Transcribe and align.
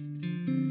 Old 0.00 0.69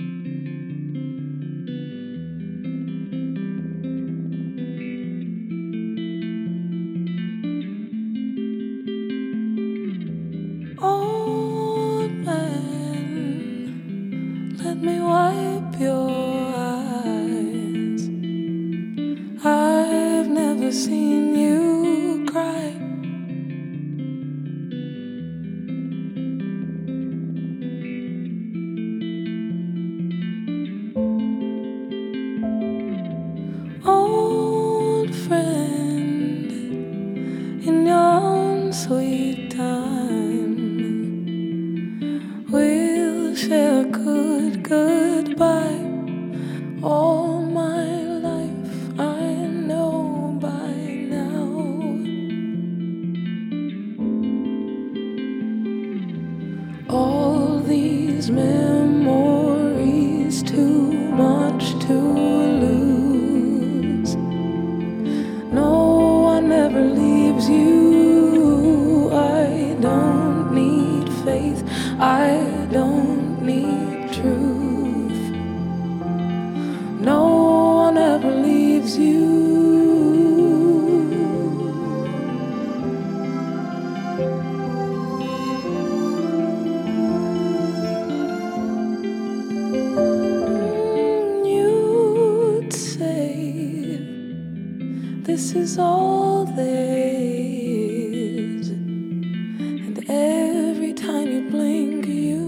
all 95.79 96.45
there 96.45 96.95
is. 96.97 98.69
And 98.69 99.97
every 100.09 100.93
time 100.93 101.27
you 101.31 101.49
blink, 101.49 102.05
you 102.05 102.39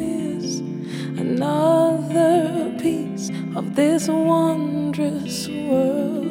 miss 0.00 0.60
another 1.18 2.74
piece 2.78 3.30
of 3.54 3.74
this 3.74 4.08
wondrous 4.08 5.48
world. 5.48 6.30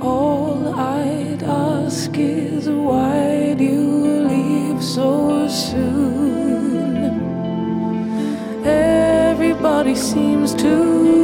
All 0.00 0.74
I'd 0.74 1.42
ask 1.42 2.16
is 2.18 2.68
why'd 2.68 3.60
you 3.60 3.82
leave 4.32 4.82
so 4.82 5.48
soon? 5.48 6.12
Everybody 8.64 9.94
seems 9.94 10.54
to. 10.56 11.21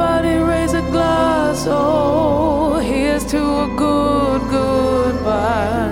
Everybody 0.00 0.36
raise 0.38 0.72
a 0.72 0.80
glass. 0.80 1.66
Oh, 1.68 2.78
here's 2.78 3.22
to 3.26 3.36
a 3.36 3.68
good 3.76 4.40
goodbye. 4.48 5.90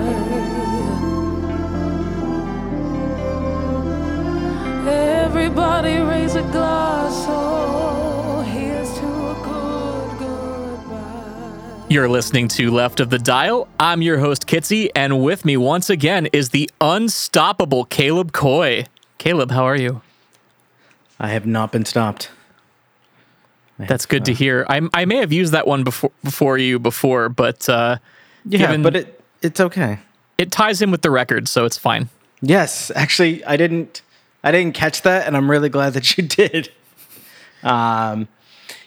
Everybody 4.89 5.99
raise 5.99 6.33
a 6.33 6.41
glass. 6.41 7.25
Oh, 7.27 8.41
here's 8.51 8.91
to 8.97 9.05
a 9.05 9.35
good 9.43 10.17
goodbye. 10.17 11.85
You're 11.89 12.09
listening 12.09 12.47
to 12.47 12.71
Left 12.71 12.99
of 12.99 13.11
the 13.11 13.19
Dial. 13.19 13.67
I'm 13.79 14.01
your 14.01 14.17
host, 14.17 14.47
Kitsy, 14.47 14.89
and 14.95 15.23
with 15.23 15.45
me 15.45 15.55
once 15.55 15.87
again 15.87 16.25
is 16.33 16.49
the 16.49 16.67
unstoppable 16.81 17.85
Caleb 17.85 18.31
Coy. 18.31 18.85
Caleb, 19.19 19.51
how 19.51 19.65
are 19.65 19.77
you? 19.77 20.01
I 21.19 21.27
have 21.27 21.45
not 21.45 21.71
been 21.71 21.85
stopped. 21.85 22.31
That's 23.87 24.05
good 24.05 24.25
to 24.25 24.31
uh, 24.33 24.35
hear. 24.35 24.65
I, 24.69 24.81
I 24.93 25.05
may 25.05 25.17
have 25.17 25.31
used 25.31 25.53
that 25.53 25.65
one 25.67 25.83
before 25.83 26.11
before 26.23 26.57
you 26.57 26.79
before, 26.79 27.29
but 27.29 27.67
uh, 27.69 27.97
Yeah, 28.45 28.59
given- 28.59 28.83
but 28.83 28.95
it 28.95 29.21
it's 29.41 29.59
okay. 29.59 29.99
it 30.37 30.51
ties 30.51 30.81
in 30.81 30.91
with 30.91 31.01
the 31.01 31.09
record, 31.11 31.47
so 31.47 31.65
it's 31.65 31.77
fine. 31.77 32.09
Yes, 32.41 32.91
actually, 32.95 33.43
I 33.45 33.55
didn't 33.57 34.01
I 34.43 34.51
didn't 34.51 34.73
catch 34.75 35.01
that, 35.03 35.27
and 35.27 35.35
I'm 35.37 35.49
really 35.49 35.69
glad 35.69 35.93
that 35.93 36.17
you 36.17 36.23
did. 36.27 36.71
Um, 37.63 38.27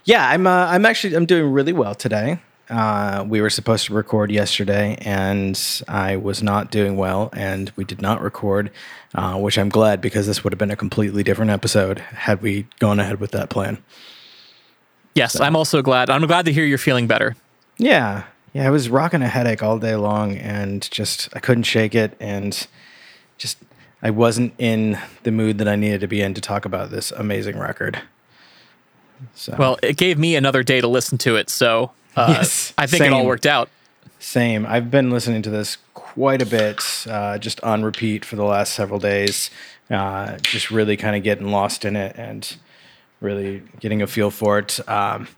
yeah, 0.05 0.29
I'm 0.29 0.47
uh, 0.47 0.67
I'm 0.67 0.85
actually 0.85 1.15
I'm 1.15 1.27
doing 1.27 1.53
really 1.53 1.73
well 1.73 1.95
today. 1.95 2.39
Uh, 2.71 3.25
we 3.29 3.41
were 3.43 3.51
supposed 3.51 3.87
to 3.87 3.93
record 3.95 4.31
yesterday, 4.31 4.97
and 5.03 5.61
I 5.89 6.17
was 6.17 6.43
not 6.43 6.71
doing 6.71 6.97
well, 6.97 7.29
and 7.35 7.71
we 7.77 7.85
did 7.85 8.01
not 8.01 8.23
record, 8.23 8.71
uh, 9.15 9.39
which 9.39 9.59
I'm 9.59 9.69
glad 9.69 10.01
because 10.01 10.27
this 10.27 10.43
would 10.43 10.53
have 10.55 10.59
been 10.59 10.71
a 10.71 10.77
completely 10.77 11.23
different 11.23 11.51
episode 11.51 11.99
had 11.99 12.41
we 12.41 12.67
gone 12.79 12.99
ahead 12.99 13.21
with 13.21 13.33
that 13.33 13.51
plan. 13.51 13.83
Yes, 15.15 15.39
I'm 15.41 15.57
also 15.57 15.83
glad. 15.83 16.09
I'm 16.11 16.27
glad 16.27 16.45
to 16.47 16.53
hear 16.53 16.65
you're 16.65 16.79
feeling 16.79 17.07
better. 17.07 17.37
Yeah. 17.79 18.25
Yeah, 18.55 18.67
I 18.67 18.71
was 18.71 18.89
rocking 18.91 19.23
a 19.23 19.29
headache 19.29 19.63
all 19.63 19.79
day 19.79 19.95
long 19.97 20.37
and 20.37 20.89
just 20.91 21.29
I 21.35 21.39
couldn't 21.41 21.65
shake 21.65 21.95
it 21.95 22.17
and 22.21 22.67
just 23.39 23.59
I 24.03 24.11
wasn't 24.11 24.53
in 24.59 24.99
the 25.23 25.31
mood 25.33 25.59
that 25.59 25.69
I 25.69 25.77
needed 25.77 26.01
to 26.03 26.07
be 26.07 26.21
in 26.21 26.35
to 26.35 26.41
talk 26.41 26.65
about 26.65 26.91
this 26.91 27.13
amazing 27.13 27.59
record. 27.59 28.03
So 29.35 29.55
Well, 29.59 29.79
it 29.83 29.97
gave 29.97 30.19
me 30.19 30.35
another 30.37 30.63
day 30.63 30.81
to 30.81 30.89
listen 30.89 31.17
to 31.19 31.37
it, 31.37 31.49
so 31.49 31.93
uh, 32.17 32.35
Yes, 32.37 32.75
I 32.77 32.87
think 32.87 33.05
it 33.05 33.13
all 33.13 33.25
worked 33.25 33.47
out. 33.47 33.69
same. 34.19 34.67
I've 34.67 34.91
been 34.91 35.11
listening 35.11 35.43
to 35.43 35.51
this 35.51 35.79
quite 35.95 36.43
a 36.43 36.47
bit, 36.47 36.83
uh, 37.09 37.39
just 37.39 37.61
on 37.63 37.83
repeat 37.85 38.25
for 38.25 38.37
the 38.37 38.45
last 38.45 38.73
several 38.75 38.99
days. 38.99 39.51
Uh, 39.91 40.37
just 40.39 40.71
really 40.71 40.97
kind 40.97 41.17
of 41.17 41.23
getting 41.23 41.49
lost 41.49 41.85
in 41.85 41.97
it 41.97 42.15
and 42.17 42.57
really 43.23 43.63
getting 43.81 44.03
a 44.03 44.07
feel 44.07 44.31
for 44.31 44.59
it. 44.59 44.87
Um, 44.89 45.29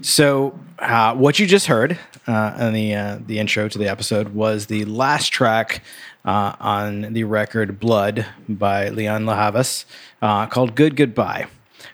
so, 0.00 0.58
uh, 0.78 1.14
what 1.14 1.38
you 1.38 1.46
just 1.46 1.66
heard 1.66 1.98
uh, 2.26 2.56
in 2.58 2.72
the 2.72 2.94
uh, 2.94 3.18
the 3.26 3.38
intro 3.38 3.68
to 3.68 3.78
the 3.78 3.88
episode 3.88 4.28
was 4.34 4.66
the 4.66 4.84
last 4.84 5.28
track 5.28 5.82
uh, 6.24 6.54
on 6.58 7.12
the 7.12 7.24
record 7.24 7.78
"Blood" 7.78 8.26
by 8.48 8.88
Lianne 8.88 9.26
La 9.26 9.36
Havas, 9.36 9.84
uh, 10.22 10.46
called 10.46 10.74
"Good 10.74 10.96
Goodbye." 10.96 11.46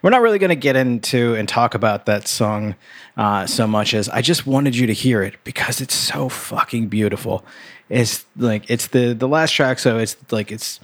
We're 0.03 0.11
not 0.11 0.23
really 0.23 0.39
going 0.39 0.51
to 0.51 0.57
get 0.57 0.77
into 0.77 1.35
and 1.35 1.49
talk 1.49 1.75
about 1.75 2.07
that 2.07 2.27
song 2.27 2.75
uh, 3.17 3.47
so 3.47 3.67
much 3.67 3.93
as 3.93 4.09
I 4.09 4.23
just 4.23 4.47
wanted 4.47 4.77
you 4.77 4.87
to 4.87 4.95
hear 4.95 5.23
it 5.23 5.37
because 5.45 5.81
it's 5.81 5.95
so 5.95 6.29
fucking 6.29 6.89
beautiful. 6.89 7.45
It's 7.89 8.25
like 8.37 8.71
it's 8.71 8.87
the 8.89 9.13
the 9.13 9.29
last 9.29 9.51
track, 9.53 9.79
so 9.79 9.99
it's 9.99 10.17
like 10.31 10.53
it's 10.53 10.81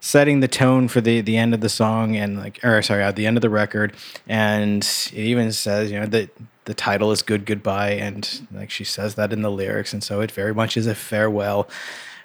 setting 0.00 0.40
the 0.40 0.48
tone 0.48 0.88
for 0.88 1.00
the 1.00 1.20
the 1.20 1.36
end 1.36 1.54
of 1.54 1.60
the 1.60 1.68
song 1.68 2.16
and 2.16 2.38
like 2.38 2.62
or 2.64 2.80
sorry 2.82 3.02
at 3.02 3.16
the 3.16 3.26
end 3.26 3.36
of 3.36 3.42
the 3.42 3.50
record. 3.50 3.94
And 4.28 4.82
it 4.82 5.14
even 5.14 5.52
says 5.52 5.90
you 5.90 6.00
know 6.00 6.06
that 6.06 6.30
the 6.66 6.74
title 6.74 7.12
is 7.12 7.22
good 7.22 7.46
goodbye. 7.46 7.92
And 7.92 8.46
like 8.52 8.70
she 8.70 8.84
says 8.84 9.14
that 9.14 9.32
in 9.32 9.42
the 9.42 9.50
lyrics. 9.50 9.92
And 9.92 10.04
so 10.04 10.20
it 10.20 10.30
very 10.30 10.54
much 10.54 10.76
is 10.76 10.86
a 10.86 10.94
farewell. 10.94 11.68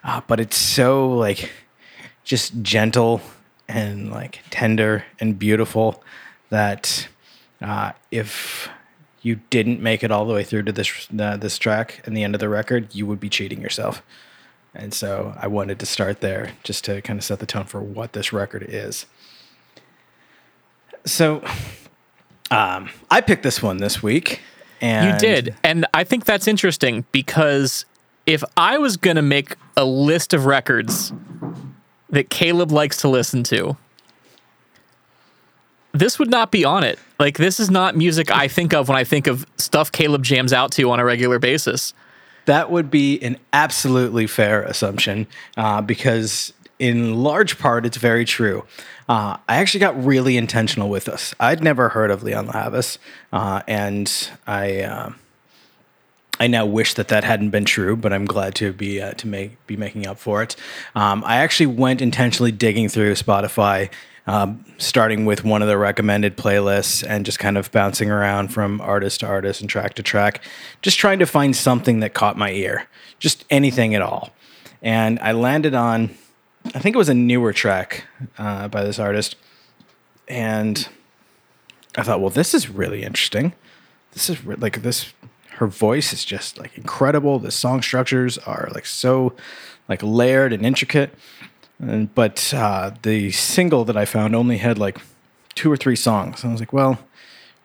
Uh, 0.04 0.22
but 0.28 0.40
it's 0.40 0.58
so 0.58 1.10
like 1.10 1.52
just 2.24 2.62
gentle 2.62 3.22
and 3.68 4.12
like 4.12 4.40
tender 4.50 5.06
and 5.20 5.40
beautiful 5.40 6.04
that 6.50 7.08
uh, 7.62 7.94
if 8.10 8.70
you 9.22 9.40
didn't 9.50 9.80
make 9.80 10.04
it 10.04 10.12
all 10.12 10.26
the 10.26 10.34
way 10.34 10.44
through 10.44 10.64
to 10.64 10.72
this 10.72 11.08
uh, 11.18 11.38
this 11.38 11.58
track 11.58 12.02
and 12.06 12.18
the 12.18 12.24
end 12.24 12.36
of 12.36 12.42
the 12.42 12.50
record 12.50 12.94
you 12.94 13.06
would 13.06 13.20
be 13.20 13.30
cheating 13.30 13.62
yourself 13.62 14.02
And 14.74 14.94
so 14.94 15.34
I 15.38 15.48
wanted 15.48 15.80
to 15.80 15.86
start 15.86 16.22
there 16.22 16.54
just 16.64 16.86
to 16.86 17.02
kind 17.02 17.20
of 17.20 17.26
set 17.26 17.40
the 17.40 17.46
tone 17.46 17.66
for 17.66 17.82
what 17.82 18.14
this 18.14 18.32
record 18.32 18.66
is. 18.68 19.06
So 21.06 21.44
um, 22.52 22.90
I 23.10 23.22
picked 23.22 23.44
this 23.44 23.62
one 23.62 23.78
this 23.78 24.02
week. 24.02 24.42
And 24.80 25.14
You 25.14 25.20
did. 25.20 25.56
And 25.64 25.86
I 25.94 26.04
think 26.04 26.26
that's 26.26 26.48
interesting 26.48 27.06
because 27.12 27.86
if 28.26 28.44
I 28.56 28.78
was 28.78 28.98
going 28.98 29.16
to 29.16 29.22
make 29.22 29.56
a 29.76 29.86
list 29.86 30.34
of 30.34 30.46
records 30.46 31.12
that 32.10 32.30
Caleb 32.30 32.72
likes 32.72 32.98
to 32.98 33.10
listen 33.10 33.44
to, 33.44 33.78
this 35.94 36.18
would 36.18 36.30
not 36.30 36.52
be 36.52 36.64
on 36.64 36.84
it. 36.84 36.98
Like, 37.20 37.38
this 37.38 37.60
is 37.60 37.70
not 37.70 37.96
music 37.96 38.32
I 38.32 38.48
think 38.48 38.74
of 38.74 38.88
when 38.88 38.98
I 38.98 39.04
think 39.04 39.28
of 39.28 39.46
stuff 39.58 39.92
Caleb 39.92 40.24
jams 40.24 40.54
out 40.54 40.72
to 40.74 40.90
on 40.90 41.00
a 41.00 41.06
regular 41.06 41.38
basis. 41.38 41.94
That 42.46 42.72
would 42.72 42.90
be 42.90 43.20
an 43.22 43.38
absolutely 43.54 44.28
fair 44.28 44.64
assumption 44.64 45.28
uh, 45.58 45.82
because, 45.82 46.54
in 46.80 47.16
large 47.16 47.60
part, 47.60 47.86
it's 47.86 47.98
very 47.98 48.26
true. 48.26 48.66
Uh, 49.08 49.38
I 49.48 49.58
actually 49.58 49.82
got 49.82 50.04
really 50.04 50.38
intentional 50.38 50.90
with 50.90 51.06
this. 51.06 51.36
I'd 51.40 51.64
never 51.64 51.90
heard 51.90 52.12
of 52.12 52.22
Lianne 52.22 52.48
La 52.48 52.54
Havas, 52.54 52.98
uh, 53.34 53.62
and 53.68 54.30
I. 54.48 54.82
Uh, 54.82 55.12
I 56.40 56.48
now 56.48 56.66
wish 56.66 56.96
that 56.96 57.10
that 57.10 57.24
hadn't 57.24 57.52
been 57.52 57.66
true, 57.66 57.96
but 57.96 58.12
I'm 58.12 58.26
glad 58.26 58.56
to 58.56 58.74
be 58.74 59.00
uh, 59.00 59.12
to 59.12 59.28
make 59.28 59.64
be 59.68 59.78
making 59.78 60.08
up 60.08 60.18
for 60.18 60.42
it. 60.42 60.56
Um, 60.96 61.24
I 61.24 61.36
actually 61.36 61.68
went 61.68 62.02
intentionally 62.02 62.52
digging 62.52 62.90
through 62.90 63.14
Spotify 63.14 63.92
um, 64.32 64.64
starting 64.78 65.26
with 65.26 65.44
one 65.44 65.62
of 65.62 65.68
the 65.68 65.78
recommended 65.78 66.38
playlists 66.38 67.06
and 67.06 67.26
just 67.26 67.38
kind 67.38 67.58
of 67.58 67.70
bouncing 67.74 68.10
around 68.10 68.48
from 68.48 68.80
artist 68.80 69.20
to 69.20 69.28
artist 69.28 69.60
and 69.60 69.70
track 69.70 69.94
to 69.96 70.04
track, 70.04 70.42
just 70.82 70.98
trying 70.98 71.20
to 71.20 71.26
find 71.26 71.54
something 71.54 72.00
that 72.00 72.14
caught 72.14 72.38
my 72.38 72.52
ear, 72.52 72.88
just 73.20 73.44
anything 73.50 73.94
at 73.94 74.02
all. 74.02 74.32
And 74.82 75.20
I 75.20 75.34
landed 75.34 75.76
on, 75.76 76.12
I 76.74 76.80
think 76.80 76.96
it 76.96 76.98
was 76.98 77.10
a 77.10 77.14
newer 77.14 77.52
track 77.52 78.06
uh, 78.38 78.70
by 78.70 78.86
this 78.86 79.00
artist. 79.00 79.36
And 80.30 80.88
I 81.98 82.04
thought, 82.04 82.22
well, 82.22 82.30
this 82.30 82.54
is 82.54 82.70
really 82.70 83.04
interesting. 83.04 83.52
This 84.14 84.30
is 84.30 84.46
re- 84.46 84.56
like 84.56 84.82
this, 84.82 85.12
her 85.56 85.68
voice 85.68 86.14
is 86.14 86.24
just 86.24 86.58
like 86.58 86.78
incredible. 86.78 87.38
The 87.38 87.52
song 87.52 87.82
structures 87.82 88.38
are 88.38 88.70
like 88.74 88.86
so 88.86 89.34
like 89.90 90.02
layered 90.02 90.54
and 90.54 90.66
intricate. 90.66 91.14
And, 91.82 92.14
but 92.14 92.54
uh, 92.54 92.92
the 93.02 93.32
single 93.32 93.84
that 93.86 93.98
I 93.98 94.06
found 94.06 94.36
only 94.36 94.58
had 94.58 94.78
like 94.78 95.00
two 95.56 95.72
or 95.72 95.78
three 95.78 95.96
songs. 95.96 96.44
And 96.44 96.52
I 96.52 96.54
was 96.54 96.62
like, 96.62 96.74
well, 96.74 97.00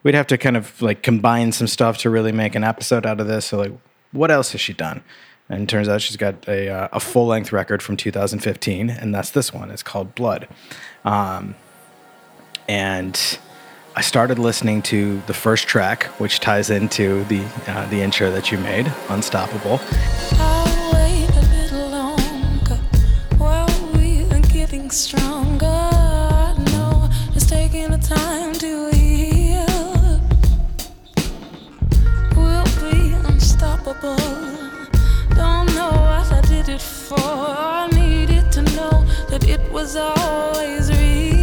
we'd 0.02 0.14
have 0.14 0.26
to 0.28 0.38
kind 0.38 0.56
of 0.56 0.80
like 0.80 1.02
combine 1.02 1.52
some 1.52 1.66
stuff 1.66 1.98
to 1.98 2.10
really 2.10 2.32
make 2.32 2.54
an 2.54 2.64
episode 2.64 3.06
out 3.06 3.20
of 3.20 3.26
this. 3.26 3.46
So 3.46 3.58
like, 3.58 3.72
what 4.12 4.30
else 4.30 4.52
has 4.52 4.60
she 4.60 4.72
done? 4.72 5.02
And 5.48 5.68
turns 5.68 5.88
out 5.88 6.02
she's 6.02 6.16
got 6.16 6.48
a, 6.48 6.68
uh, 6.68 6.88
a 6.92 7.00
full 7.00 7.26
length 7.26 7.52
record 7.52 7.80
from 7.82 7.96
2015, 7.96 8.90
and 8.90 9.14
that's 9.14 9.30
this 9.30 9.52
one. 9.52 9.70
It's 9.70 9.82
called 9.82 10.14
Blood. 10.16 10.48
Um, 11.04 11.54
and 12.68 13.38
I 13.94 14.00
started 14.00 14.40
listening 14.40 14.82
to 14.82 15.22
the 15.26 15.34
first 15.34 15.68
track, 15.68 16.04
which 16.18 16.40
ties 16.40 16.68
into 16.68 17.22
the 17.24 17.44
uh, 17.68 17.88
the 17.90 18.02
intro 18.02 18.30
that 18.32 18.50
you 18.50 18.58
made, 18.58 18.92
Unstoppable. 19.08 19.80
Stronger. 24.96 25.90
It's 27.34 27.44
taking 27.44 27.90
time 28.00 28.54
to 28.54 28.90
heal. 28.92 30.20
We'll 32.34 32.64
be 32.80 33.12
unstoppable. 33.28 34.16
Don't 35.34 35.66
know 35.74 35.90
what 35.90 36.32
I 36.32 36.40
did 36.48 36.70
it 36.70 36.80
for. 36.80 37.88
Needed 37.94 38.50
to 38.52 38.62
know 38.62 39.04
that 39.28 39.46
it 39.46 39.60
was 39.70 39.96
always 39.96 40.90
real. 40.90 41.35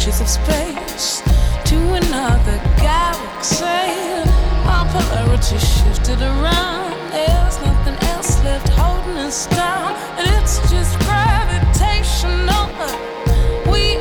Reaches 0.00 0.20
of 0.22 0.28
space 0.28 1.20
to 1.62 1.76
another 1.92 2.56
galaxy. 2.78 3.66
Our 4.64 4.86
polarity 4.88 5.58
shifted 5.58 6.22
around. 6.22 6.94
There's 7.12 7.60
nothing 7.60 8.08
else 8.08 8.42
left 8.42 8.70
holding 8.70 9.18
us 9.18 9.46
down, 9.48 9.92
and 10.16 10.26
it's 10.40 10.58
just 10.70 10.98
gravitational. 11.00 12.68
We 13.70 13.98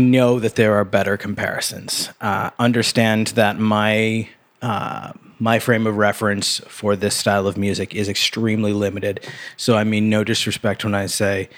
know 0.00 0.40
that 0.40 0.56
there 0.56 0.74
are 0.74 0.84
better 0.84 1.16
comparisons. 1.16 2.10
Uh, 2.20 2.50
understand 2.58 3.28
that 3.28 3.58
my 3.58 4.28
uh, 4.62 5.12
my 5.38 5.58
frame 5.58 5.86
of 5.86 5.96
reference 5.96 6.58
for 6.68 6.96
this 6.96 7.16
style 7.16 7.46
of 7.46 7.56
music 7.56 7.94
is 7.94 8.08
extremely 8.08 8.72
limited. 8.72 9.26
So 9.56 9.76
I 9.76 9.84
mean 9.84 10.10
no 10.10 10.24
disrespect 10.24 10.84
when 10.84 10.94
I 10.94 11.06
say 11.06 11.48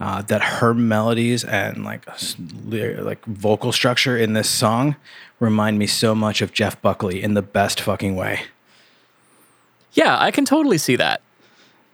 uh, 0.00 0.22
that 0.22 0.42
her 0.42 0.74
melodies 0.74 1.44
and 1.44 1.84
like 1.84 2.06
like 2.70 3.24
vocal 3.24 3.72
structure 3.72 4.16
in 4.16 4.32
this 4.32 4.48
song 4.48 4.96
remind 5.40 5.78
me 5.78 5.86
so 5.86 6.14
much 6.14 6.42
of 6.42 6.52
Jeff 6.52 6.80
Buckley 6.80 7.22
in 7.22 7.34
the 7.34 7.42
best 7.42 7.80
fucking 7.80 8.16
way. 8.16 8.42
Yeah, 9.92 10.16
I 10.18 10.30
can 10.30 10.44
totally 10.44 10.78
see 10.78 10.96
that. 10.96 11.20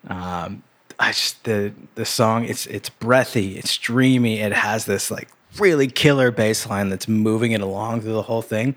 Um, 0.08 0.62
I 0.98 1.12
just 1.12 1.44
the 1.44 1.72
the 1.94 2.04
song 2.04 2.44
it's 2.44 2.66
it's 2.66 2.88
breathy, 2.90 3.58
it's 3.58 3.76
dreamy, 3.76 4.40
it 4.40 4.52
has 4.52 4.84
this 4.84 5.10
like 5.10 5.28
really 5.58 5.86
killer 5.86 6.30
bass 6.30 6.66
line 6.66 6.88
that's 6.88 7.08
moving 7.08 7.52
it 7.52 7.60
along 7.60 8.02
through 8.02 8.12
the 8.12 8.22
whole 8.22 8.42
thing. 8.42 8.76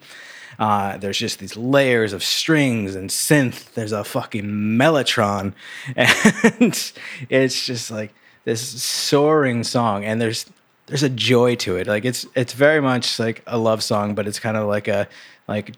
Uh, 0.59 0.97
there's 0.97 1.17
just 1.17 1.39
these 1.39 1.57
layers 1.57 2.13
of 2.13 2.23
strings 2.23 2.95
and 2.95 3.09
synth. 3.09 3.73
There's 3.73 3.91
a 3.91 4.03
fucking 4.03 4.45
mellotron, 4.45 5.53
and 5.95 6.93
it's 7.29 7.65
just 7.65 7.89
like 7.89 8.13
this 8.45 8.83
soaring 8.83 9.63
song. 9.63 10.05
And 10.05 10.21
there's 10.21 10.45
there's 10.85 11.03
a 11.03 11.09
joy 11.09 11.55
to 11.55 11.77
it. 11.77 11.87
Like 11.87 12.05
it's 12.05 12.25
it's 12.35 12.53
very 12.53 12.81
much 12.81 13.19
like 13.19 13.41
a 13.47 13.57
love 13.57 13.81
song, 13.83 14.15
but 14.15 14.27
it's 14.27 14.39
kind 14.39 14.57
of 14.57 14.67
like 14.67 14.87
a 14.87 15.07
like 15.47 15.75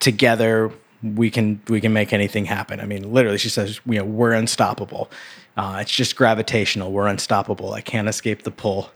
together 0.00 0.72
we 1.02 1.30
can 1.30 1.60
we 1.68 1.80
can 1.80 1.92
make 1.92 2.12
anything 2.12 2.46
happen. 2.46 2.80
I 2.80 2.86
mean, 2.86 3.12
literally, 3.12 3.38
she 3.38 3.48
says, 3.48 3.80
you 3.86 3.98
know, 3.98 4.04
we're 4.04 4.32
unstoppable. 4.32 5.10
Uh, 5.56 5.78
it's 5.80 5.90
just 5.90 6.16
gravitational. 6.16 6.92
We're 6.92 7.06
unstoppable. 7.06 7.72
I 7.72 7.80
can't 7.80 8.08
escape 8.08 8.42
the 8.42 8.50
pull. 8.50 8.90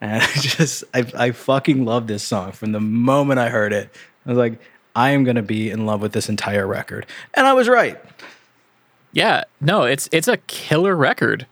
And 0.00 0.22
I 0.22 0.26
just, 0.34 0.84
I, 0.94 1.06
I 1.16 1.30
fucking 1.32 1.84
love 1.84 2.06
this 2.06 2.22
song 2.22 2.52
from 2.52 2.72
the 2.72 2.80
moment 2.80 3.40
I 3.40 3.48
heard 3.48 3.72
it. 3.72 3.94
I 4.26 4.30
was 4.30 4.38
like, 4.38 4.60
I 4.94 5.10
am 5.10 5.22
gonna 5.22 5.42
be 5.42 5.70
in 5.70 5.86
love 5.86 6.02
with 6.02 6.12
this 6.12 6.28
entire 6.28 6.66
record, 6.66 7.06
and 7.34 7.46
I 7.46 7.52
was 7.52 7.68
right. 7.68 8.00
Yeah, 9.12 9.44
no, 9.60 9.84
it's 9.84 10.08
it's 10.10 10.26
a 10.26 10.38
killer 10.38 10.96
record. 10.96 11.46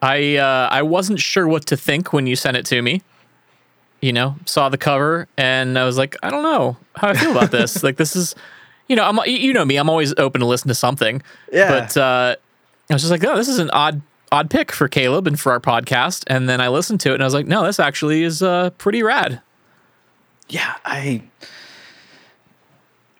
I 0.00 0.36
uh, 0.36 0.68
I 0.70 0.82
wasn't 0.82 1.20
sure 1.20 1.48
what 1.48 1.66
to 1.66 1.76
think 1.76 2.12
when 2.12 2.26
you 2.26 2.36
sent 2.36 2.56
it 2.56 2.64
to 2.66 2.80
me. 2.80 3.02
You 4.00 4.12
know, 4.12 4.36
saw 4.46 4.68
the 4.68 4.78
cover 4.78 5.28
and 5.36 5.78
I 5.78 5.84
was 5.84 5.96
like, 5.96 6.16
I 6.22 6.30
don't 6.30 6.42
know 6.42 6.76
how 6.96 7.08
I 7.08 7.14
feel 7.14 7.30
about 7.32 7.50
this. 7.52 7.82
like 7.82 7.96
this 7.96 8.16
is, 8.16 8.34
you 8.88 8.96
know, 8.96 9.04
I'm 9.04 9.18
you 9.26 9.52
know 9.52 9.64
me, 9.64 9.76
I'm 9.76 9.90
always 9.90 10.14
open 10.16 10.40
to 10.40 10.46
listen 10.46 10.68
to 10.68 10.74
something. 10.74 11.22
Yeah. 11.52 11.68
But 11.68 11.96
uh, 11.96 12.36
I 12.90 12.94
was 12.94 13.02
just 13.02 13.10
like, 13.10 13.24
oh, 13.24 13.36
this 13.36 13.48
is 13.48 13.58
an 13.58 13.70
odd 13.70 14.02
odd 14.32 14.50
pick 14.50 14.72
for 14.72 14.88
Caleb 14.88 15.26
and 15.26 15.38
for 15.38 15.52
our 15.52 15.60
podcast. 15.60 16.24
And 16.26 16.48
then 16.48 16.60
I 16.60 16.68
listened 16.68 17.00
to 17.02 17.10
it 17.10 17.14
and 17.14 17.22
I 17.22 17.26
was 17.26 17.34
like, 17.34 17.46
no, 17.46 17.64
this 17.64 17.78
actually 17.78 18.24
is 18.24 18.42
uh, 18.42 18.70
pretty 18.70 19.02
rad. 19.02 19.40
yeah, 20.48 20.74
I 20.84 21.22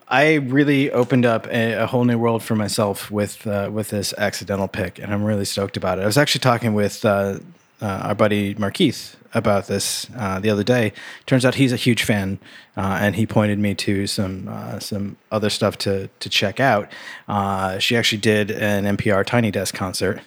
I 0.09 0.35
really 0.35 0.91
opened 0.91 1.25
up 1.25 1.47
a, 1.47 1.73
a 1.73 1.87
whole 1.87 2.05
new 2.05 2.19
world 2.19 2.43
for 2.43 2.55
myself 2.55 3.11
with 3.11 3.47
uh, 3.47 3.71
with 3.73 3.89
this 3.89 4.13
accidental 4.19 4.69
pick, 4.69 4.99
and 4.99 5.13
I'm 5.13 5.25
really 5.25 5.47
stoked 5.47 5.77
about 5.77 5.99
it. 5.99 6.03
I 6.03 6.07
was 6.07 6.19
actually 6.19 6.41
talking 6.41 6.75
with 6.75 7.03
uh, 7.05 7.39
uh, 7.81 7.87
our 7.87 8.15
buddy 8.15 8.55
Markeith 8.57 9.15
about 9.33 9.69
this 9.69 10.09
uh, 10.15 10.39
the 10.39 10.51
other 10.51 10.63
day. 10.65 10.93
Turns 11.25 11.47
out 11.47 11.55
he's 11.55 11.73
a 11.73 11.77
huge 11.77 12.03
fan, 12.03 12.39
uh, 12.77 12.99
and 13.01 13.17
he 13.17 13.27
pointed 13.27 13.59
me 13.59 13.75
to 13.77 14.07
some 14.07 14.51
some 14.81 15.17
other 15.31 15.49
stuff 15.49 15.79
to 15.79 16.09
to 16.21 16.29
check 16.29 16.61
out. 16.61 16.93
She 17.81 17.97
actually 17.97 18.21
did 18.21 18.51
an 18.51 18.85
NPR 18.85 19.25
Tiny 19.25 19.51
Desk 19.51 19.75
concert, 19.75 20.21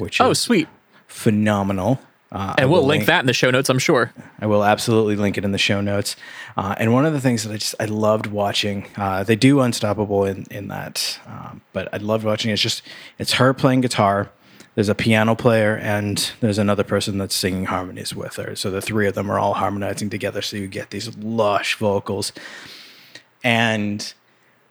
which 0.00 0.20
Oh, 0.20 0.30
is 0.30 0.38
sweet. 0.40 0.68
phenomenal. 1.06 2.00
Uh, 2.32 2.54
And 2.58 2.70
we'll 2.70 2.82
will 2.82 2.86
link 2.88 3.06
that 3.06 3.20
in 3.20 3.26
the 3.26 3.32
show 3.32 3.50
notes, 3.50 3.68
I'm 3.68 3.80
sure. 3.80 4.12
I 4.40 4.46
will 4.46 4.62
absolutely 4.62 5.16
link 5.16 5.36
it 5.36 5.44
in 5.44 5.50
the 5.50 5.58
show 5.58 5.80
notes. 5.80 6.14
Uh, 6.56 6.76
and 6.78 6.92
one 6.92 7.04
of 7.04 7.12
the 7.12 7.20
things 7.20 7.42
that 7.42 7.52
I 7.52 7.56
just 7.56 7.74
I 7.80 7.86
loved 7.86 8.26
watching, 8.28 8.86
uh, 8.96 9.24
they 9.24 9.34
do 9.34 9.60
Unstoppable 9.60 10.24
in 10.24 10.46
in 10.50 10.68
that, 10.68 11.18
um, 11.26 11.60
but 11.72 11.88
I 11.92 11.96
loved 11.96 12.24
watching. 12.24 12.52
It's 12.52 12.62
just 12.62 12.82
it's 13.18 13.32
her 13.34 13.52
playing 13.52 13.80
guitar. 13.80 14.30
There's 14.76 14.88
a 14.88 14.94
piano 14.94 15.34
player 15.34 15.76
and 15.76 16.30
there's 16.40 16.56
another 16.58 16.84
person 16.84 17.18
that's 17.18 17.34
singing 17.34 17.64
harmonies 17.66 18.14
with 18.14 18.36
her. 18.36 18.54
So 18.54 18.70
the 18.70 18.80
three 18.80 19.08
of 19.08 19.14
them 19.14 19.28
are 19.28 19.38
all 19.38 19.54
harmonizing 19.54 20.10
together. 20.10 20.40
So 20.40 20.56
you 20.56 20.68
get 20.68 20.90
these 20.90 21.14
lush 21.16 21.74
vocals. 21.76 22.32
And 23.42 24.14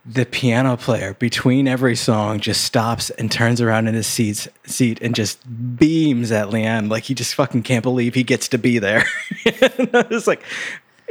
the 0.06 0.26
piano 0.26 0.76
player 0.78 1.14
between 1.16 1.68
every 1.68 1.96
song 1.96 2.40
just 2.40 2.64
stops 2.64 3.10
and 3.12 3.32
turns 3.32 3.62
around 3.62 3.88
in 3.88 3.94
his 3.94 4.08
seats, 4.08 4.48
seat 4.66 5.00
and 5.02 5.14
just 5.14 5.40
beams 5.78 6.32
at 6.32 6.48
Lianne 6.50 6.90
like 6.90 7.04
he 7.04 7.14
just 7.14 7.36
fucking 7.36 7.64
can't 7.64 7.84
believe 7.84 8.16
he 8.16 8.24
gets 8.24 8.48
to 8.50 8.58
be 8.58 8.80
there. 8.80 9.04
and 9.46 9.90
I 9.94 10.06
was 10.10 10.26
like, 10.26 10.42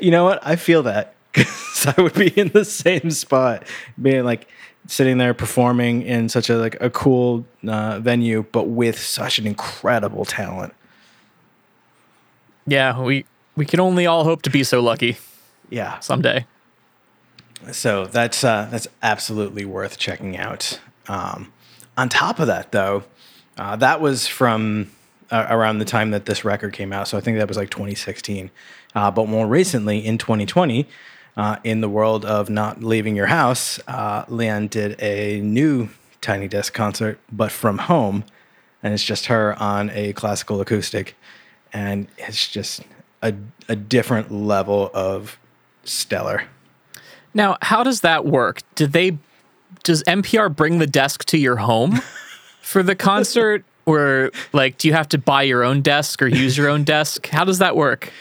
you 0.01 0.11
know 0.11 0.25
what? 0.25 0.41
I 0.45 0.57
feel 0.57 0.83
that 0.85 1.15
because 1.33 1.87
I 1.97 2.01
would 2.01 2.15
be 2.15 2.29
in 2.29 2.49
the 2.49 2.65
same 2.65 3.11
spot, 3.11 3.65
being 4.01 4.25
like 4.25 4.49
sitting 4.87 5.19
there 5.19 5.35
performing 5.35 6.03
in 6.03 6.29
such 6.31 6.49
a 6.49 6.57
like 6.57 6.77
a 6.81 6.89
cool 6.91 7.45
uh, 7.69 8.01
venue, 8.01 8.45
but 8.53 8.65
with 8.69 8.99
such 8.99 9.39
an 9.39 9.47
incredible 9.47 10.25
talent. 10.25 10.73
Yeah, 12.67 13.01
we 13.01 13.25
we 13.55 13.65
can 13.67 13.81
only 13.81 14.07
all 14.07 14.25
hope 14.25 14.43
to 14.43 14.51
be 14.51 14.65
so 14.65 14.81
lucky 14.81 15.19
Yeah. 15.71 15.99
someday. 16.01 16.47
So 17.73 18.07
that's 18.07 18.45
uh, 18.45 18.69
that's 18.71 18.89
absolutely 19.03 19.65
worth 19.65 19.99
checking 19.99 20.37
out. 20.37 20.81
Um, 21.09 21.53
on 21.97 22.09
top 22.09 22.39
of 22.39 22.47
that, 22.47 22.73
though, 22.73 23.05
uh, 23.57 23.77
that 23.77 24.01
was 24.01 24.27
from 24.27 24.91
uh, 25.31 25.47
around 25.51 25.79
the 25.79 25.85
time 25.85 26.13
that 26.13 26.27
this 26.27 26.45
record 26.45 26.73
came 26.73 26.93
out. 26.93 27.09
So 27.09 27.19
I 27.19 27.21
think 27.21 27.39
that 27.39 27.49
was 27.49 27.57
like 27.57 27.71
2016. 27.71 28.51
Uh, 28.95 29.11
but 29.11 29.29
more 29.29 29.47
recently, 29.47 30.05
in 30.05 30.19
2020, 30.19 30.87
uh, 31.37 31.57
in 31.65 31.81
the 31.81 31.89
world 31.89 32.25
of 32.25 32.49
not 32.49 32.83
leaving 32.83 33.15
your 33.15 33.27
house, 33.27 33.79
uh, 33.87 34.25
Lianne 34.27 34.71
did 34.71 35.01
a 35.01 35.41
new 35.41 35.89
Tiny 36.21 36.49
Desk 36.49 36.73
concert, 36.73 37.19
but 37.31 37.53
from 37.53 37.79
home, 37.79 38.25
and 38.83 38.93
it's 38.93 39.05
just 39.05 39.27
her 39.27 39.61
on 39.61 39.91
a 39.91 40.13
classical 40.15 40.61
acoustic, 40.61 41.17
and 41.73 42.09
it's 42.17 42.49
just 42.49 42.83
a 43.23 43.35
a 43.69 43.77
different 43.77 44.33
level 44.33 44.91
of 44.95 45.39
stellar. 45.85 46.45
Now, 47.35 47.57
how 47.63 47.83
does 47.83 48.01
that 48.03 48.25
work? 48.25 48.63
Did 48.75 48.93
they 48.93 49.19
does 49.85 50.03
NPR 50.05 50.55
bring 50.55 50.79
the 50.79 50.87
desk 50.87 51.25
to 51.27 51.39
your 51.39 51.57
home 51.57 52.01
for 52.63 52.83
the 52.83 52.95
concert 52.95 53.65
or 53.87 54.31
like 54.53 54.79
do 54.79 54.89
you 54.89 54.95
have 54.95 55.09
to 55.09 55.19
buy 55.19 55.43
your 55.43 55.63
own 55.63 55.83
desk 55.83 56.23
or 56.23 56.27
use 56.27 56.57
your 56.57 56.69
own 56.69 56.85
desk? 56.85 57.27
How 57.29 57.45
does 57.45 57.59
that 57.59 57.77
work? 57.77 58.13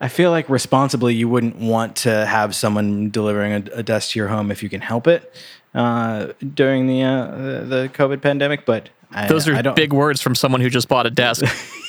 I 0.00 0.08
feel 0.08 0.30
like 0.30 0.50
responsibly, 0.50 1.14
you 1.14 1.26
wouldn't 1.28 1.56
want 1.56 1.96
to 1.96 2.26
have 2.26 2.54
someone 2.54 3.08
delivering 3.08 3.52
a, 3.52 3.78
a 3.78 3.82
desk 3.82 4.10
to 4.10 4.18
your 4.18 4.28
home 4.28 4.50
if 4.50 4.62
you 4.62 4.68
can 4.68 4.82
help 4.82 5.06
it 5.06 5.34
uh, 5.74 6.32
during 6.54 6.86
the, 6.86 7.02
uh, 7.02 7.24
the 7.64 7.90
COVID 7.94 8.20
pandemic. 8.20 8.66
But 8.66 8.90
I, 9.10 9.26
Those 9.26 9.48
are 9.48 9.72
big 9.72 9.94
words 9.94 10.20
from 10.20 10.34
someone 10.34 10.60
who 10.60 10.68
just 10.68 10.88
bought 10.88 11.06
a 11.06 11.10
desk. 11.10 11.44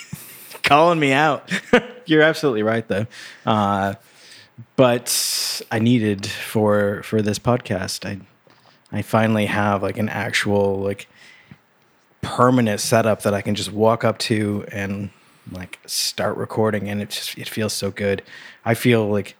calling 0.68 1.00
me 1.00 1.14
out. 1.14 1.50
You're 2.06 2.22
absolutely 2.22 2.64
right, 2.64 2.88
though. 2.88 3.08
Uh, 3.46 3.96
but 4.76 5.10
I 5.72 5.80
needed 5.80 6.26
for 6.26 7.02
for 7.04 7.22
this 7.22 7.40
podcast. 7.40 8.06
I 8.06 8.20
I 8.92 9.02
finally 9.02 9.46
have 9.48 9.84
like 9.84 9.98
an 9.98 10.10
actual 10.10 10.80
like 10.80 11.08
permanent 12.22 12.80
setup 12.80 13.22
that 13.24 13.34
I 13.34 13.42
can 13.42 13.56
just 13.56 13.72
walk 13.72 14.04
up 14.04 14.18
to 14.20 14.66
and 14.72 15.10
like 15.52 15.80
start 15.86 16.38
recording, 16.38 16.90
and 16.90 17.02
it 17.02 17.10
just 17.10 17.38
it 17.38 17.50
feels 17.50 17.74
so 17.74 17.92
good. 17.92 18.22
I 18.66 18.74
feel 18.74 19.08
like 19.08 19.36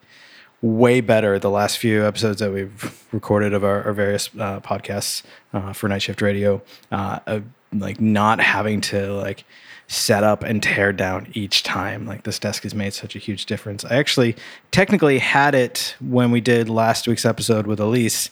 way 0.62 1.02
better 1.02 1.38
the 1.38 1.50
last 1.50 1.78
few 1.78 2.06
episodes 2.06 2.40
that 2.40 2.52
we've 2.52 3.06
recorded 3.12 3.54
of 3.54 3.64
our, 3.64 3.84
our 3.84 3.94
various 3.94 4.30
uh, 4.40 4.60
podcasts 4.60 5.22
uh, 5.54 5.72
for 5.72 5.88
Night 5.88 6.02
Shift 6.02 6.22
Radio. 6.22 6.62
Uh, 6.92 7.42
like 7.74 8.00
not 8.00 8.40
having 8.40 8.82
to 8.82 9.14
like 9.14 9.44
set 9.88 10.24
up 10.24 10.44
and 10.44 10.62
tear 10.62 10.92
down 10.92 11.28
each 11.34 11.64
time. 11.64 12.06
Like 12.06 12.24
this 12.24 12.40
desk 12.40 12.64
has 12.64 12.76
made 12.76 12.94
such 12.94 13.16
a 13.16 13.20
huge 13.20 13.46
difference. 13.46 13.86
I 13.86 13.96
actually 13.96 14.36
technically 14.72 15.20
had 15.20 15.56
it 15.56 15.96
when 16.00 16.32
we 16.32 16.42
did 16.42 16.70
last 16.70 17.08
week's 17.08 17.26
episode 17.26 17.68
with 17.68 17.80
Elise, 17.80 18.30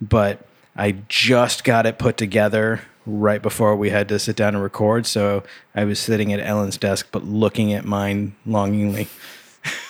but 0.00 0.46
I 0.76 0.96
just 1.08 1.64
got 1.64 1.86
it 1.86 1.98
put 1.98 2.16
together 2.16 2.82
right 3.06 3.40
before 3.40 3.74
we 3.74 3.88
had 3.88 4.08
to 4.10 4.18
sit 4.18 4.36
down 4.36 4.54
and 4.54 4.62
record. 4.62 5.06
So 5.06 5.42
I 5.74 5.84
was 5.84 5.98
sitting 5.98 6.32
at 6.32 6.40
Ellen's 6.40 6.76
desk, 6.76 7.08
but 7.10 7.24
looking 7.24 7.72
at 7.72 7.86
mine 7.86 8.36
longingly. 8.44 9.08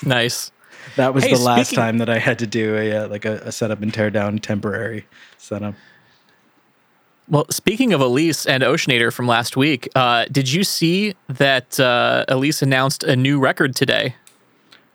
nice. 0.04 0.52
That 0.96 1.14
was 1.14 1.24
Hey, 1.24 1.34
the 1.34 1.40
last 1.40 1.74
time 1.74 1.98
that 1.98 2.08
I 2.08 2.18
had 2.18 2.38
to 2.38 2.46
do 2.46 2.76
a 2.76 2.92
uh, 2.92 3.08
like 3.08 3.24
a, 3.24 3.34
a 3.44 3.52
setup 3.52 3.82
and 3.82 3.92
tear 3.92 4.10
down 4.10 4.38
temporary 4.38 5.06
setup. 5.36 5.74
Well, 7.30 7.46
speaking 7.50 7.92
of 7.92 8.00
Elise 8.00 8.46
and 8.46 8.62
Oceanator 8.62 9.12
from 9.12 9.26
last 9.26 9.56
week, 9.56 9.88
uh, 9.94 10.24
did 10.32 10.50
you 10.50 10.64
see 10.64 11.14
that 11.28 11.78
uh, 11.78 12.24
Elise 12.26 12.62
announced 12.62 13.04
a 13.04 13.16
new 13.16 13.38
record 13.38 13.76
today? 13.76 14.14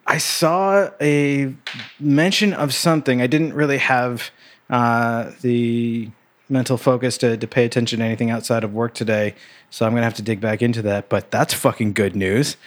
I 0.08 0.18
saw 0.18 0.90
a 1.00 1.54
mention 2.00 2.54
of 2.54 2.74
something. 2.74 3.22
I 3.22 3.28
didn't 3.28 3.54
really 3.54 3.78
have 3.78 4.32
uh, 4.70 5.32
the 5.42 6.10
mental 6.50 6.78
focus 6.78 7.18
to, 7.20 7.38
to 7.38 7.48
pay 7.48 7.66
attention 7.66 8.00
to 8.00 8.06
anything 8.06 8.32
outside 8.32 8.64
of 8.64 8.74
work 8.74 8.96
today, 8.96 9.36
so 9.70 9.86
I'm 9.86 9.94
gonna 9.94 10.04
have 10.04 10.16
to 10.16 10.22
dig 10.24 10.42
back 10.42 10.62
into 10.62 10.82
that. 10.82 11.10
But 11.10 11.30
that's 11.30 11.54
fucking 11.54 11.94
good 11.94 12.16
news. 12.16 12.58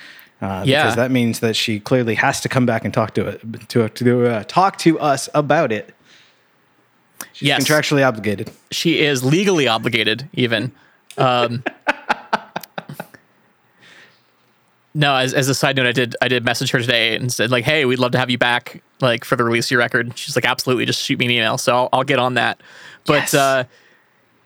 Uh, 0.40 0.62
Yeah. 0.64 0.82
because 0.82 0.96
that 0.96 1.10
means 1.10 1.40
that 1.40 1.56
she 1.56 1.80
clearly 1.80 2.14
has 2.14 2.40
to 2.42 2.48
come 2.48 2.66
back 2.66 2.84
and 2.84 2.94
talk 2.94 3.14
to 3.14 3.26
it 3.26 3.68
to 3.70 3.88
to 3.88 4.26
uh, 4.26 4.44
talk 4.44 4.78
to 4.78 4.98
us 5.00 5.28
about 5.34 5.72
it. 5.72 5.92
She's 7.36 7.48
Yes. 7.48 7.64
contractually 7.68 8.06
obligated. 8.06 8.50
She 8.70 9.00
is 9.00 9.22
legally 9.22 9.68
obligated, 9.68 10.26
even. 10.32 10.72
Um, 11.18 11.62
no, 14.94 15.16
as, 15.16 15.34
as 15.34 15.48
a 15.50 15.54
side 15.54 15.76
note, 15.76 15.86
I 15.86 15.92
did 15.92 16.16
I 16.22 16.28
did 16.28 16.44
message 16.44 16.70
her 16.70 16.80
today 16.80 17.14
and 17.14 17.30
said 17.30 17.50
like, 17.50 17.64
hey, 17.64 17.84
we'd 17.84 17.98
love 17.98 18.12
to 18.12 18.18
have 18.18 18.30
you 18.30 18.38
back 18.38 18.82
like 19.00 19.24
for 19.24 19.36
the 19.36 19.44
release 19.44 19.66
of 19.66 19.72
your 19.72 19.80
record. 19.80 20.16
She's 20.16 20.34
like, 20.34 20.46
absolutely, 20.46 20.86
just 20.86 21.02
shoot 21.02 21.18
me 21.18 21.26
an 21.26 21.30
email. 21.32 21.58
So 21.58 21.74
I'll, 21.76 21.88
I'll 21.92 22.04
get 22.04 22.18
on 22.18 22.34
that. 22.34 22.60
But 23.04 23.14
Yes. 23.32 23.34
uh, 23.34 23.64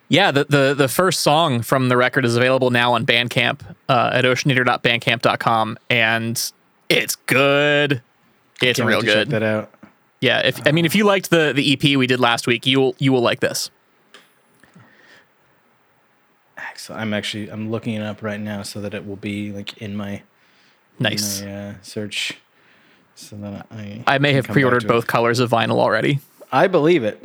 yeah, 0.09 0.33
the, 0.33 0.45
the 0.49 0.75
the 0.77 0.89
first 0.89 1.21
song 1.21 1.63
from 1.63 1.89
the 1.89 1.97
record 1.97 2.25
is 2.25 2.35
available 2.35 2.71
now 2.71 2.95
on 2.95 3.07
Bandcamp 3.07 3.61
uh, 3.89 4.11
at 4.13 4.25
oceanator.bandcamp.com, 4.25 5.79
and 5.89 6.53
it's 6.89 7.15
good. 7.15 8.03
It's 8.61 8.79
Can't 8.81 8.89
real 8.89 9.01
to 9.03 9.07
check 9.07 9.15
good. 9.15 9.31
that 9.31 9.43
out. 9.45 9.73
Yeah, 10.21 10.41
if 10.41 10.67
I 10.67 10.73
mean 10.73 10.85
if 10.85 10.95
you 10.95 11.05
liked 11.05 11.31
the 11.31 11.53
the 11.55 11.73
EP 11.73 11.97
we 11.97 12.07
did 12.07 12.21
last 12.21 12.47
week, 12.47 12.67
you 12.67 12.79
will 12.81 12.95
you 12.99 13.13
will 13.13 13.23
like 13.23 13.41
this. 13.41 13.71
Excellent. 16.57 17.01
I'm 17.03 17.15
actually 17.15 17.51
I'm 17.51 17.71
looking 17.71 17.95
it 17.95 18.03
up 18.03 18.23
right 18.23 18.41
now 18.41 18.63
so 18.63 18.81
that 18.81 18.95
it 18.95 19.07
will 19.07 19.17
be 19.17 19.51
like 19.53 19.79
in 19.79 19.97
my 19.97 20.23
Nice. 20.99 21.41
my 21.43 21.53
uh, 21.53 21.75
search. 21.83 22.35
So 23.15 23.37
that 23.37 23.67
I 23.71 24.03
I 24.07 24.19
may 24.19 24.33
have 24.35 24.47
pre-ordered 24.47 24.81
to 24.81 24.87
it. 24.87 24.89
both 24.89 25.07
colors 25.07 25.41
of 25.41 25.51
vinyl 25.51 25.79
already. 25.79 26.21
I 26.53 26.67
believe 26.67 27.03
it. 27.05 27.23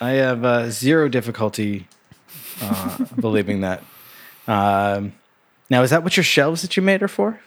I 0.00 0.10
have 0.12 0.44
uh, 0.44 0.70
zero 0.70 1.08
difficulty 1.08 1.86
uh, 2.60 3.04
believing 3.20 3.60
that. 3.60 3.82
Um, 4.48 5.12
now, 5.70 5.82
is 5.82 5.90
that 5.90 6.02
what 6.02 6.16
your 6.16 6.24
shelves 6.24 6.62
that 6.62 6.76
you 6.76 6.82
made 6.82 7.02
are 7.02 7.08
for? 7.08 7.40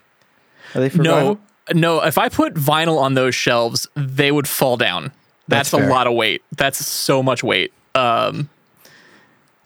Are 0.74 0.82
they 0.82 0.90
for 0.90 1.02
No, 1.04 1.14
vinyl? 1.36 1.40
No. 1.74 2.02
If 2.02 2.18
I 2.18 2.30
put 2.30 2.54
vinyl 2.56 2.98
on 3.00 3.14
those 3.14 3.34
shelves, 3.36 3.88
they 3.96 4.32
would 4.32 4.48
fall 4.48 4.78
down. 4.78 5.12
That's, 5.48 5.72
That's 5.72 5.84
a 5.84 5.88
lot 5.88 6.08
of 6.08 6.14
weight. 6.14 6.42
That's 6.58 6.84
so 6.86 7.22
much 7.22 7.44
weight. 7.44 7.72
Um, 7.94 8.50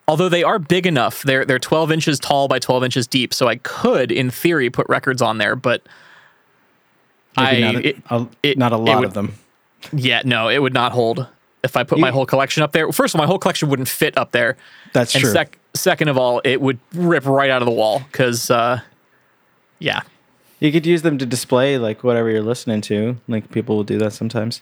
although 0.08 0.28
they 0.30 0.44
are 0.44 0.60
big 0.60 0.86
enough, 0.86 1.24
they're 1.24 1.46
they're 1.46 1.60
12 1.60 1.92
inches 1.92 2.20
tall 2.20 2.48
by 2.48 2.60
12 2.60 2.84
inches 2.84 3.08
deep, 3.08 3.34
so 3.34 3.48
I 3.48 3.56
could, 3.58 4.12
in 4.12 4.30
theory, 4.30 4.70
put 4.70 4.88
records 4.90 5.22
on 5.22 5.38
there. 5.38 5.56
But 5.56 5.82
Maybe 7.38 7.64
I 7.64 7.72
not, 7.72 7.76
a, 7.76 7.88
it- 7.88 7.98
a- 8.10 8.28
it- 8.44 8.58
not 8.58 8.72
a 8.74 8.78
lot 8.78 8.98
would- 9.00 9.06
of 9.06 9.14
them. 9.14 9.34
yeah, 9.94 10.22
no, 10.26 10.50
it 10.50 10.60
would 10.60 10.74
not 10.74 10.92
hold 10.92 11.28
if 11.64 11.76
I 11.78 11.84
put 11.84 12.00
my 12.00 12.12
whole 12.12 12.26
collection 12.26 12.64
up 12.64 12.72
there. 12.72 12.92
First 12.92 13.14
of 13.14 13.20
all, 13.20 13.26
my 13.26 13.28
whole 13.28 13.40
collection 13.40 13.70
wouldn't 13.70 13.88
fit 13.90 14.18
up 14.18 14.32
there. 14.32 14.58
That's 14.94 15.14
and 15.16 15.24
true. 15.24 15.32
sec- 15.32 15.58
second 15.74 16.08
of 16.10 16.18
all, 16.18 16.42
it 16.44 16.60
would 16.62 16.80
rip 16.94 17.26
right 17.26 17.50
out 17.50 17.62
of 17.62 17.66
the 17.66 17.72
wall 17.74 18.00
because, 18.12 18.50
uh, 18.50 18.80
yeah, 19.80 20.02
you 20.60 20.72
could 20.72 20.86
use 20.86 21.02
them 21.02 21.18
to 21.18 21.26
display 21.26 21.78
like 21.78 22.04
whatever 22.04 22.30
you're 22.30 22.42
listening 22.42 22.82
to. 22.82 23.18
Like 23.28 23.52
people 23.52 23.76
will 23.76 23.84
do 23.84 23.98
that 24.00 24.14
sometimes. 24.14 24.62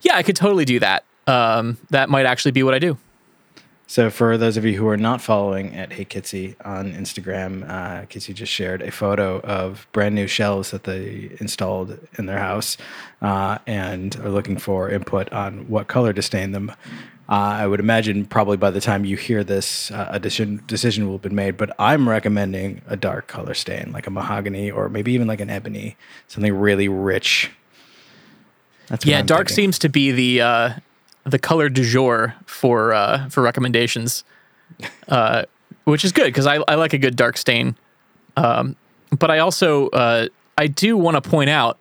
yeah, 0.00 0.16
I 0.16 0.22
could 0.22 0.36
totally 0.36 0.64
do 0.64 0.78
that. 0.80 1.04
Um, 1.26 1.76
that 1.90 2.08
might 2.08 2.26
actually 2.26 2.52
be 2.52 2.62
what 2.62 2.74
I 2.74 2.78
do. 2.78 2.96
So 3.90 4.10
for 4.10 4.36
those 4.36 4.58
of 4.58 4.66
you 4.66 4.76
who 4.76 4.86
are 4.88 4.98
not 4.98 5.22
following 5.22 5.74
at 5.74 5.94
Hey 5.94 6.04
Kitsy 6.04 6.56
on 6.62 6.92
Instagram, 6.92 7.66
uh, 7.66 8.04
Kitsy 8.04 8.34
just 8.34 8.52
shared 8.52 8.82
a 8.82 8.90
photo 8.90 9.40
of 9.40 9.86
brand 9.92 10.14
new 10.14 10.26
shelves 10.26 10.72
that 10.72 10.84
they 10.84 11.34
installed 11.40 11.98
in 12.18 12.26
their 12.26 12.38
house 12.38 12.76
uh, 13.22 13.56
and 13.66 14.14
are 14.16 14.28
looking 14.28 14.58
for 14.58 14.90
input 14.90 15.32
on 15.32 15.68
what 15.70 15.88
color 15.88 16.12
to 16.12 16.20
stain 16.20 16.52
them. 16.52 16.70
Uh, 17.28 17.32
I 17.60 17.66
would 17.66 17.80
imagine 17.80 18.24
probably 18.24 18.56
by 18.56 18.70
the 18.70 18.80
time 18.80 19.04
you 19.04 19.16
hear 19.16 19.44
this, 19.44 19.90
uh, 19.90 20.08
a 20.12 20.18
decision, 20.18 20.62
decision 20.66 21.06
will 21.06 21.14
have 21.14 21.22
been 21.22 21.34
made. 21.34 21.58
But 21.58 21.74
I'm 21.78 22.08
recommending 22.08 22.80
a 22.86 22.96
dark 22.96 23.26
color 23.26 23.52
stain, 23.52 23.92
like 23.92 24.06
a 24.06 24.10
mahogany 24.10 24.70
or 24.70 24.88
maybe 24.88 25.12
even 25.12 25.26
like 25.26 25.40
an 25.40 25.50
ebony, 25.50 25.96
something 26.26 26.54
really 26.54 26.88
rich. 26.88 27.50
That's 28.86 29.04
Yeah, 29.04 29.18
I'm 29.18 29.26
dark 29.26 29.48
thinking. 29.48 29.54
seems 29.54 29.78
to 29.80 29.88
be 29.90 30.10
the 30.10 30.40
uh, 30.40 30.70
the 31.24 31.38
color 31.38 31.68
du 31.68 31.84
jour 31.84 32.34
for 32.46 32.94
uh, 32.94 33.28
for 33.28 33.42
recommendations, 33.42 34.24
uh, 35.08 35.44
which 35.84 36.04
is 36.04 36.12
good 36.12 36.26
because 36.26 36.46
I, 36.46 36.56
I 36.66 36.76
like 36.76 36.94
a 36.94 36.98
good 36.98 37.16
dark 37.16 37.36
stain. 37.36 37.76
Um, 38.36 38.76
but 39.18 39.30
I 39.30 39.38
also 39.38 39.88
uh, 39.88 40.28
I 40.56 40.66
do 40.66 40.96
want 40.96 41.22
to 41.22 41.28
point 41.28 41.50
out 41.50 41.78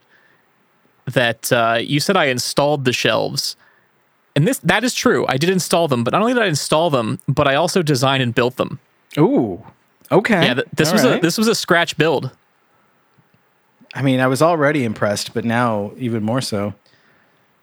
that 1.05 1.51
uh, 1.53 1.79
you 1.81 2.01
said 2.01 2.17
I 2.17 2.25
installed 2.25 2.83
the 2.83 2.91
shelves, 2.91 3.55
and 4.37 4.47
this 4.47 4.59
that 4.59 4.83
is 4.83 4.93
true. 4.93 5.25
I 5.27 5.37
did 5.37 5.49
install 5.49 5.87
them, 5.87 6.03
but 6.03 6.13
not 6.13 6.21
only 6.21 6.35
did 6.35 6.43
I 6.43 6.45
install 6.45 6.91
them, 6.91 7.19
but 7.27 7.47
I 7.47 7.55
also 7.55 7.81
designed 7.81 8.21
and 8.21 8.35
built 8.35 8.57
them. 8.57 8.79
Ooh, 9.17 9.65
okay. 10.11 10.45
Yeah, 10.45 10.53
th- 10.53 10.67
this 10.71 10.89
All 10.89 10.93
was 10.93 11.05
a 11.05 11.19
this 11.19 11.39
was 11.39 11.47
a 11.47 11.55
scratch 11.55 11.97
build. 11.97 12.29
I 13.95 14.03
mean, 14.03 14.19
I 14.19 14.27
was 14.27 14.43
already 14.43 14.83
impressed, 14.83 15.33
but 15.33 15.43
now 15.43 15.91
even 15.97 16.21
more 16.21 16.41
so. 16.41 16.75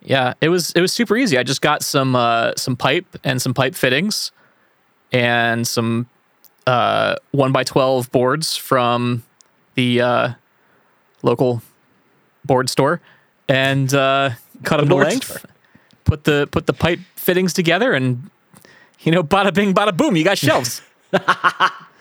Yeah, 0.02 0.34
it 0.40 0.48
was 0.48 0.72
it 0.72 0.80
was 0.80 0.92
super 0.92 1.16
easy. 1.16 1.38
I 1.38 1.44
just 1.44 1.62
got 1.62 1.84
some 1.84 2.16
uh, 2.16 2.54
some 2.56 2.74
pipe 2.74 3.06
and 3.22 3.40
some 3.40 3.54
pipe 3.54 3.76
fittings, 3.76 4.32
and 5.12 5.68
some 5.68 6.08
uh, 6.66 7.14
one 7.30 7.52
by 7.52 7.62
twelve 7.62 8.10
boards 8.10 8.56
from 8.56 9.22
the 9.76 10.00
uh, 10.00 10.28
local 11.22 11.62
board 12.44 12.68
store, 12.68 13.00
and 13.48 13.94
uh, 13.94 14.30
cut 14.64 14.78
them 14.78 14.88
to 14.88 14.96
length. 14.96 15.38
store. 15.38 15.50
Put 16.04 16.24
the 16.24 16.48
put 16.50 16.66
the 16.66 16.72
pipe 16.72 17.00
fittings 17.16 17.52
together, 17.52 17.92
and 17.92 18.30
you 19.00 19.12
know, 19.12 19.22
bada 19.22 19.52
bing, 19.52 19.74
bada 19.74 19.96
boom, 19.96 20.16
you 20.16 20.24
got 20.24 20.38
shelves. 20.38 20.82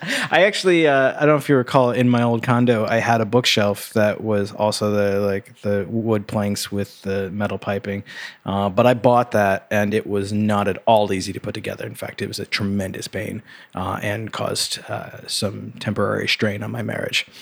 I 0.32 0.44
actually, 0.44 0.88
uh, 0.88 1.16
I 1.16 1.20
don't 1.20 1.30
know 1.30 1.36
if 1.38 1.48
you 1.48 1.56
recall, 1.56 1.92
in 1.92 2.10
my 2.10 2.24
old 2.24 2.44
condo, 2.44 2.86
I 2.86 2.98
had 2.98 3.22
a 3.22 3.26
bookshelf 3.26 3.94
that 3.94 4.22
was 4.22 4.52
also 4.52 4.92
the 4.92 5.20
like 5.22 5.62
the 5.62 5.86
wood 5.88 6.28
planks 6.28 6.72
with 6.72 7.02
the 7.04 7.30
metal 7.32 7.58
piping, 7.58 8.04
uh, 8.46 8.70
but 8.70 8.86
I 8.86 8.94
bought 8.96 9.32
that 9.32 9.68
and 9.72 9.94
it 9.94 10.06
was 10.06 10.34
not 10.34 10.68
at 10.68 10.82
all 10.86 11.14
easy 11.14 11.32
to 11.34 11.40
put 11.40 11.54
together. 11.54 11.86
In 11.86 11.96
fact, 11.96 12.22
it 12.22 12.28
was 12.28 12.40
a 12.40 12.46
tremendous 12.46 13.08
pain 13.08 13.44
uh, 13.76 14.00
and 14.02 14.34
caused 14.34 14.80
uh, 14.90 15.26
some 15.28 15.74
temporary 15.80 16.28
strain 16.28 16.64
on 16.64 16.72
my 16.72 16.82
marriage. 16.82 17.26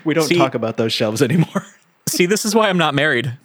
we 0.04 0.14
don't 0.14 0.26
See- 0.26 0.36
talk 0.36 0.54
about 0.54 0.76
those 0.76 0.92
shelves 0.92 1.22
anymore. 1.22 1.66
See, 2.08 2.26
this 2.26 2.44
is 2.44 2.54
why 2.54 2.68
I'm 2.68 2.78
not 2.78 2.94
married. 2.94 3.36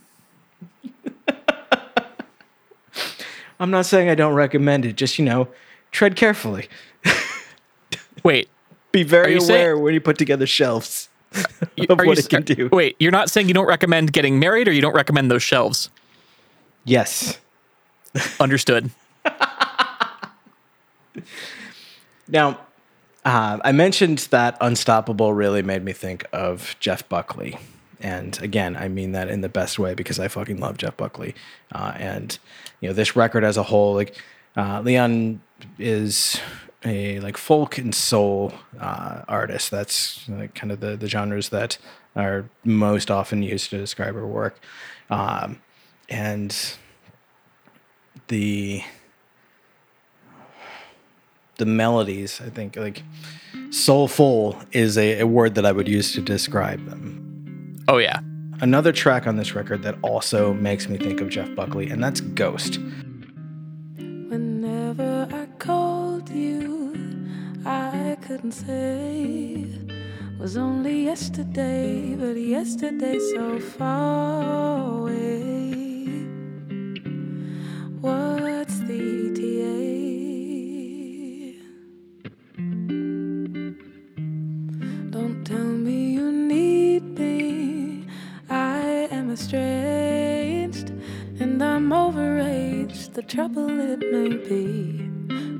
I'm 3.59 3.71
not 3.71 3.85
saying 3.85 4.09
I 4.09 4.15
don't 4.15 4.33
recommend 4.33 4.85
it. 4.85 4.95
Just 4.95 5.17
you 5.17 5.25
know, 5.25 5.47
tread 5.91 6.15
carefully. 6.15 6.67
Wait, 8.23 8.49
Be 8.91 9.03
very 9.03 9.33
aware 9.35 9.73
saying- 9.73 9.81
when 9.81 9.93
you 9.93 10.01
put 10.01 10.17
together 10.17 10.45
shelves 10.45 11.09
of 11.33 11.45
what 11.89 12.05
you, 12.05 12.11
it 12.13 12.29
can 12.29 12.43
uh, 12.43 12.45
do. 12.45 12.69
Wait, 12.71 12.95
you're 12.99 13.11
not 13.11 13.29
saying 13.29 13.47
you 13.47 13.53
don't 13.53 13.67
recommend 13.67 14.13
getting 14.13 14.39
married, 14.39 14.67
or 14.67 14.71
you 14.71 14.81
don't 14.81 14.95
recommend 14.95 15.29
those 15.31 15.43
shelves? 15.43 15.89
Yes. 16.83 17.37
Understood. 18.39 18.89
Now, 22.27 22.59
uh, 23.27 23.59
I 23.61 23.73
mentioned 23.73 24.19
that 24.31 24.55
Unstoppable 24.61 25.33
really 25.33 25.61
made 25.61 25.83
me 25.83 25.91
think 25.91 26.25
of 26.31 26.77
Jeff 26.79 27.07
Buckley. 27.09 27.57
And 27.99 28.41
again, 28.41 28.77
I 28.77 28.87
mean 28.87 29.11
that 29.11 29.27
in 29.27 29.41
the 29.41 29.49
best 29.49 29.77
way 29.77 29.93
because 29.93 30.17
I 30.17 30.29
fucking 30.29 30.61
love 30.61 30.77
Jeff 30.77 30.95
Buckley. 30.95 31.35
Uh, 31.69 31.91
and, 31.97 32.39
you 32.79 32.87
know, 32.87 32.93
this 32.93 33.17
record 33.17 33.43
as 33.43 33.57
a 33.57 33.63
whole, 33.63 33.95
like, 33.95 34.15
uh, 34.55 34.81
Lianne 34.81 35.39
is 35.77 36.39
a 36.85 37.19
like 37.19 37.35
folk 37.35 37.77
and 37.77 37.93
soul 37.93 38.53
uh, 38.79 39.23
artist. 39.27 39.71
That's 39.71 40.29
like, 40.29 40.55
kind 40.55 40.71
of 40.71 40.79
the, 40.79 40.95
the 40.95 41.09
genres 41.09 41.49
that 41.49 41.77
are 42.15 42.49
most 42.63 43.11
often 43.11 43.43
used 43.43 43.71
to 43.71 43.77
describe 43.77 44.15
her 44.15 44.25
work. 44.25 44.57
Um, 45.09 45.61
and 46.07 46.55
the 48.29 48.83
the 51.57 51.65
melodies 51.65 52.41
i 52.45 52.49
think 52.49 52.75
like 52.75 53.03
soulful 53.71 54.55
is 54.71 54.97
a, 54.97 55.19
a 55.21 55.27
word 55.27 55.55
that 55.55 55.65
i 55.65 55.71
would 55.71 55.87
use 55.87 56.11
to 56.13 56.21
describe 56.21 56.83
them 56.89 57.13
Oh 57.89 57.97
yeah. 57.97 58.19
another 58.61 58.91
track 58.91 59.27
on 59.27 59.37
this 59.37 59.55
record 59.55 59.81
that 59.83 59.95
also 60.01 60.53
makes 60.53 60.87
me 60.89 60.97
think 60.97 61.21
of 61.21 61.29
jeff 61.29 61.53
buckley 61.55 61.89
and 61.89 62.03
that's 62.03 62.21
ghost 62.21 62.79
Whenever 64.29 65.25
I 65.31 65.45
called 65.57 66.29
you, 66.29 66.93
I 67.65 68.17
couldn't 68.21 68.51
say 68.51 69.65
was 70.37 70.57
only 70.57 71.05
yesterday, 71.05 72.13
but 72.19 72.35
yesterday 72.35 73.17
so 73.19 73.57
far 73.59 74.99
away. 74.99 76.25
What's 78.01 78.66
estranged 89.37 90.89
and 91.39 91.61
I'm 91.61 91.89
overaged. 91.89 93.13
The 93.13 93.21
trouble 93.21 93.69
it 93.79 93.99
may 94.11 94.35
be. 94.35 95.09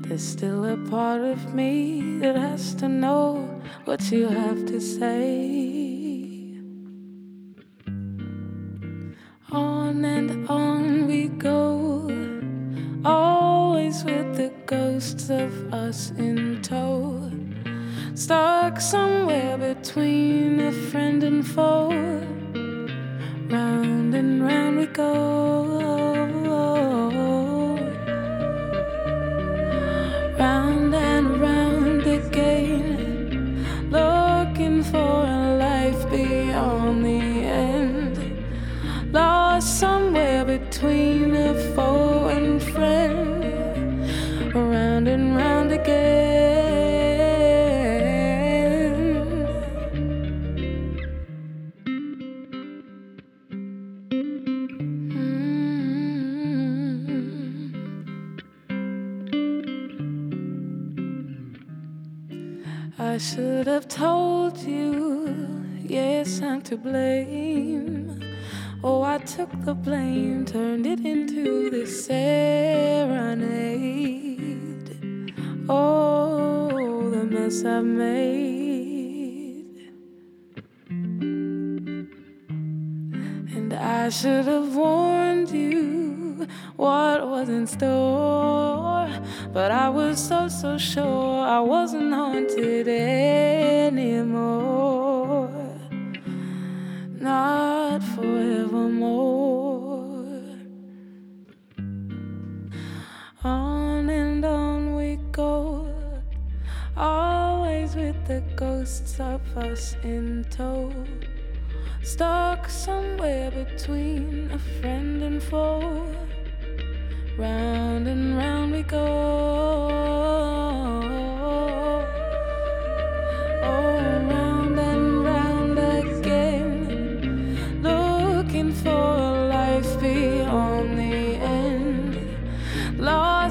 There's 0.02 0.26
still 0.26 0.64
a 0.64 0.76
part 0.90 1.20
of 1.20 1.54
me 1.54 2.18
that 2.18 2.34
has 2.34 2.74
to 2.76 2.88
know 2.88 3.62
what 3.84 4.10
you 4.10 4.26
have 4.26 4.66
to 4.66 4.80
say. 4.80 6.58
On 9.52 10.04
and 10.04 10.48
on 10.50 11.06
we 11.06 11.28
go, 11.28 12.10
always 13.04 14.02
with 14.02 14.36
the 14.36 14.52
ghosts 14.66 15.30
of 15.30 15.52
us 15.72 16.10
in 16.18 16.62
tow. 16.62 17.30
Stuck 18.14 18.80
somewhere 18.80 19.56
between 19.56 20.58
a 20.60 20.72
friend 20.72 21.22
and 21.22 21.46
foe. 21.46 22.37
Round 23.50 24.14
and 24.14 24.42
round 24.42 24.76
we 24.76 24.86
go. 24.86 26.07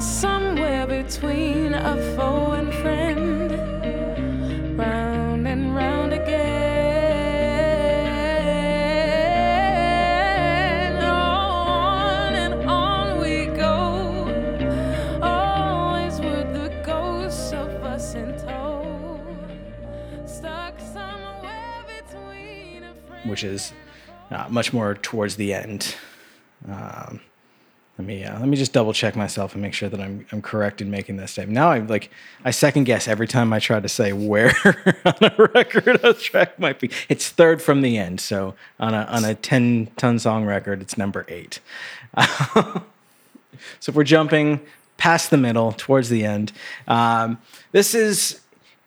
Somewhere 0.00 0.86
between 0.86 1.74
a 1.74 1.96
foe 2.14 2.52
and 2.52 2.72
friend. 2.74 3.50
Round 4.78 5.48
and 5.48 5.74
round 5.74 6.12
again. 6.12 6.38
On 11.02 12.32
and 12.34 12.54
on 12.70 13.18
we 13.18 13.46
go. 13.46 14.28
Always 15.20 16.20
with 16.20 16.52
the 16.52 16.70
ghosts 16.86 17.52
of 17.52 17.68
us 17.82 18.14
in 18.14 18.38
tow. 18.38 19.18
Stuck 20.26 20.78
somewhere 20.78 21.84
between 21.86 22.84
a 22.84 22.94
friend. 23.08 23.28
which 23.30 23.42
is 23.42 23.72
uh, 24.30 24.46
much 24.48 24.72
more 24.72 24.94
towards 24.94 25.34
the 25.34 25.52
end. 25.52 25.96
Let 27.98 28.06
me 28.06 28.22
uh, 28.22 28.38
let 28.38 28.48
me 28.48 28.56
just 28.56 28.72
double 28.72 28.92
check 28.92 29.16
myself 29.16 29.54
and 29.54 29.62
make 29.62 29.74
sure 29.74 29.88
that 29.88 30.00
I'm 30.00 30.24
I'm 30.30 30.40
correct 30.40 30.80
in 30.80 30.88
making 30.88 31.16
this 31.16 31.32
statement. 31.32 31.54
Now 31.54 31.72
I 31.72 31.80
like 31.80 32.10
I 32.44 32.52
second 32.52 32.84
guess 32.84 33.08
every 33.08 33.26
time 33.26 33.52
I 33.52 33.58
try 33.58 33.80
to 33.80 33.88
say 33.88 34.12
where 34.12 34.54
on 35.04 35.14
a 35.20 35.50
record 35.52 36.04
a 36.04 36.14
track 36.14 36.60
might 36.60 36.78
be. 36.78 36.90
It's 37.08 37.28
third 37.28 37.60
from 37.60 37.82
the 37.82 37.98
end, 37.98 38.20
so 38.20 38.54
on 38.78 38.94
a 38.94 39.02
on 39.10 39.24
a 39.24 39.34
ten 39.34 39.88
ton 39.96 40.20
song 40.20 40.44
record, 40.44 40.80
it's 40.80 40.96
number 40.96 41.26
eight. 41.26 41.58
so 42.54 42.84
if 43.88 43.94
we're 43.96 44.04
jumping 44.04 44.60
past 44.96 45.30
the 45.30 45.36
middle 45.36 45.72
towards 45.72 46.08
the 46.08 46.24
end, 46.24 46.52
um, 46.86 47.38
this 47.72 47.96
is 47.96 48.40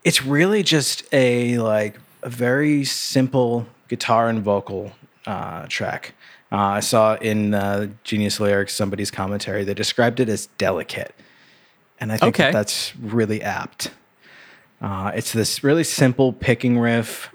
it's 0.06 0.24
really 0.24 0.63
just 0.63 1.04
a 1.12 1.58
like 1.58 2.00
a 2.24 2.30
very 2.30 2.86
simple 2.86 3.67
guitar 3.89 4.30
and 4.30 4.41
vocal 4.41 4.93
uh, 5.26 5.65
track. 5.67 6.13
Uh, 6.51 6.57
I 6.57 6.79
saw 6.81 7.15
in 7.15 7.53
uh, 7.53 7.87
Genius 8.03 8.39
Lyrics 8.39 8.73
somebody's 8.73 9.09
commentary 9.09 9.63
they 9.63 9.73
described 9.73 10.19
it 10.19 10.27
as 10.27 10.47
delicate, 10.57 11.15
and 11.99 12.11
I 12.11 12.17
think 12.17 12.35
that 12.37 12.53
that's 12.53 12.95
really 12.97 13.41
apt. 13.41 13.91
Uh, 14.81 15.11
it's 15.13 15.31
this 15.31 15.63
really 15.63 15.83
simple 15.83 16.33
picking 16.33 16.79
riff. 16.79 17.29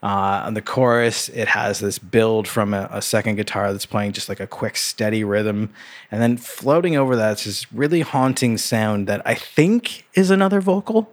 Uh, 0.00 0.42
on 0.44 0.54
the 0.54 0.62
chorus, 0.62 1.28
it 1.30 1.48
has 1.48 1.80
this 1.80 1.98
build 1.98 2.46
from 2.46 2.72
a, 2.72 2.88
a 2.92 3.02
second 3.02 3.34
guitar 3.34 3.72
that's 3.72 3.86
playing 3.86 4.12
just 4.12 4.28
like 4.28 4.38
a 4.38 4.46
quick, 4.46 4.76
steady 4.76 5.24
rhythm. 5.24 5.70
And 6.12 6.22
then 6.22 6.36
floating 6.36 6.96
over 6.96 7.16
that 7.16 7.38
is 7.40 7.44
this 7.44 7.72
really 7.72 8.02
haunting 8.02 8.58
sound 8.58 9.08
that 9.08 9.20
I 9.24 9.34
think 9.34 10.06
is 10.14 10.30
another 10.30 10.60
vocal. 10.60 11.12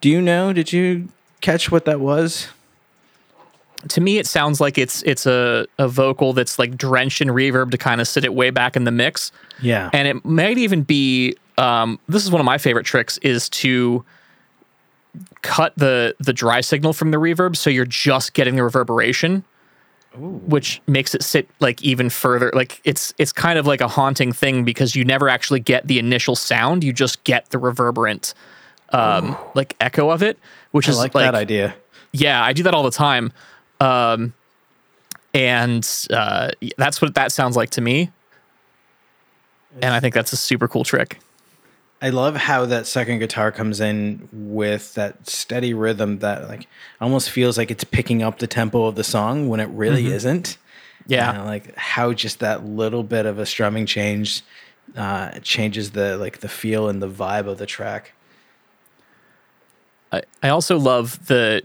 Do 0.00 0.08
you 0.08 0.20
know? 0.20 0.52
Did 0.52 0.72
you 0.72 1.10
catch 1.40 1.70
what 1.70 1.84
that 1.84 2.00
was? 2.00 2.48
To 3.88 4.00
me 4.00 4.18
it 4.18 4.26
sounds 4.26 4.60
like 4.60 4.78
it's 4.78 5.02
it's 5.02 5.26
a, 5.26 5.66
a 5.78 5.88
vocal 5.88 6.32
that's 6.32 6.58
like 6.58 6.76
drenched 6.76 7.20
in 7.20 7.28
reverb 7.28 7.70
to 7.70 7.78
kind 7.78 8.00
of 8.00 8.08
sit 8.08 8.24
it 8.24 8.34
way 8.34 8.50
back 8.50 8.76
in 8.76 8.84
the 8.84 8.90
mix 8.90 9.30
Yeah. 9.60 9.90
and 9.92 10.08
it 10.08 10.24
might 10.24 10.58
even 10.58 10.82
be 10.82 11.36
um, 11.58 12.00
this 12.08 12.24
is 12.24 12.30
one 12.30 12.40
of 12.40 12.44
my 12.44 12.58
favorite 12.58 12.84
tricks 12.84 13.18
is 13.18 13.48
to 13.50 14.04
cut 15.42 15.72
the 15.76 16.16
the 16.18 16.32
dry 16.32 16.60
signal 16.60 16.92
from 16.92 17.10
the 17.12 17.18
reverb 17.18 17.56
so 17.56 17.70
you're 17.70 17.84
just 17.84 18.32
getting 18.34 18.56
the 18.56 18.64
reverberation 18.64 19.44
which 20.16 20.80
makes 20.86 21.14
it 21.14 21.22
sit 21.22 21.48
like 21.60 21.82
even 21.82 22.08
further 22.08 22.50
like 22.54 22.80
it's 22.84 23.12
it's 23.18 23.32
kind 23.32 23.58
of 23.58 23.66
like 23.66 23.80
a 23.80 23.88
haunting 23.88 24.32
thing 24.32 24.64
because 24.64 24.94
you 24.96 25.04
never 25.04 25.28
actually 25.28 25.60
get 25.60 25.86
the 25.86 25.98
initial 25.98 26.34
sound 26.36 26.82
you 26.84 26.92
just 26.92 27.22
get 27.24 27.48
the 27.50 27.58
reverberant 27.58 28.32
um 28.90 29.36
like 29.54 29.76
echo 29.80 30.10
of 30.10 30.22
it 30.22 30.38
which 30.70 30.88
I 30.88 30.92
is 30.92 30.98
like, 30.98 31.14
like 31.14 31.24
that 31.24 31.34
idea. 31.34 31.74
yeah, 32.12 32.42
I 32.44 32.52
do 32.52 32.62
that 32.64 32.74
all 32.74 32.82
the 32.82 32.90
time. 32.90 33.32
Um, 33.80 34.34
and 35.32 35.88
uh, 36.10 36.50
that's 36.76 37.02
what 37.02 37.14
that 37.14 37.32
sounds 37.32 37.56
like 37.56 37.70
to 37.70 37.80
me. 37.80 38.10
And 39.82 39.92
I 39.92 40.00
think 40.00 40.14
that's 40.14 40.32
a 40.32 40.36
super 40.36 40.68
cool 40.68 40.84
trick. 40.84 41.18
I 42.00 42.10
love 42.10 42.36
how 42.36 42.66
that 42.66 42.86
second 42.86 43.18
guitar 43.18 43.50
comes 43.50 43.80
in 43.80 44.28
with 44.32 44.94
that 44.94 45.28
steady 45.28 45.72
rhythm 45.74 46.18
that 46.18 46.48
like 46.48 46.68
almost 47.00 47.30
feels 47.30 47.56
like 47.56 47.70
it's 47.70 47.84
picking 47.84 48.22
up 48.22 48.38
the 48.38 48.46
tempo 48.46 48.84
of 48.86 48.94
the 48.94 49.04
song 49.04 49.48
when 49.48 49.58
it 49.58 49.68
really 49.70 50.06
isn't. 50.12 50.58
Yeah. 51.06 51.42
Like 51.42 51.74
how 51.76 52.12
just 52.12 52.40
that 52.40 52.64
little 52.64 53.02
bit 53.02 53.26
of 53.26 53.38
a 53.38 53.46
strumming 53.46 53.86
change 53.86 54.42
uh, 54.96 55.38
changes 55.40 55.92
the 55.92 56.16
like 56.18 56.40
the 56.40 56.48
feel 56.48 56.88
and 56.88 57.02
the 57.02 57.08
vibe 57.08 57.46
of 57.46 57.58
the 57.58 57.66
track. 57.66 58.12
I, 60.12 60.22
I 60.42 60.48
also 60.50 60.78
love 60.78 61.26
the 61.26 61.62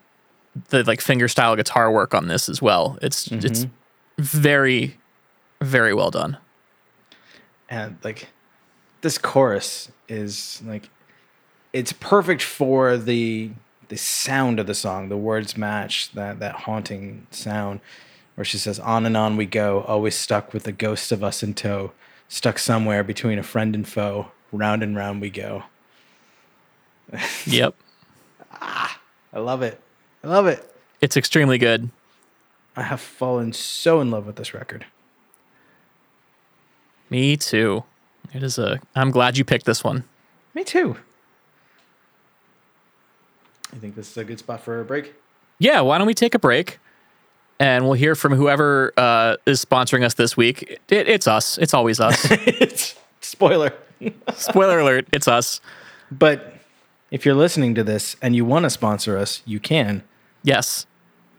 the 0.69 0.83
like 0.83 1.01
finger 1.01 1.27
style 1.27 1.55
guitar 1.55 1.91
work 1.91 2.13
on 2.13 2.27
this 2.27 2.49
as 2.49 2.61
well. 2.61 2.97
It's 3.01 3.31
it's 3.31 3.65
very 4.17 4.97
very 5.61 5.93
well 5.93 6.11
done. 6.11 6.37
and 7.69 7.97
like 8.03 8.27
this 9.01 9.17
chorus 9.17 9.91
is 10.07 10.61
like 10.65 10.89
it's 11.73 11.93
perfect 11.93 12.41
for 12.41 12.97
the 12.97 13.51
the 13.89 13.97
sound 13.97 14.59
of 14.59 14.67
the 14.67 14.73
song 14.75 15.09
the 15.09 15.17
words 15.17 15.57
match 15.57 16.11
that 16.13 16.39
that 16.39 16.55
haunting 16.55 17.25
sound 17.31 17.79
where 18.35 18.45
she 18.45 18.57
says 18.57 18.79
on 18.79 19.05
and 19.05 19.17
on 19.17 19.35
we 19.37 19.45
go 19.45 19.81
always 19.81 20.15
stuck 20.15 20.53
with 20.53 20.63
the 20.63 20.71
ghost 20.71 21.11
of 21.11 21.23
us 21.23 21.43
in 21.43 21.53
tow 21.53 21.91
stuck 22.27 22.57
somewhere 22.59 23.03
between 23.03 23.37
a 23.39 23.43
friend 23.43 23.75
and 23.75 23.87
foe 23.87 24.31
round 24.51 24.81
and 24.83 24.95
round 24.95 25.19
we 25.21 25.29
go 25.29 25.63
Yep. 27.45 27.75
ah, 28.53 28.99
i 29.33 29.39
love 29.39 29.61
it 29.61 29.79
i 30.23 30.27
love 30.27 30.47
it 30.47 30.63
It's 31.01 31.15
extremely 31.17 31.57
good. 31.57 31.89
i 32.75 32.83
have 32.83 33.01
fallen 33.01 33.53
so 33.53 34.01
in 34.01 34.11
love 34.11 34.25
with 34.25 34.35
this 34.35 34.53
record 34.53 34.85
Me 37.09 37.35
too. 37.37 37.83
It 38.35 38.43
is 38.43 38.59
a. 38.59 38.79
I'm 38.95 39.09
glad 39.09 39.35
you 39.35 39.43
picked 39.43 39.65
this 39.65 39.83
one. 39.83 40.03
Me 40.53 40.63
too. 40.63 40.95
I 43.73 43.77
think 43.77 43.95
this 43.95 44.11
is 44.11 44.17
a 44.17 44.23
good 44.23 44.37
spot 44.37 44.61
for 44.61 44.79
a 44.79 44.85
break. 44.85 45.15
Yeah, 45.57 45.81
why 45.81 45.97
don't 45.97 46.05
we 46.05 46.13
take 46.13 46.35
a 46.35 46.39
break? 46.39 46.77
And 47.59 47.83
we'll 47.85 47.93
hear 47.93 48.13
from 48.13 48.33
whoever 48.33 48.93
uh, 48.95 49.37
is 49.47 49.65
sponsoring 49.65 50.03
us 50.05 50.13
this 50.13 50.37
week. 50.37 50.79
It, 50.89 51.09
it's 51.09 51.27
us. 51.27 51.57
It's 51.57 51.73
always 51.73 51.99
us. 51.99 52.25
it's 52.29 52.95
spoiler. 53.21 53.73
Spoiler 54.35 54.79
alert, 54.79 55.07
it's 55.11 55.27
us. 55.27 55.59
But 56.11 56.53
if 57.11 57.25
you're 57.25 57.35
listening 57.35 57.75
to 57.75 57.83
this 57.83 58.15
and 58.21 58.35
you 58.35 58.45
want 58.45 58.63
to 58.63 58.69
sponsor 58.69 59.17
us, 59.17 59.41
you 59.45 59.59
can. 59.59 60.03
Yes. 60.43 60.85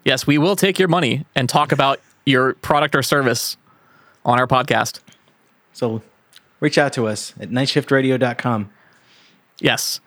Yes, 0.04 0.26
we 0.26 0.38
will 0.38 0.56
take 0.56 0.78
your 0.78 0.88
money 0.88 1.26
and 1.34 1.48
talk 1.48 1.72
about 1.72 2.00
your 2.24 2.54
product 2.54 2.94
or 2.94 3.02
service 3.02 3.56
on 4.24 4.38
our 4.38 4.46
podcast. 4.46 5.00
So 5.72 6.02
reach 6.60 6.78
out 6.78 6.92
to 6.94 7.06
us 7.06 7.34
at 7.40 7.50
nightshiftradio.com. 7.50 8.70
Yes. 9.60 10.00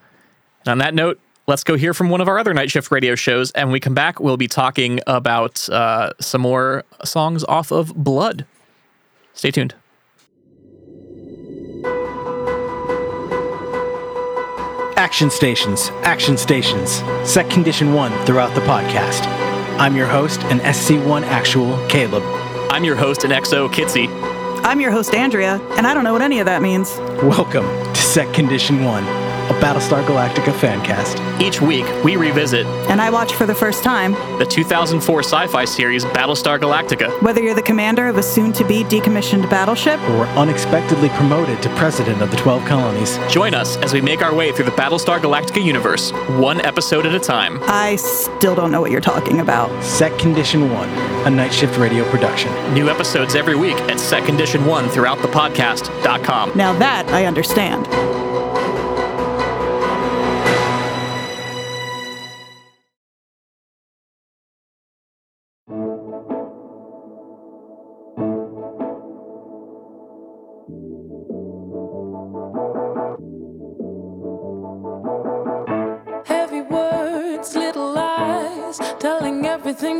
And 0.64 0.72
on 0.72 0.78
that 0.78 0.94
note, 0.94 1.20
let's 1.46 1.64
go 1.64 1.76
hear 1.76 1.94
from 1.94 2.10
one 2.10 2.20
of 2.20 2.28
our 2.28 2.38
other 2.38 2.54
night 2.54 2.70
shift 2.70 2.90
radio 2.90 3.14
shows. 3.14 3.50
And 3.52 3.68
when 3.68 3.72
we 3.72 3.80
come 3.80 3.94
back, 3.94 4.20
we'll 4.20 4.36
be 4.36 4.48
talking 4.48 5.00
about 5.06 5.68
uh, 5.68 6.12
some 6.20 6.40
more 6.40 6.84
songs 7.04 7.44
off 7.44 7.70
of 7.70 7.94
Blood. 7.94 8.46
Stay 9.32 9.50
tuned. 9.50 9.74
Action 15.04 15.28
stations, 15.28 15.90
action 16.02 16.38
stations. 16.38 17.02
Set 17.30 17.50
condition 17.50 17.92
one 17.92 18.10
throughout 18.24 18.54
the 18.54 18.62
podcast. 18.62 19.26
I'm 19.78 19.94
your 19.94 20.06
host 20.06 20.40
and 20.44 20.62
SC1 20.62 21.24
actual 21.24 21.76
Caleb. 21.88 22.22
I'm 22.72 22.84
your 22.84 22.96
host 22.96 23.22
and 23.22 23.30
XO 23.30 23.68
Kitsy. 23.68 24.08
I'm 24.64 24.80
your 24.80 24.90
host, 24.90 25.14
Andrea, 25.14 25.60
and 25.76 25.86
I 25.86 25.92
don't 25.92 26.04
know 26.04 26.14
what 26.14 26.22
any 26.22 26.40
of 26.40 26.46
that 26.46 26.62
means. 26.62 26.96
Welcome 27.22 27.66
to 27.66 28.00
Set 28.00 28.32
Condition 28.32 28.82
One, 28.82 29.04
a 29.50 29.54
Battlestar 29.60 30.04
Galactica 30.04 30.52
fan 30.60 30.82
cast. 30.84 31.18
Each 31.40 31.60
week, 31.60 31.84
we 32.04 32.16
revisit 32.16 32.66
And 32.88 33.00
I 33.00 33.10
watch 33.10 33.34
for 33.34 33.46
the 33.46 33.54
first 33.54 33.82
time. 33.84 34.12
the 34.38 34.46
2004 34.46 35.20
sci 35.22 35.46
fi 35.48 35.64
series 35.64 36.04
Battlestar 36.06 36.58
Galactica. 36.58 37.10
Whether 37.22 37.42
you're 37.42 37.54
the 37.54 37.62
commander 37.62 38.06
of 38.08 38.16
a 38.18 38.22
soon 38.22 38.52
to 38.54 38.64
be 38.64 38.84
decommissioned 38.84 39.48
battleship, 39.50 40.00
Or 40.10 40.26
unexpectedly 40.36 41.08
promoted 41.10 41.60
to 41.62 41.68
president 41.76 42.22
of 42.22 42.30
the 42.30 42.36
12 42.38 42.64
colonies. 42.66 43.18
Join 43.28 43.54
us 43.54 43.76
as 43.78 43.92
we 43.92 44.00
make 44.00 44.22
our 44.22 44.34
way 44.34 44.52
through 44.52 44.66
the 44.66 44.70
Battlestar 44.72 45.18
Galactica 45.18 45.62
universe, 45.64 46.10
one 46.38 46.60
episode 46.62 47.06
at 47.06 47.14
a 47.14 47.20
time. 47.20 47.58
I 47.64 47.96
still 47.96 48.54
don't 48.54 48.70
know 48.70 48.80
what 48.80 48.90
you're 48.90 49.00
talking 49.00 49.40
about. 49.40 49.70
Set 49.84 50.16
Condition 50.18 50.70
One, 50.72 50.88
a 51.26 51.30
night 51.30 51.52
shift 51.52 51.78
radio 51.78 52.08
production. 52.10 52.52
New 52.74 52.88
episodes 52.88 53.34
every 53.34 53.56
week 53.56 53.76
at 53.90 53.98
Set 54.00 54.24
Condition 54.24 54.64
1 54.64 54.88
throughout 54.88 55.20
the 55.22 55.28
podcast.com. 55.28 56.52
Now 56.56 56.72
that 56.78 57.06
I 57.08 57.26
understand. 57.26 57.86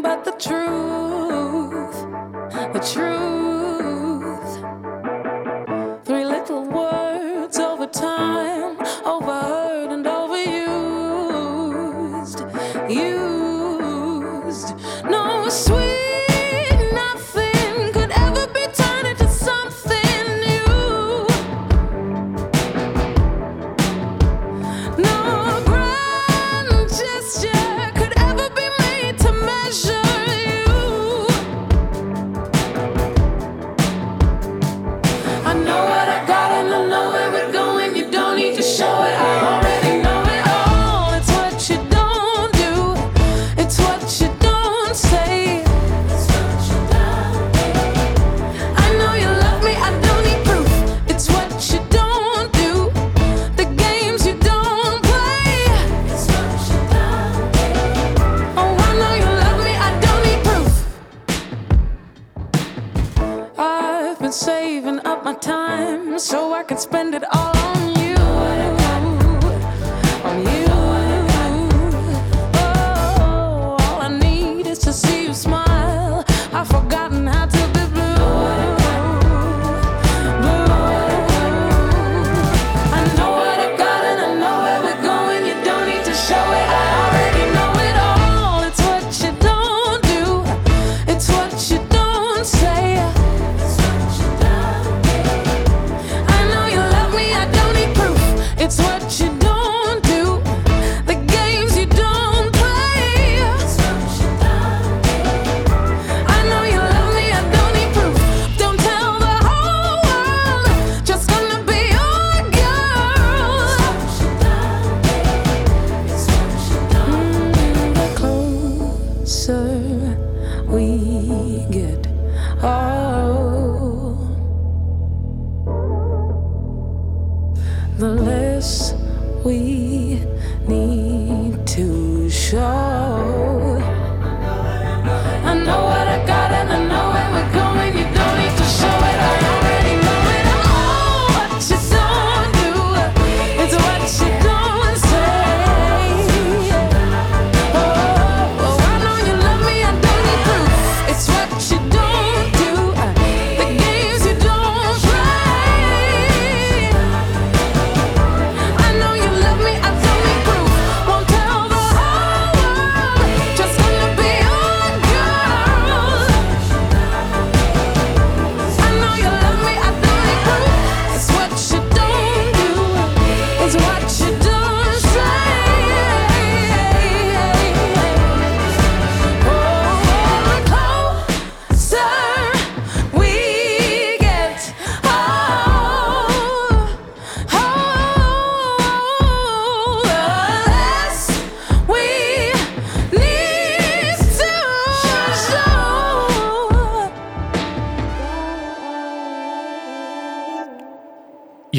But 0.05 0.23
the 0.23 0.34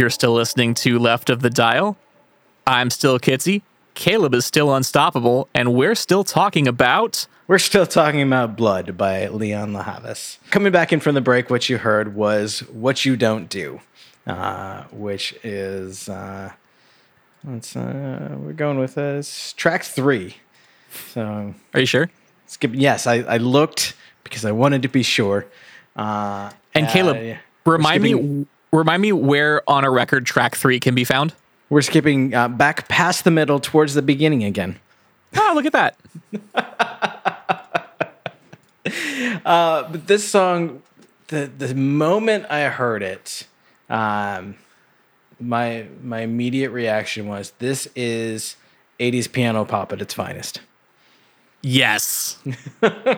You're 0.06 0.12
still 0.12 0.34
listening 0.34 0.76
to 0.76 1.00
Left 1.00 1.32
of 1.32 1.42
the 1.42 1.50
Dial. 1.50 1.98
I'm 2.68 2.92
still 2.92 3.18
Kitsy. 3.18 3.64
Caleb 3.96 4.36
is 4.36 4.46
still 4.46 4.72
unstoppable, 4.72 5.50
and 5.56 5.74
we're 5.74 5.96
still 5.96 6.24
talking 6.24 6.68
about. 6.68 7.26
We're 7.48 7.58
still 7.58 7.88
talking 7.88 8.22
about 8.22 8.56
Blood 8.56 8.98
by 8.98 9.26
Lianne 9.26 9.74
La 9.74 9.82
Havas. 9.82 10.38
Coming 10.52 10.72
back 10.72 10.94
in 10.94 11.00
from 11.00 11.16
the 11.16 11.22
break, 11.22 11.50
what 11.50 11.70
you 11.70 11.80
heard 11.80 12.14
was 12.14 12.60
What 12.70 13.04
You 13.04 13.18
Don't 13.18 13.50
Do, 13.50 13.82
uh, 14.28 14.84
which 14.92 15.34
is, 15.44 16.08
uh, 16.08 16.52
let's, 17.44 17.76
uh, 17.76 18.36
we're 18.38 18.54
going 18.54 18.78
with 18.78 18.94
this 18.94 19.54
track 19.54 19.82
three. 19.84 20.36
So, 21.16 21.56
Are 21.74 21.80
you 21.80 21.88
sure? 21.88 22.12
skip, 22.46 22.70
yes, 22.76 23.08
I, 23.08 23.22
I 23.22 23.38
looked 23.38 23.96
because 24.24 24.46
I 24.46 24.52
wanted 24.52 24.84
to 24.84 24.88
be 24.88 25.02
sure. 25.02 25.48
Uh, 25.96 26.52
And 26.76 26.88
Caleb. 26.90 27.40
Remind 27.66 28.04
me, 28.04 28.46
remind 28.78 29.02
me 29.02 29.12
where 29.12 29.62
on 29.70 29.84
a 29.84 29.92
record 29.92 30.26
track 30.26 30.56
three 30.56 30.80
can 30.80 30.96
be 30.96 31.04
found. 31.04 31.34
We're 31.70 31.82
skipping 31.82 32.34
uh, 32.34 32.48
back 32.48 32.88
past 32.88 33.24
the 33.24 33.32
middle 33.32 33.60
towards 33.60 33.94
the 33.96 34.02
beginning 34.02 34.44
again. 34.44 34.80
Oh, 35.36 35.52
look 35.56 35.66
at 35.66 35.74
that! 35.74 35.98
But 39.96 40.08
this 40.08 40.28
song, 40.28 40.82
the 41.28 41.50
the 41.58 41.74
moment 41.74 42.46
I 42.50 42.68
heard 42.70 43.02
it, 43.02 43.48
um, 43.90 44.56
my 45.40 45.86
my 46.04 46.22
immediate 46.22 46.72
reaction 46.72 47.28
was, 47.28 47.54
"This 47.60 47.88
is 47.96 48.58
'80s 49.00 49.32
piano 49.32 49.64
pop 49.66 49.94
at 49.94 50.02
its 50.02 50.14
finest." 50.14 50.62
Yes, 51.62 52.38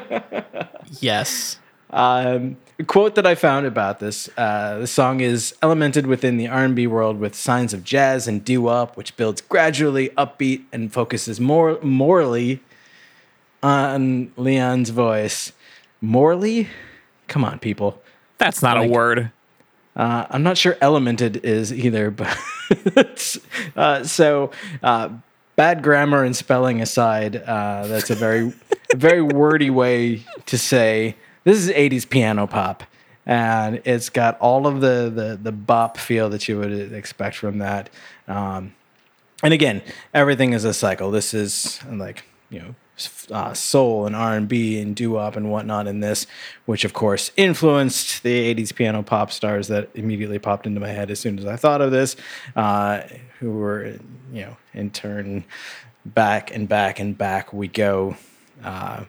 yes. 1.02 1.60
Um, 1.90 2.58
a 2.80 2.84
quote 2.84 3.16
that 3.16 3.26
I 3.26 3.36
found 3.36 3.66
about 3.66 4.00
this: 4.00 4.30
uh, 4.38 4.80
the 4.80 4.88
song 4.88 5.22
is 5.22 5.56
elemented 5.62 6.06
within 6.06 6.38
the 6.38 6.48
R&B 6.48 6.86
world 6.88 7.20
with 7.20 7.34
signs 7.36 7.74
of 7.74 7.84
jazz 7.84 8.28
and 8.28 8.44
doo-wop, 8.44 8.98
which 8.98 9.16
builds 9.18 9.42
gradually 9.42 10.10
upbeat 10.10 10.64
and 10.72 10.92
focuses 10.92 11.40
more 11.40 11.80
morally 11.82 12.62
on 13.64 14.28
Lianne's 14.38 14.90
voice. 14.92 15.52
Morally, 16.02 16.68
come 17.28 17.44
on, 17.44 17.58
people. 17.60 18.02
That's 18.38 18.62
not 18.62 18.78
Like- 18.78 18.90
a 18.90 18.92
word. 18.92 19.32
Uh, 19.96 20.28
I'm 20.30 20.44
not 20.44 20.60
sure 20.60 20.76
elemented 20.76 21.44
is 21.44 21.74
either, 21.74 22.12
but 22.12 23.38
uh, 23.76 24.04
so 24.04 24.52
uh, 24.84 25.10
bad 25.56 25.82
grammar 25.82 26.24
and 26.24 26.36
spelling 26.36 26.84
aside, 26.84 27.38
uh, 27.38 27.88
that's 27.88 28.12
a 28.12 28.16
very, 28.16 28.54
very 28.96 29.24
wordy 29.24 29.72
way 29.72 30.24
to 30.46 30.56
say 30.56 31.16
this 31.48 31.60
is 31.60 31.70
80s 31.70 32.10
piano 32.10 32.46
pop, 32.46 32.84
and 33.26 33.82
it's 33.86 34.10
got 34.10 34.38
all 34.40 34.68
of 34.68 34.82
the 34.82 35.10
the 35.10 35.40
the 35.42 35.54
bop 35.54 35.98
feel 35.98 36.30
that 36.30 36.50
you 36.50 36.60
would 36.60 36.92
expect 36.92 37.38
from 37.38 37.60
that. 37.60 37.90
Um, 38.28 38.76
and 39.42 39.54
again, 39.54 39.82
everything 40.14 40.52
is 40.52 40.66
a 40.66 40.74
cycle. 40.74 41.10
This 41.10 41.34
is 41.34 41.80
like 41.90 42.26
you 42.50 42.60
know 42.60 42.76
uh, 43.32 43.54
soul 43.54 44.06
and 44.06 44.14
R 44.14 44.36
and 44.36 44.50
B 44.50 44.78
and 44.82 44.94
doo 44.94 45.12
wop 45.12 45.38
and 45.38 45.50
whatnot 45.50 45.88
in 45.88 46.02
this, 46.02 46.28
which 46.66 46.84
of 46.84 46.92
course 46.92 47.32
influenced 47.38 48.24
the 48.24 48.54
'80s 48.54 48.76
piano 48.76 49.02
pop 49.02 49.32
stars 49.32 49.70
that 49.70 49.88
immediately 49.94 50.40
popped 50.40 50.68
into 50.68 50.82
my 50.82 50.90
head 50.90 51.10
as 51.10 51.22
soon 51.22 51.40
as 51.40 51.46
I 51.46 51.56
thought 51.56 51.80
of 51.80 51.92
this, 51.92 52.18
uh, 52.58 53.04
who 53.40 53.52
were 53.52 53.94
you 54.34 54.42
know 54.42 54.58
in 54.74 54.90
turn 54.90 55.46
back 56.04 56.54
and 56.54 56.68
back 56.68 57.00
and 57.00 57.18
back 57.18 57.54
we 57.54 57.70
go. 57.70 58.18
Uh, 58.62 59.06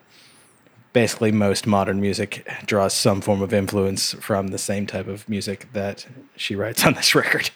basically, 0.93 1.31
most 1.31 1.65
modern 1.67 1.99
music 2.01 2.47
draws 2.65 2.93
some 2.93 3.21
form 3.21 3.41
of 3.41 3.53
influence 3.53 4.13
from 4.13 4.47
the 4.47 4.57
same 4.57 4.85
type 4.87 5.07
of 5.07 5.27
music 5.29 5.67
that 5.73 6.07
she 6.35 6.55
writes 6.55 6.85
on 6.85 6.93
this 6.93 7.13
record. 7.23 7.49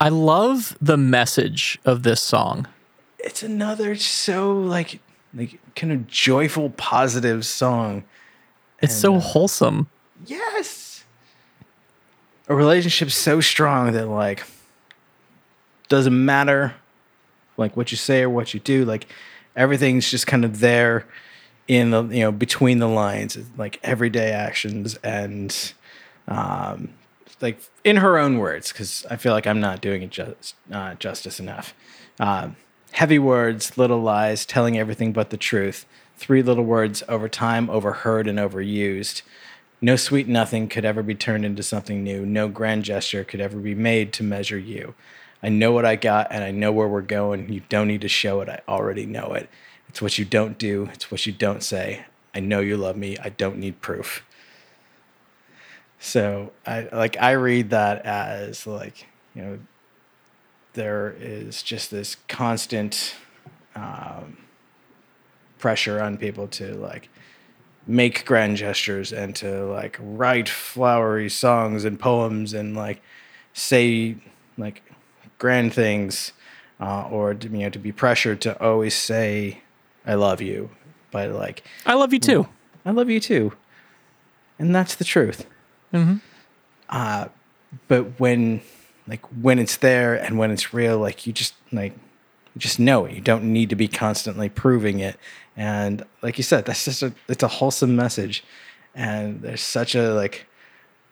I 0.00 0.08
love 0.08 0.76
the 0.80 0.96
message 0.96 1.78
of 1.84 2.02
this 2.02 2.20
song. 2.20 2.66
it's 3.18 3.42
another 3.42 3.94
so 3.94 4.52
like 4.58 5.00
like 5.34 5.60
kind 5.76 5.92
of 5.92 6.06
joyful 6.08 6.70
positive 6.70 7.46
song 7.46 8.02
It's 8.82 8.94
so 8.94 9.14
uh, 9.16 9.20
wholesome. 9.20 9.88
yes 10.26 11.04
a 12.48 12.54
relationship 12.54 13.10
so 13.12 13.40
strong 13.40 13.92
that 13.92 14.08
like 14.08 14.42
doesn't 15.88 16.24
matter 16.24 16.74
like 17.56 17.76
what 17.76 17.92
you 17.92 17.96
say 17.96 18.22
or 18.22 18.28
what 18.30 18.52
you 18.52 18.58
do 18.60 18.84
like 18.84 19.06
everything's 19.56 20.10
just 20.10 20.26
kind 20.26 20.44
of 20.44 20.60
there 20.60 21.06
in 21.68 21.90
the 21.90 22.02
you 22.04 22.20
know 22.20 22.32
between 22.32 22.78
the 22.78 22.88
lines 22.88 23.38
like 23.56 23.78
everyday 23.82 24.32
actions 24.32 24.96
and 25.02 25.72
um 26.28 26.88
like 27.40 27.58
in 27.84 27.96
her 27.96 28.18
own 28.18 28.38
words 28.38 28.72
because 28.72 29.06
i 29.10 29.16
feel 29.16 29.32
like 29.32 29.46
i'm 29.46 29.60
not 29.60 29.80
doing 29.80 30.02
it 30.02 30.10
just 30.10 30.54
uh, 30.72 30.94
justice 30.94 31.38
enough 31.38 31.74
um, 32.20 32.56
heavy 32.92 33.18
words 33.18 33.78
little 33.78 34.00
lies 34.00 34.44
telling 34.44 34.76
everything 34.78 35.12
but 35.12 35.30
the 35.30 35.36
truth 35.36 35.86
three 36.16 36.42
little 36.42 36.64
words 36.64 37.02
over 37.08 37.28
time 37.28 37.70
overheard 37.70 38.26
and 38.26 38.38
overused 38.38 39.22
no 39.84 39.96
sweet 39.96 40.28
nothing 40.28 40.68
could 40.68 40.84
ever 40.84 41.02
be 41.02 41.16
turned 41.16 41.44
into 41.44 41.62
something 41.64 42.04
new. 42.04 42.24
No 42.24 42.46
grand 42.46 42.84
gesture 42.84 43.24
could 43.24 43.40
ever 43.40 43.58
be 43.58 43.74
made 43.74 44.12
to 44.12 44.22
measure 44.22 44.58
you. 44.58 44.94
I 45.42 45.48
know 45.48 45.72
what 45.72 45.84
I 45.84 45.96
got 45.96 46.28
and 46.30 46.44
I 46.44 46.50
know 46.50 46.72
where 46.72 46.88
we're 46.88 47.00
going. 47.02 47.52
You 47.52 47.62
don't 47.68 47.88
need 47.88 48.02
to 48.02 48.08
show 48.08 48.40
it. 48.40 48.48
I 48.48 48.60
already 48.68 49.06
know 49.06 49.32
it. 49.34 49.48
It's 49.88 50.00
what 50.00 50.18
you 50.18 50.24
don't 50.24 50.56
do, 50.56 50.88
it's 50.92 51.10
what 51.10 51.26
you 51.26 51.32
don't 51.32 51.62
say. 51.62 52.06
I 52.34 52.40
know 52.40 52.60
you 52.60 52.76
love 52.76 52.96
me. 52.96 53.18
I 53.18 53.28
don't 53.28 53.58
need 53.58 53.80
proof. 53.80 54.24
So 55.98 56.52
I 56.66 56.88
like 56.92 57.16
I 57.20 57.32
read 57.32 57.70
that 57.70 58.04
as 58.04 58.66
like, 58.66 59.06
you 59.34 59.42
know, 59.42 59.58
there 60.72 61.14
is 61.18 61.62
just 61.62 61.90
this 61.90 62.16
constant 62.28 63.14
um, 63.74 64.38
pressure 65.58 66.02
on 66.02 66.16
people 66.16 66.48
to 66.48 66.74
like 66.74 67.08
make 67.86 68.24
grand 68.24 68.56
gestures 68.56 69.12
and 69.12 69.36
to 69.36 69.66
like 69.66 69.96
write 70.00 70.48
flowery 70.48 71.28
songs 71.28 71.84
and 71.84 71.98
poems 71.98 72.54
and 72.54 72.74
like 72.76 73.02
say 73.52 74.16
like 74.56 74.82
grand 75.42 75.74
things 75.74 76.32
uh, 76.78 77.08
or 77.10 77.34
to, 77.34 77.48
you 77.48 77.58
know 77.58 77.70
to 77.70 77.80
be 77.80 77.90
pressured 77.90 78.40
to 78.40 78.50
always 78.62 78.94
say 78.94 79.58
I 80.06 80.14
love 80.14 80.40
you 80.40 80.70
but 81.12 81.30
like 81.30 81.62
I 81.86 81.94
love 81.94 82.12
you 82.12 82.18
too. 82.18 82.48
I 82.84 82.90
love 82.90 83.08
you 83.08 83.20
too. 83.20 83.52
And 84.58 84.74
that's 84.74 84.96
the 84.96 85.04
truth. 85.04 85.46
Uh, 86.88 87.28
but 87.86 88.18
when 88.18 88.62
like 89.06 89.24
when 89.40 89.58
it's 89.60 89.76
there 89.76 90.14
and 90.14 90.38
when 90.38 90.50
it's 90.50 90.74
real 90.74 90.98
like 90.98 91.26
you 91.26 91.32
just 91.32 91.54
like 91.70 91.92
you 92.54 92.58
just 92.58 92.80
know 92.80 93.04
it. 93.04 93.12
You 93.12 93.20
don't 93.20 93.44
need 93.44 93.70
to 93.70 93.76
be 93.76 93.88
constantly 93.88 94.48
proving 94.48 94.98
it. 94.98 95.16
And 95.56 96.04
like 96.22 96.38
you 96.38 96.44
said 96.44 96.64
that's 96.64 96.84
just 96.84 97.02
a 97.02 97.12
it's 97.28 97.42
a 97.42 97.48
wholesome 97.48 97.94
message. 97.94 98.42
And 98.94 99.42
there's 99.42 99.62
such 99.62 99.94
a 99.94 100.14
like 100.14 100.46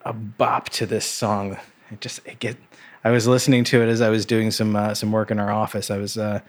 a 0.05 0.13
bop 0.13 0.71
to 0.71 0.87
this 0.87 1.05
song. 1.05 1.59
It 1.91 2.01
just 2.01 2.27
it 2.27 2.39
get 2.39 2.57
i 3.05 3.11
was 3.11 3.27
listening 3.27 3.65
to 3.65 3.83
it 3.83 3.89
as 3.89 4.01
i 4.01 4.09
was 4.09 4.27
doing 4.27 4.51
some 4.51 4.77
uh, 4.77 4.95
some 4.95 5.13
work 5.13 5.31
in 5.31 5.39
our 5.39 5.51
office 5.51 5.91
i 5.91 5.97
was 5.97 6.17
uh, 6.17 6.41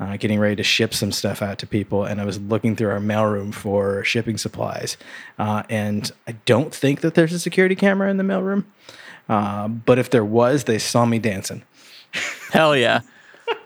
uh, 0.00 0.16
getting 0.16 0.40
ready 0.40 0.56
to 0.56 0.62
ship 0.62 0.92
some 0.92 1.12
stuff 1.12 1.42
out 1.42 1.58
to 1.58 1.66
people 1.66 2.04
and 2.04 2.20
i 2.20 2.24
was 2.24 2.40
looking 2.40 2.74
through 2.74 2.90
our 2.90 3.00
mailroom 3.00 3.54
for 3.54 4.02
shipping 4.04 4.36
supplies 4.36 4.96
uh, 5.38 5.62
and 5.68 6.12
i 6.26 6.32
don't 6.44 6.74
think 6.74 7.00
that 7.00 7.14
there's 7.14 7.32
a 7.32 7.38
security 7.38 7.74
camera 7.74 8.10
in 8.10 8.16
the 8.16 8.24
mailroom 8.24 8.64
uh, 9.28 9.68
but 9.68 9.98
if 9.98 10.10
there 10.10 10.24
was 10.24 10.64
they 10.64 10.78
saw 10.78 11.04
me 11.04 11.18
dancing 11.18 11.62
Hell 12.52 12.76
yeah. 12.76 13.00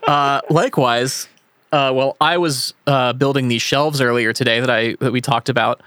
Uh, 0.07 0.41
likewise, 0.49 1.27
well, 1.71 2.17
I 2.19 2.37
was 2.37 2.73
building 3.17 3.47
these 3.47 3.61
shelves 3.61 4.01
earlier 4.01 4.33
today 4.33 4.59
that 4.59 4.69
I 4.69 4.95
that 4.99 5.11
we 5.11 5.21
talked 5.21 5.49
about. 5.49 5.81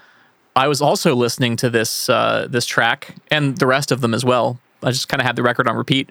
I 0.55 0.68
was 0.68 0.80
also 0.80 1.16
listening 1.16 1.57
to 1.57 1.70
this 1.70 2.07
this 2.07 2.66
track 2.66 3.16
and 3.30 3.57
the 3.59 3.66
rest 3.66 3.90
of 3.90 4.00
them 4.00 4.14
as 4.14 4.24
well. 4.24 4.61
I 4.82 4.90
just 4.90 5.09
kind 5.09 5.20
of 5.20 5.26
had 5.26 5.36
the 5.36 5.42
record 5.42 5.66
on 5.66 5.76
repeat, 5.76 6.11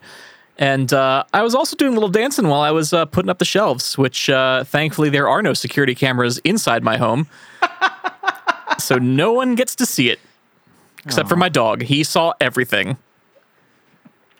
and 0.58 0.92
uh, 0.94 1.24
I 1.34 1.42
was 1.44 1.56
also 1.56 1.76
doing 1.76 1.92
a 1.92 1.96
little 1.96 2.10
dancing 2.10 2.48
while 2.48 2.62
I 2.62 2.72
was 2.72 2.94
uh, 2.94 3.06
putting 3.06 3.30
up 3.30 3.40
the 3.40 3.46
shelves. 3.46 3.98
Which 3.98 4.30
uh, 4.30 4.64
thankfully 4.64 5.10
there 5.10 5.28
are 5.28 5.42
no 5.42 5.54
security 5.54 5.96
cameras 5.96 6.38
inside 6.40 6.84
my 6.84 6.98
home, 6.98 7.28
so 8.80 8.98
no 8.98 9.34
one 9.34 9.56
gets 9.56 9.76
to 9.76 9.86
see 9.86 10.10
it 10.10 10.20
except 11.06 11.28
for 11.30 11.36
my 11.36 11.50
dog. 11.50 11.84
He 11.84 12.04
saw 12.04 12.34
everything, 12.40 12.98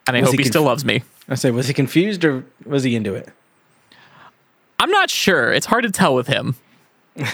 and 0.08 0.16
I 0.18 0.22
Was 0.22 0.30
hope 0.30 0.40
he 0.40 0.44
he 0.44 0.50
still 0.50 0.64
loves 0.64 0.86
me. 0.86 1.04
i 1.30 1.36
say 1.36 1.50
was 1.52 1.68
he 1.68 1.74
confused 1.74 2.24
or 2.26 2.44
was 2.66 2.84
he 2.84 2.96
into 2.96 3.14
it 3.16 3.30
I'm 4.80 4.90
not 4.90 5.12
sure. 5.12 5.52
It's 5.54 5.68
hard 5.68 5.84
to 5.84 5.92
tell 5.92 6.16
with 6.16 6.26
him. 6.26 6.56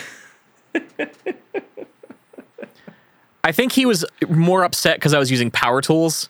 I 3.44 3.52
think 3.54 3.72
he 3.72 3.86
was 3.86 4.04
more 4.28 4.64
upset 4.66 4.98
because 4.98 5.14
I 5.14 5.20
was 5.20 5.32
using 5.32 5.50
power 5.50 5.82
tools. 5.82 6.28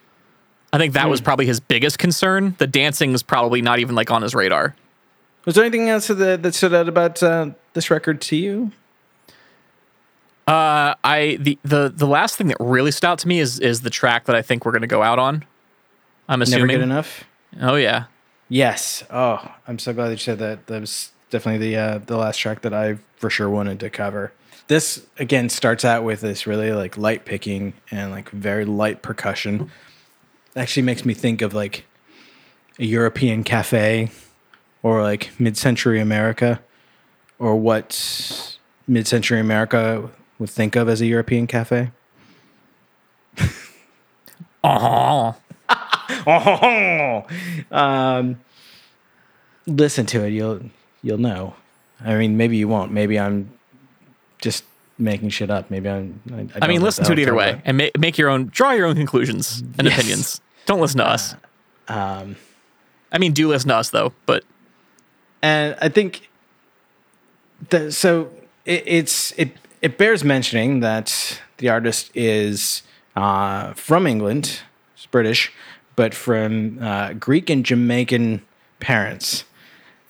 I 0.74 0.78
think 0.78 0.93
that 0.93 1.09
was 1.09 1.22
probably 1.22 1.45
his 1.45 1.59
biggest 1.59 1.97
concern. 1.97 2.55
The 2.57 2.68
dancing 2.68 3.13
is 3.13 3.24
probably 3.24 3.61
not 3.61 3.80
even 3.80 3.95
like 3.95 4.11
on 4.11 4.22
his 4.22 4.36
radar. 4.36 4.76
was 5.45 5.55
there 5.55 5.63
anything 5.63 5.89
else 5.89 6.07
that, 6.07 6.43
that 6.43 6.53
stood 6.55 6.74
out 6.74 6.89
about 6.89 7.24
uh, 7.24 7.51
this 7.74 7.89
record 7.89 8.20
to 8.22 8.36
you 8.36 8.72
Uh, 10.47 10.95
I 11.03 11.38
the 11.41 11.57
the 11.63 11.91
the 11.93 12.07
last 12.07 12.38
thing 12.38 12.47
that 12.47 12.57
really 12.59 12.91
stood 12.91 13.07
out 13.07 13.20
to 13.20 13.28
me 13.28 13.39
is 13.39 13.59
is 13.59 13.82
the 13.82 13.89
track 13.89 14.26
that 14.26 14.36
I 14.36 14.41
think 14.41 14.65
we're 14.65 14.72
gonna 14.72 14.88
go 14.88 15.03
out 15.03 15.20
on. 15.20 15.43
I'm 16.30 16.39
Never 16.39 16.43
assuming. 16.43 16.68
get 16.68 16.82
enough. 16.82 17.26
Oh 17.61 17.76
yeah. 17.76 18.05
Yes. 18.49 19.03
Oh, 19.09 19.55
I'm 19.68 19.78
so 19.78 19.91
glad 19.93 20.07
that 20.07 20.11
you 20.13 20.18
said 20.20 20.39
that. 20.39 20.68
That 20.68 20.80
was 20.82 21.11
definitely 21.30 21.68
the 21.70 21.78
uh, 21.78 21.97
the 21.99 22.15
last 22.18 22.38
track 22.38 22.61
that 22.61 22.74
I 22.74 22.97
for 23.18 23.30
sure 23.30 23.49
wanted 23.49 23.80
to 23.82 23.89
cover. 23.89 24.32
This 24.68 25.05
again 25.20 25.49
starts 25.49 25.84
out 25.84 26.03
with 26.05 26.22
this 26.22 26.47
really 26.47 26.72
like 26.72 26.97
light 26.97 27.26
picking 27.26 27.74
and 27.91 28.11
like 28.11 28.30
very 28.30 28.63
light 28.63 29.01
percussion. 29.01 29.70
Actually 30.57 30.83
makes 30.83 31.05
me 31.05 31.13
think 31.13 31.41
of 31.41 31.53
like 31.53 31.85
a 32.79 32.85
European 32.85 33.43
cafe 33.43 34.09
or 34.83 35.01
like 35.03 35.29
mid-century 35.39 35.99
America 35.99 36.59
or 37.39 37.55
what 37.55 38.57
mid-century 38.87 39.39
America 39.39 40.09
would 40.39 40.49
think 40.49 40.75
of 40.75 40.89
as 40.89 40.99
a 41.01 41.05
European 41.05 41.47
cafe. 41.47 41.91
Oh. 44.63 45.35
Oh, 46.25 47.25
um, 47.71 48.39
listen 49.65 50.05
to 50.07 50.23
it. 50.25 50.29
You'll 50.29 50.61
you'll 51.01 51.17
know. 51.17 51.55
I 52.03 52.15
mean, 52.15 52.37
maybe 52.37 52.57
you 52.57 52.67
won't. 52.67 52.91
Maybe 52.91 53.19
I'm 53.19 53.51
just 54.41 54.63
making 54.97 55.29
shit 55.29 55.49
up. 55.49 55.69
Maybe 55.69 55.89
I'm. 55.89 56.21
I, 56.33 56.39
I, 56.59 56.65
I 56.65 56.67
mean, 56.67 56.81
listen 56.81 57.05
to 57.05 57.11
it 57.13 57.19
either 57.19 57.33
way 57.35 57.51
I'm 57.53 57.61
and 57.65 57.77
make 57.77 57.97
make 57.97 58.17
your 58.17 58.29
own, 58.29 58.47
draw 58.47 58.71
your 58.71 58.85
own 58.87 58.95
conclusions 58.95 59.63
and 59.77 59.87
Yes. 59.87 59.97
opinions. 59.97 60.41
Don't 60.68 60.82
listen 60.82 60.99
to 60.99 61.07
us. 61.07 61.34
Um, 61.88 62.36
I 63.11 63.18
mean, 63.18 63.32
do 63.32 63.47
listen 63.47 63.70
to 63.70 63.76
us 63.76 63.89
though. 63.89 64.13
But 64.26 64.43
and 65.41 65.76
I 65.82 65.89
think 65.89 66.30
the 67.70 67.91
so 67.91 68.30
it, 68.65 68.84
it's 68.86 69.32
it 69.38 69.51
it 69.82 69.97
bears 69.97 70.24
mentioning 70.24 70.82
that 70.82 71.41
the 71.57 71.70
artist 71.70 72.11
is 72.13 72.84
uh, 73.15 73.74
from 73.74 74.05
England, 74.05 74.59
it's 74.95 75.05
British, 75.05 75.51
but 75.95 76.13
from 76.13 76.80
uh, 76.84 77.13
Greek 77.13 77.49
and 77.49 77.65
Jamaican 77.65 78.41
parents, 78.82 79.45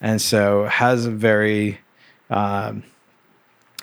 and 0.01 0.19
so 0.19 0.65
has 0.65 1.05
a 1.05 1.11
very 1.11 1.79
um, 2.31 2.83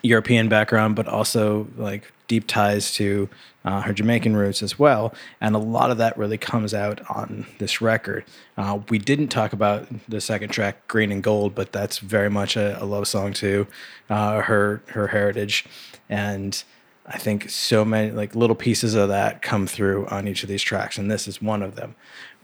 European 0.02 0.48
background, 0.48 0.96
but 0.96 1.06
also 1.06 1.68
like 1.76 2.12
deep 2.26 2.46
ties 2.46 2.92
to 2.94 3.28
uh, 3.64 3.80
her 3.82 3.92
Jamaican 3.92 4.36
roots 4.36 4.62
as 4.62 4.78
well. 4.78 5.14
And 5.40 5.54
a 5.54 5.58
lot 5.58 5.90
of 5.90 5.98
that 5.98 6.16
really 6.18 6.38
comes 6.38 6.74
out 6.74 7.00
on 7.10 7.46
this 7.58 7.80
record. 7.80 8.24
Uh, 8.56 8.80
we 8.88 8.98
didn't 8.98 9.28
talk 9.28 9.52
about 9.52 9.86
the 10.08 10.20
second 10.20 10.50
track, 10.50 10.86
Green 10.88 11.10
and 11.10 11.22
Gold, 11.22 11.54
but 11.54 11.72
that's 11.72 11.98
very 11.98 12.30
much 12.30 12.56
a, 12.56 12.82
a 12.82 12.84
love 12.84 13.08
song 13.08 13.32
to 13.34 13.66
uh, 14.10 14.42
her 14.42 14.82
her 14.88 15.08
heritage. 15.08 15.64
And 16.08 16.62
I 17.06 17.18
think 17.18 17.50
so 17.50 17.84
many 17.84 18.10
like 18.10 18.34
little 18.34 18.56
pieces 18.56 18.94
of 18.94 19.08
that 19.08 19.42
come 19.42 19.66
through 19.66 20.06
on 20.06 20.28
each 20.28 20.42
of 20.42 20.48
these 20.48 20.62
tracks, 20.62 20.98
and 20.98 21.10
this 21.10 21.26
is 21.26 21.40
one 21.40 21.62
of 21.62 21.76
them. 21.76 21.94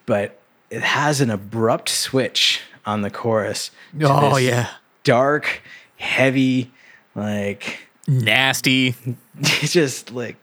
But 0.06 0.40
it 0.70 0.82
has 0.82 1.20
an 1.20 1.30
abrupt 1.30 1.88
switch 1.88 2.60
on 2.86 3.02
the 3.02 3.10
chorus. 3.10 3.70
Oh, 4.02 4.36
yeah. 4.36 4.68
dark, 5.04 5.62
heavy, 5.96 6.70
like 7.14 7.89
nasty. 8.10 8.94
just 9.42 10.12
like 10.12 10.36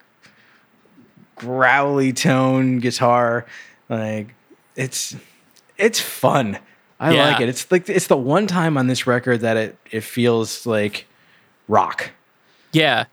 growly 1.35 2.13
tone 2.13 2.79
guitar. 2.79 3.45
Like 3.89 4.33
it's 4.75 5.15
it's 5.77 5.99
fun. 5.99 6.57
I 6.99 7.13
Yeah. 7.13 7.27
like 7.29 7.41
it. 7.41 7.49
It's 7.49 7.69
like 7.71 7.87
it's 7.89 8.07
the 8.07 8.17
one 8.17 8.47
time 8.47 8.77
on 8.77 8.87
this 8.87 9.05
record 9.05 9.41
that 9.41 9.57
it 9.57 9.77
it 9.91 10.01
feels 10.01 10.65
like 10.65 11.05
rock. 11.67 12.11
Yeah. 12.73 13.05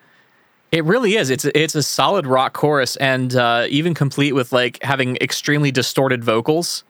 It 0.73 0.85
really 0.85 1.17
is. 1.17 1.31
It's 1.31 1.45
it's 1.45 1.75
a 1.75 1.83
solid 1.83 2.27
rock 2.27 2.53
chorus 2.55 2.97
and 2.97 3.35
uh, 3.37 3.67
even 3.69 3.95
complete 3.95 4.33
with 4.33 4.53
like 4.53 4.83
having 4.83 5.17
extremely 5.17 5.71
distorted 5.71 6.25
vocals. 6.25 6.85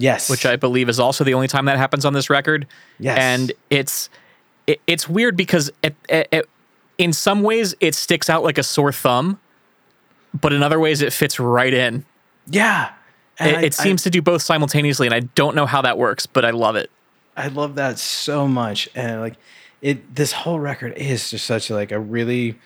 Yes. 0.00 0.30
which 0.30 0.46
I 0.46 0.54
believe 0.54 0.88
is 0.88 1.00
also 1.00 1.24
the 1.24 1.34
only 1.34 1.48
time 1.48 1.64
that 1.64 1.76
happens 1.76 2.04
on 2.04 2.12
this 2.12 2.30
record. 2.30 2.68
Yes. 3.00 3.18
and 3.20 3.52
it's 3.68 4.08
it, 4.68 4.80
it's 4.86 5.08
weird 5.08 5.36
because 5.36 5.70
it, 5.82 5.94
it, 6.08 6.28
it- 6.30 6.48
in 6.98 7.12
some 7.12 7.42
ways 7.42 7.74
it 7.80 7.94
sticks 7.94 8.28
out 8.28 8.42
like 8.42 8.58
a 8.58 8.62
sore 8.62 8.92
thumb, 8.92 9.38
but 10.38 10.52
in 10.52 10.62
other 10.62 10.78
ways 10.80 11.00
it 11.02 11.12
fits 11.12 11.38
right 11.40 11.72
in. 11.72 12.04
yeah. 12.46 12.92
It, 13.40 13.54
I- 13.56 13.62
it 13.62 13.74
seems 13.74 14.02
to 14.02 14.10
do 14.10 14.20
both 14.20 14.42
simultaneously, 14.42 15.06
and 15.06 15.14
I 15.14 15.20
don't 15.20 15.54
know 15.54 15.64
how 15.66 15.80
that 15.82 15.96
works, 15.96 16.26
but 16.26 16.44
I 16.44 16.50
love 16.50 16.74
it. 16.74 16.90
I 17.36 17.46
love 17.46 17.76
that 17.76 18.00
so 18.00 18.48
much, 18.48 18.88
and 18.96 19.20
like 19.20 19.34
it, 19.80 20.12
this 20.16 20.32
whole 20.32 20.58
record 20.58 20.94
is 20.96 21.30
just 21.30 21.46
such 21.46 21.70
like 21.70 21.92
a 21.92 22.00
really, 22.00 22.58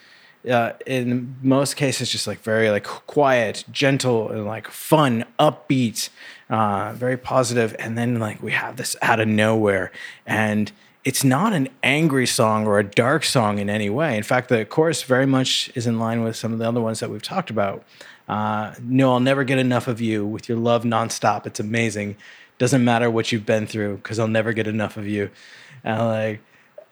uh, 0.50 0.72
in 0.86 1.36
most 1.42 1.76
cases, 1.76 2.10
just 2.10 2.26
like 2.26 2.40
very 2.40 2.70
like 2.70 2.84
quiet, 2.84 3.64
gentle, 3.70 4.30
and 4.30 4.46
like 4.46 4.66
fun, 4.66 5.26
upbeat, 5.38 6.08
uh, 6.48 6.94
very 6.94 7.18
positive, 7.18 7.76
and 7.78 7.98
then 7.98 8.18
like 8.18 8.42
we 8.42 8.52
have 8.52 8.76
this 8.76 8.96
out 9.02 9.20
of 9.20 9.28
nowhere, 9.28 9.92
and 10.26 10.72
it's 11.04 11.24
not 11.24 11.52
an 11.52 11.68
angry 11.82 12.26
song 12.26 12.66
or 12.66 12.78
a 12.78 12.84
dark 12.84 13.24
song 13.24 13.58
in 13.58 13.68
any 13.68 13.90
way. 13.90 14.16
In 14.16 14.22
fact, 14.22 14.48
the 14.48 14.64
chorus 14.64 15.02
very 15.02 15.26
much 15.26 15.70
is 15.74 15.86
in 15.86 15.98
line 15.98 16.22
with 16.22 16.36
some 16.36 16.52
of 16.52 16.58
the 16.58 16.68
other 16.68 16.80
ones 16.80 17.00
that 17.00 17.10
we've 17.10 17.22
talked 17.22 17.50
about. 17.50 17.84
Uh, 18.28 18.74
no, 18.80 19.12
I'll 19.12 19.20
never 19.20 19.42
get 19.42 19.58
enough 19.58 19.88
of 19.88 20.00
you 20.00 20.24
with 20.24 20.48
your 20.48 20.58
love 20.58 20.84
nonstop. 20.84 21.44
It's 21.46 21.58
amazing. 21.58 22.16
Doesn't 22.58 22.84
matter 22.84 23.10
what 23.10 23.32
you've 23.32 23.44
been 23.44 23.66
through 23.66 23.96
because 23.96 24.18
I'll 24.18 24.28
never 24.28 24.52
get 24.52 24.68
enough 24.68 24.96
of 24.96 25.08
you. 25.08 25.30
And 25.82 25.98
like, 26.00 26.40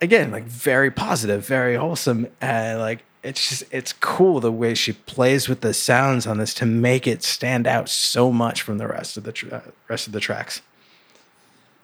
again, 0.00 0.32
like 0.32 0.44
very 0.44 0.90
positive, 0.90 1.46
very 1.46 1.76
wholesome. 1.76 2.26
And 2.40 2.80
like, 2.80 3.04
it's 3.22 3.48
just, 3.48 3.64
it's 3.70 3.92
cool 3.92 4.40
the 4.40 4.50
way 4.50 4.74
she 4.74 4.92
plays 4.92 5.48
with 5.48 5.60
the 5.60 5.74
sounds 5.74 6.26
on 6.26 6.38
this 6.38 6.54
to 6.54 6.66
make 6.66 7.06
it 7.06 7.22
stand 7.22 7.66
out 7.66 7.88
so 7.88 8.32
much 8.32 8.62
from 8.62 8.78
the 8.78 8.88
rest 8.88 9.16
of 9.16 9.24
the 9.24 9.32
tr- 9.32 9.54
uh, 9.54 9.60
rest 9.88 10.06
of 10.06 10.12
the 10.12 10.20
tracks. 10.20 10.62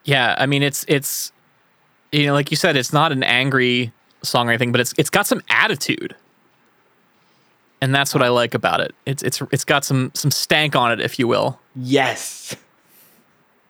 Yeah, 0.04 0.34
I 0.38 0.46
mean 0.46 0.62
it's 0.62 0.84
it's 0.88 1.32
you 2.16 2.26
know 2.26 2.32
like 2.32 2.50
you 2.50 2.56
said, 2.56 2.76
it's 2.76 2.92
not 2.92 3.12
an 3.12 3.22
angry 3.22 3.92
song 4.22 4.48
or 4.48 4.50
anything, 4.50 4.72
but 4.72 4.80
it's 4.80 4.94
it's 4.96 5.10
got 5.10 5.26
some 5.26 5.42
attitude, 5.50 6.16
and 7.80 7.94
that's 7.94 8.14
what 8.14 8.22
I 8.22 8.28
like 8.28 8.54
about 8.54 8.80
it. 8.80 8.94
It's 9.04 9.22
it's 9.22 9.42
it's 9.52 9.64
got 9.64 9.84
some 9.84 10.10
some 10.14 10.30
stank 10.30 10.74
on 10.74 10.92
it, 10.92 11.00
if 11.00 11.18
you 11.18 11.28
will. 11.28 11.60
Yes. 11.74 12.56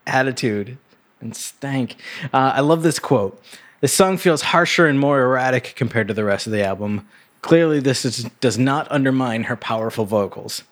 Attitude 0.06 0.78
and 1.20 1.34
stank. 1.34 1.96
Uh, 2.32 2.52
I 2.54 2.60
love 2.60 2.82
this 2.82 2.98
quote. 2.98 3.42
The 3.80 3.88
song 3.88 4.16
feels 4.16 4.42
harsher 4.42 4.86
and 4.86 4.98
more 4.98 5.20
erratic 5.20 5.74
compared 5.76 6.08
to 6.08 6.14
the 6.14 6.24
rest 6.24 6.46
of 6.46 6.52
the 6.52 6.64
album. 6.64 7.06
Clearly, 7.42 7.80
this 7.80 8.04
is, 8.04 8.24
does 8.40 8.58
not 8.58 8.90
undermine 8.90 9.44
her 9.44 9.56
powerful 9.56 10.04
vocals. 10.04 10.62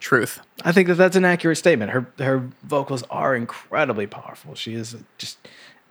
Truth. 0.00 0.40
I 0.64 0.72
think 0.72 0.88
that 0.88 0.94
that's 0.94 1.16
an 1.16 1.24
accurate 1.24 1.58
statement. 1.58 1.90
Her 1.90 2.06
her 2.18 2.48
vocals 2.62 3.02
are 3.04 3.34
incredibly 3.34 4.06
powerful. 4.06 4.54
She 4.54 4.74
is 4.74 4.96
just 5.18 5.38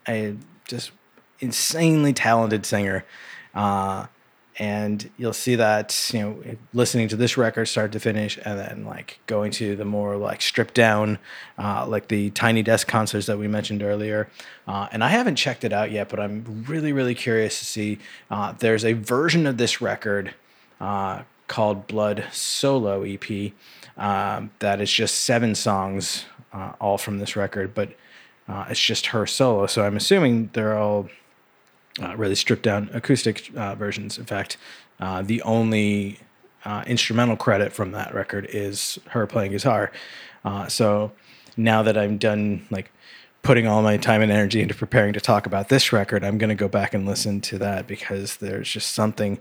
a 0.08 0.36
just 0.68 0.91
insanely 1.39 2.14
talented 2.14 2.66
singer, 2.66 3.06
uh, 3.53 4.08
and 4.58 5.10
you'll 5.18 5.34
see 5.34 5.56
that 5.56 6.12
you 6.14 6.20
know 6.22 6.43
listening 6.74 7.08
to 7.10 7.16
this 7.16 7.38
record 7.38 7.66
start 7.66 7.91
to 7.91 7.99
finish, 7.99 8.39
and 8.45 8.60
then 8.60 8.86
like 8.86 9.20
going 9.28 9.51
to 9.51 9.76
the 9.76 9.86
more 9.86 10.16
like 10.18 10.41
stripped 10.41 10.74
down, 10.74 11.20
uh, 11.58 11.86
like 11.88 12.08
the 12.08 12.30
Tiny 12.32 12.64
Desk 12.64 12.88
concerts 12.88 13.26
that 13.28 13.38
we 13.38 13.47
mentioned 13.47 13.84
earlier. 13.84 14.30
Uh, 14.68 14.88
and 14.91 15.03
I 15.03 15.10
haven't 15.10 15.36
checked 15.36 15.64
it 15.64 15.74
out 15.74 15.91
yet, 15.91 16.10
but 16.10 16.20
I'm 16.20 16.66
really 16.68 16.93
really 16.93 17.16
curious 17.16 17.60
to 17.60 17.66
see. 17.66 17.99
Uh, 18.32 18.53
there's 18.53 18.86
a 18.86 18.93
version 18.93 19.45
of 19.45 19.58
this 19.58 19.82
record 19.82 20.34
uh, 20.80 21.24
called 21.47 21.88
Blood 21.88 22.26
Solo 22.32 23.03
EP 23.03 23.51
um, 23.97 24.51
that 24.60 24.82
is 24.82 24.91
just 24.91 25.22
seven 25.22 25.56
songs, 25.56 26.26
uh, 26.53 26.74
all 26.80 26.97
from 26.97 27.20
this 27.20 27.36
record, 27.36 27.74
but 27.74 27.91
uh, 28.47 28.65
it's 28.69 28.79
just 28.79 29.07
her 29.07 29.25
solo. 29.25 29.67
So 29.67 29.83
I'm 29.83 29.97
assuming 29.97 30.49
they're 30.53 30.77
all 30.77 31.09
uh, 32.01 32.15
really 32.15 32.35
stripped 32.35 32.63
down 32.63 32.89
acoustic 32.93 33.49
uh, 33.55 33.75
versions. 33.75 34.17
In 34.17 34.25
fact, 34.25 34.57
uh, 34.99 35.21
the 35.21 35.41
only 35.41 36.19
uh, 36.63 36.83
instrumental 36.87 37.37
credit 37.37 37.73
from 37.73 37.91
that 37.91 38.13
record 38.13 38.47
is 38.49 38.99
her 39.09 39.25
playing 39.27 39.51
guitar. 39.51 39.91
So 40.67 41.11
now 41.57 41.81
that 41.83 41.97
I'm 41.97 42.17
done, 42.17 42.67
like 42.69 42.91
putting 43.41 43.67
all 43.67 43.81
my 43.81 43.97
time 43.97 44.21
and 44.21 44.31
energy 44.31 44.61
into 44.61 44.75
preparing 44.75 45.13
to 45.13 45.21
talk 45.21 45.45
about 45.45 45.69
this 45.69 45.93
record, 45.93 46.23
I'm 46.23 46.37
going 46.37 46.49
to 46.49 46.55
go 46.55 46.67
back 46.67 46.93
and 46.93 47.05
listen 47.05 47.41
to 47.41 47.57
that 47.59 47.87
because 47.87 48.37
there's 48.37 48.69
just 48.69 48.91
something 48.91 49.39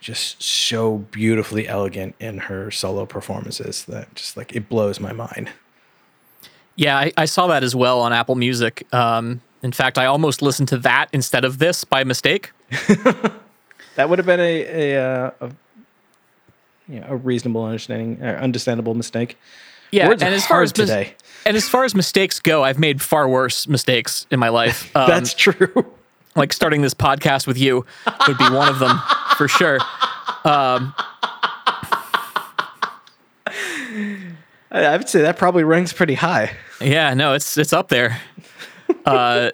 just 0.00 0.42
so 0.42 0.98
beautifully 0.98 1.66
elegant 1.66 2.14
in 2.20 2.38
her 2.38 2.70
solo 2.70 3.06
performances 3.06 3.84
that 3.84 4.14
just 4.14 4.36
like 4.36 4.54
it 4.54 4.68
blows 4.68 5.00
my 5.00 5.12
mind. 5.12 5.50
Yeah, 6.76 6.96
I, 6.98 7.12
I 7.16 7.24
saw 7.26 7.46
that 7.48 7.62
as 7.62 7.74
well 7.76 8.00
on 8.00 8.12
Apple 8.12 8.34
Music. 8.34 8.86
Um, 8.92 9.40
in 9.62 9.72
fact, 9.72 9.96
I 9.98 10.06
almost 10.06 10.42
listened 10.42 10.68
to 10.68 10.78
that 10.78 11.08
instead 11.12 11.44
of 11.44 11.58
this 11.58 11.84
by 11.84 12.04
mistake. 12.04 12.52
That 13.96 14.08
would 14.10 14.18
have 14.18 14.26
been 14.26 14.40
a 14.40 14.92
a, 14.92 15.00
uh, 15.00 15.30
a 15.40 15.50
you 16.88 16.98
know, 16.98 17.06
a 17.10 17.14
reasonable 17.16 17.62
understanding 17.64 18.20
or 18.20 18.36
understandable 18.38 18.94
mistake. 18.94 19.38
Yeah, 19.92 20.08
Words 20.08 20.20
and 20.20 20.34
as 20.34 20.44
far 20.44 20.62
as 20.62 20.76
mis- 20.76 20.88
today. 20.88 21.14
and 21.46 21.56
as 21.56 21.68
far 21.68 21.84
as 21.84 21.94
mistakes 21.94 22.40
go, 22.40 22.64
I've 22.64 22.80
made 22.80 23.00
far 23.00 23.28
worse 23.28 23.68
mistakes 23.68 24.26
in 24.32 24.40
my 24.40 24.48
life. 24.48 24.90
Um, 24.96 25.06
That's 25.08 25.32
true. 25.32 25.92
like 26.34 26.52
starting 26.52 26.82
this 26.82 26.92
podcast 26.92 27.46
with 27.46 27.56
you 27.56 27.86
would 28.26 28.36
be 28.36 28.50
one 28.50 28.68
of 28.68 28.80
them. 28.80 28.98
for 29.36 29.46
sure. 29.46 29.78
I, 30.44 30.92
I 34.72 34.96
would 34.96 35.08
say 35.08 35.22
that 35.22 35.36
probably 35.38 35.64
ranks 35.64 35.92
pretty 35.92 36.14
high. 36.14 36.50
Yeah, 36.80 37.14
no, 37.14 37.34
it's 37.34 37.56
it's 37.56 37.72
up 37.72 37.88
there. 37.88 38.20
Uh, 39.06 39.50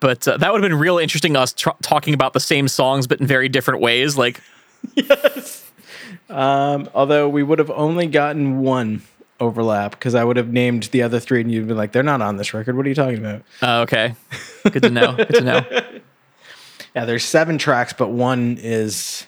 but 0.00 0.26
uh, 0.26 0.36
that 0.36 0.52
would 0.52 0.62
have 0.62 0.70
been 0.70 0.78
real 0.78 0.98
interesting. 0.98 1.36
Us 1.36 1.52
tr- 1.52 1.70
talking 1.82 2.14
about 2.14 2.32
the 2.32 2.40
same 2.40 2.68
songs, 2.68 3.06
but 3.06 3.20
in 3.20 3.26
very 3.26 3.48
different 3.48 3.80
ways. 3.80 4.16
Like, 4.16 4.40
yes. 4.94 5.70
Um, 6.30 6.88
although 6.94 7.28
we 7.28 7.42
would 7.42 7.58
have 7.58 7.70
only 7.70 8.06
gotten 8.06 8.60
one 8.60 9.02
overlap 9.40 9.92
because 9.92 10.14
I 10.14 10.24
would 10.24 10.36
have 10.36 10.52
named 10.52 10.84
the 10.84 11.02
other 11.02 11.20
three 11.20 11.40
and 11.40 11.50
you'd 11.50 11.68
be 11.68 11.74
like, 11.74 11.92
they're 11.92 12.02
not 12.02 12.22
on 12.22 12.36
this 12.36 12.54
record. 12.54 12.76
What 12.76 12.86
are 12.86 12.88
you 12.88 12.94
talking 12.94 13.18
about? 13.18 13.42
uh, 13.62 13.80
okay, 13.82 14.14
good 14.70 14.82
to 14.82 14.90
know. 14.90 15.14
Good 15.16 15.34
to 15.34 15.40
know. 15.42 15.62
Yeah, 16.96 17.06
there's 17.06 17.24
seven 17.24 17.58
tracks, 17.58 17.92
but 17.92 18.10
one 18.10 18.56
is. 18.60 19.26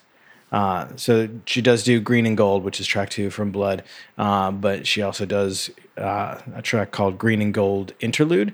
Uh, 0.53 0.88
so 0.97 1.28
she 1.44 1.61
does 1.61 1.82
do 1.82 2.01
Green 2.01 2.24
and 2.26 2.36
Gold, 2.36 2.62
which 2.62 2.80
is 2.80 2.86
track 2.86 3.11
two 3.11 3.30
from 3.30 3.51
Blood, 3.51 3.82
uh, 4.16 4.51
but 4.51 4.86
she 4.86 5.03
also 5.03 5.26
does 5.26 5.70
uh, 5.97 6.40
a 6.55 6.62
track 6.62 6.92
called 6.92 7.18
Green 7.18 7.42
and 7.42 7.53
Gold 7.53 7.92
Interlude. 8.01 8.53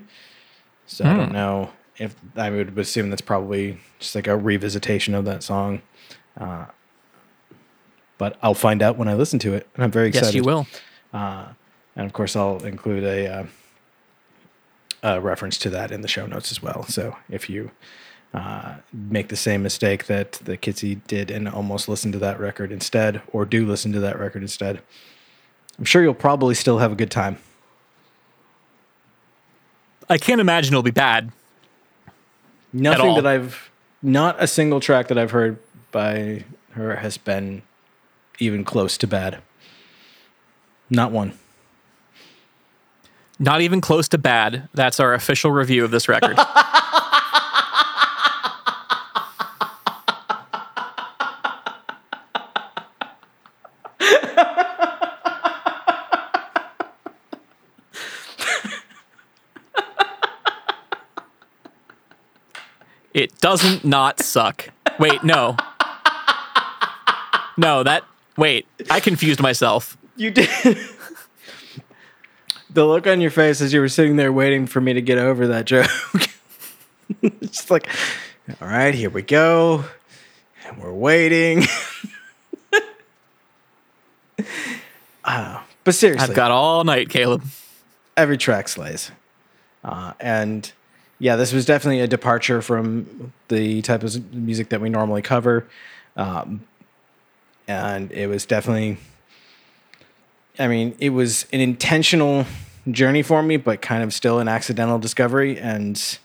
So 0.85 1.05
I 1.05 1.15
don't 1.15 1.31
know 1.31 1.71
if 1.97 2.15
I 2.35 2.49
would 2.49 2.77
assume 2.77 3.09
that's 3.09 3.21
probably 3.21 3.77
just 3.99 4.15
like 4.15 4.27
a 4.27 4.31
revisitation 4.31 5.17
of 5.17 5.25
that 5.25 5.43
song. 5.43 5.81
Uh, 6.37 6.65
but 8.17 8.37
I'll 8.41 8.53
find 8.53 8.81
out 8.81 8.97
when 8.97 9.07
I 9.07 9.13
listen 9.13 9.39
to 9.39 9.53
it, 9.53 9.67
and 9.75 9.83
I'm 9.83 9.91
very 9.91 10.07
excited. 10.09 10.27
Yes, 10.27 10.35
you 10.35 10.43
will. 10.43 10.67
and 11.13 12.05
of 12.05 12.13
course 12.13 12.35
I'll 12.35 12.63
include 12.63 13.03
a, 13.03 13.27
uh, 13.27 13.45
a 15.03 15.21
reference 15.21 15.57
to 15.59 15.69
that 15.71 15.91
in 15.91 16.01
the 16.01 16.07
show 16.07 16.25
notes 16.25 16.51
as 16.51 16.61
well. 16.61 16.83
So 16.83 17.15
if 17.29 17.49
you 17.49 17.71
uh, 18.33 18.75
make 18.91 19.27
the 19.29 19.35
same 19.35 19.61
mistake 19.61 20.07
that 20.07 20.33
the 20.33 20.57
Kitsy 20.57 20.99
did 21.07 21.29
and 21.29 21.47
almost 21.47 21.87
listen 21.87 22.11
to 22.13 22.19
that 22.19 22.39
record 22.39 22.71
instead, 22.71 23.21
or 23.31 23.45
do 23.45 23.65
listen 23.65 23.91
to 23.93 23.99
that 23.99 24.17
record 24.17 24.41
instead, 24.41 24.81
I'm 25.77 25.85
sure 25.85 26.01
you'll 26.01 26.13
probably 26.13 26.55
still 26.55 26.79
have 26.79 26.91
a 26.91 26.95
good 26.95 27.11
time. 27.11 27.37
I 30.09 30.17
can't 30.17 30.41
imagine 30.41 30.73
it'll 30.73 30.83
be 30.83 30.91
bad. 30.91 31.31
Nothing 32.71 33.15
that 33.15 33.27
I've, 33.27 33.69
not 34.01 34.41
a 34.41 34.47
single 34.47 34.79
track 34.79 35.07
that 35.09 35.17
I've 35.17 35.31
heard 35.31 35.59
by 35.91 36.43
her 36.71 36.95
has 36.95 37.17
been 37.17 37.61
even 38.39 38.63
close 38.63 38.97
to 38.97 39.07
bad. 39.07 39.41
Not 40.89 41.11
one. 41.11 41.33
Not 43.39 43.61
even 43.61 43.79
close 43.79 44.07
to 44.09 44.17
bad. 44.17 44.69
That's 44.73 44.99
our 44.99 45.13
official 45.13 45.51
review 45.51 45.85
of 45.85 45.91
this 45.91 46.07
record. 46.09 46.37
it 63.13 63.37
doesn't 63.39 63.85
not 63.85 64.19
suck. 64.19 64.69
Wait, 64.99 65.23
no. 65.23 65.57
No, 67.57 67.83
that. 67.83 68.03
Wait, 68.37 68.65
I 68.89 68.99
confused 68.99 69.39
myself. 69.39 69.97
You 70.15 70.31
did. 70.31 70.49
the 72.71 72.85
look 72.85 73.05
on 73.05 73.21
your 73.21 73.29
face 73.31 73.61
as 73.61 73.73
you 73.73 73.79
were 73.79 73.89
sitting 73.89 74.15
there 74.15 74.31
waiting 74.33 74.65
for 74.65 74.81
me 74.81 74.93
to 74.93 75.01
get 75.01 75.17
over 75.19 75.47
that 75.47 75.65
joke. 75.65 75.87
it's 77.21 77.39
just 77.57 77.69
like, 77.71 77.87
all 78.59 78.67
right, 78.67 78.93
here 78.95 79.09
we 79.11 79.21
go. 79.21 79.85
And 80.67 80.81
we're 80.81 80.93
waiting. 80.93 81.63
Ah, 85.23 85.65
but 85.83 85.93
seriously, 85.93 86.27
I've 86.29 86.35
got 86.35 86.51
all 86.51 86.83
night, 86.83 87.09
Caleb. 87.09 87.43
every 88.17 88.37
track 88.37 88.67
slays. 88.67 89.11
Uh, 89.83 90.13
and 90.19 90.71
yeah, 91.19 91.35
this 91.35 91.53
was 91.53 91.65
definitely 91.65 92.01
a 92.01 92.07
departure 92.07 92.61
from 92.61 93.31
the 93.47 93.81
type 93.81 94.03
of 94.03 94.33
music 94.33 94.69
that 94.69 94.81
we 94.81 94.89
normally 94.89 95.21
cover. 95.21 95.67
Um, 96.15 96.65
and 97.67 98.11
it 98.11 98.27
was 98.27 98.45
definitely, 98.45 98.97
I 100.59 100.67
mean, 100.67 100.95
it 100.99 101.11
was 101.11 101.45
an 101.53 101.61
intentional 101.61 102.45
journey 102.91 103.23
for 103.23 103.41
me, 103.41 103.57
but 103.57 103.81
kind 103.81 104.03
of 104.03 104.13
still 104.13 104.39
an 104.39 104.47
accidental 104.47 104.99
discovery. 104.99 105.57
And 105.57 106.19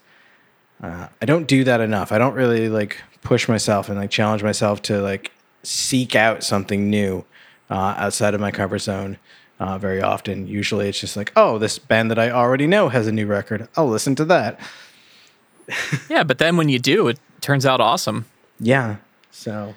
uh, 0.83 1.09
I 1.23 1.27
don't 1.27 1.47
do 1.47 1.65
that 1.65 1.81
enough. 1.81 2.11
I 2.11 2.19
don't 2.19 2.35
really 2.35 2.69
like 2.69 3.01
push 3.23 3.49
myself 3.49 3.89
and 3.89 3.99
like 3.99 4.11
challenge 4.11 4.43
myself 4.43 4.83
to 4.83 5.01
like 5.01 5.33
seek 5.63 6.17
out 6.17 6.43
something 6.43 6.91
new 6.91 7.25
uh, 7.71 7.95
outside 7.99 8.35
of 8.35 8.41
my 8.41 8.51
comfort 8.51 8.79
zone 8.79 9.19
uh, 9.61 9.79
very 9.79 10.01
often. 10.03 10.47
Usually 10.47 10.89
it's 10.89 11.01
just 11.01 11.17
like, 11.17 11.33
oh, 11.37 11.59
this 11.59 11.79
band 11.79 12.11
that 12.11 12.19
I 12.19 12.31
already 12.31 12.67
know 12.67 12.89
has 12.89 13.07
a 13.07 13.13
new 13.13 13.27
record. 13.27 13.69
I'll 13.77 13.89
listen 13.89 14.15
to 14.17 14.25
that. 14.27 14.59
Yeah, 16.09 16.25
but 16.25 16.39
then 16.39 16.57
when 16.57 16.71
you 16.71 16.79
do, 16.79 17.09
it 17.09 17.19
turns 17.43 17.67
out 17.67 17.79
awesome. 17.79 18.25
Yeah. 18.59 18.97
So 19.31 19.75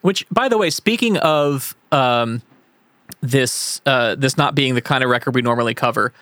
Which, 0.00 0.26
by 0.30 0.48
the 0.48 0.56
way, 0.56 0.70
speaking 0.70 1.18
of 1.18 1.76
um, 1.92 2.40
this 3.20 3.82
uh, 3.84 4.14
this 4.14 4.38
not 4.38 4.54
being 4.54 4.74
the 4.74 4.80
kind 4.80 5.04
of 5.04 5.10
record 5.10 5.34
we 5.34 5.42
normally 5.42 5.74
cover, 5.74 6.14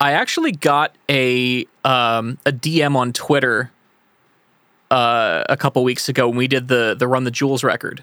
I 0.00 0.10
actually 0.12 0.50
got 0.50 0.96
a 1.08 1.66
um, 1.84 2.38
a 2.44 2.50
DM 2.50 2.96
on 2.96 3.12
Twitter 3.12 3.70
uh, 4.90 5.44
a 5.48 5.56
couple 5.56 5.84
weeks 5.84 6.08
ago 6.08 6.26
when 6.28 6.36
we 6.38 6.48
did 6.48 6.66
the 6.66 6.96
the 6.98 7.06
Run 7.06 7.22
the 7.22 7.30
Jewels 7.30 7.62
record. 7.62 8.02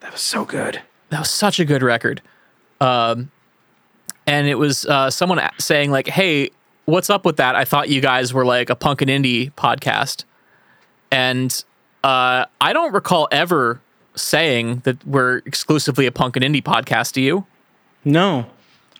that 0.00 0.10
was 0.10 0.20
so 0.20 0.44
good. 0.44 0.82
That 1.10 1.20
was 1.20 1.30
such 1.30 1.60
a 1.60 1.64
good 1.64 1.84
record. 1.84 2.20
Um, 2.80 3.30
and 4.28 4.46
it 4.46 4.56
was 4.56 4.84
uh, 4.86 5.10
someone 5.10 5.40
saying 5.58 5.90
like, 5.90 6.06
"Hey, 6.06 6.50
what's 6.84 7.10
up 7.10 7.24
with 7.24 7.38
that? 7.38 7.56
I 7.56 7.64
thought 7.64 7.88
you 7.88 8.00
guys 8.00 8.32
were 8.32 8.44
like 8.44 8.70
a 8.70 8.76
punk 8.76 9.02
and 9.02 9.10
indie 9.10 9.52
podcast." 9.54 10.24
And 11.10 11.64
uh, 12.04 12.44
I 12.60 12.72
don't 12.72 12.92
recall 12.92 13.26
ever 13.32 13.80
saying 14.14 14.80
that 14.84 15.04
we're 15.06 15.38
exclusively 15.38 16.06
a 16.06 16.12
punk 16.12 16.36
and 16.36 16.44
indie 16.44 16.62
podcast. 16.62 17.12
Do 17.12 17.22
you? 17.22 17.46
No, 18.04 18.46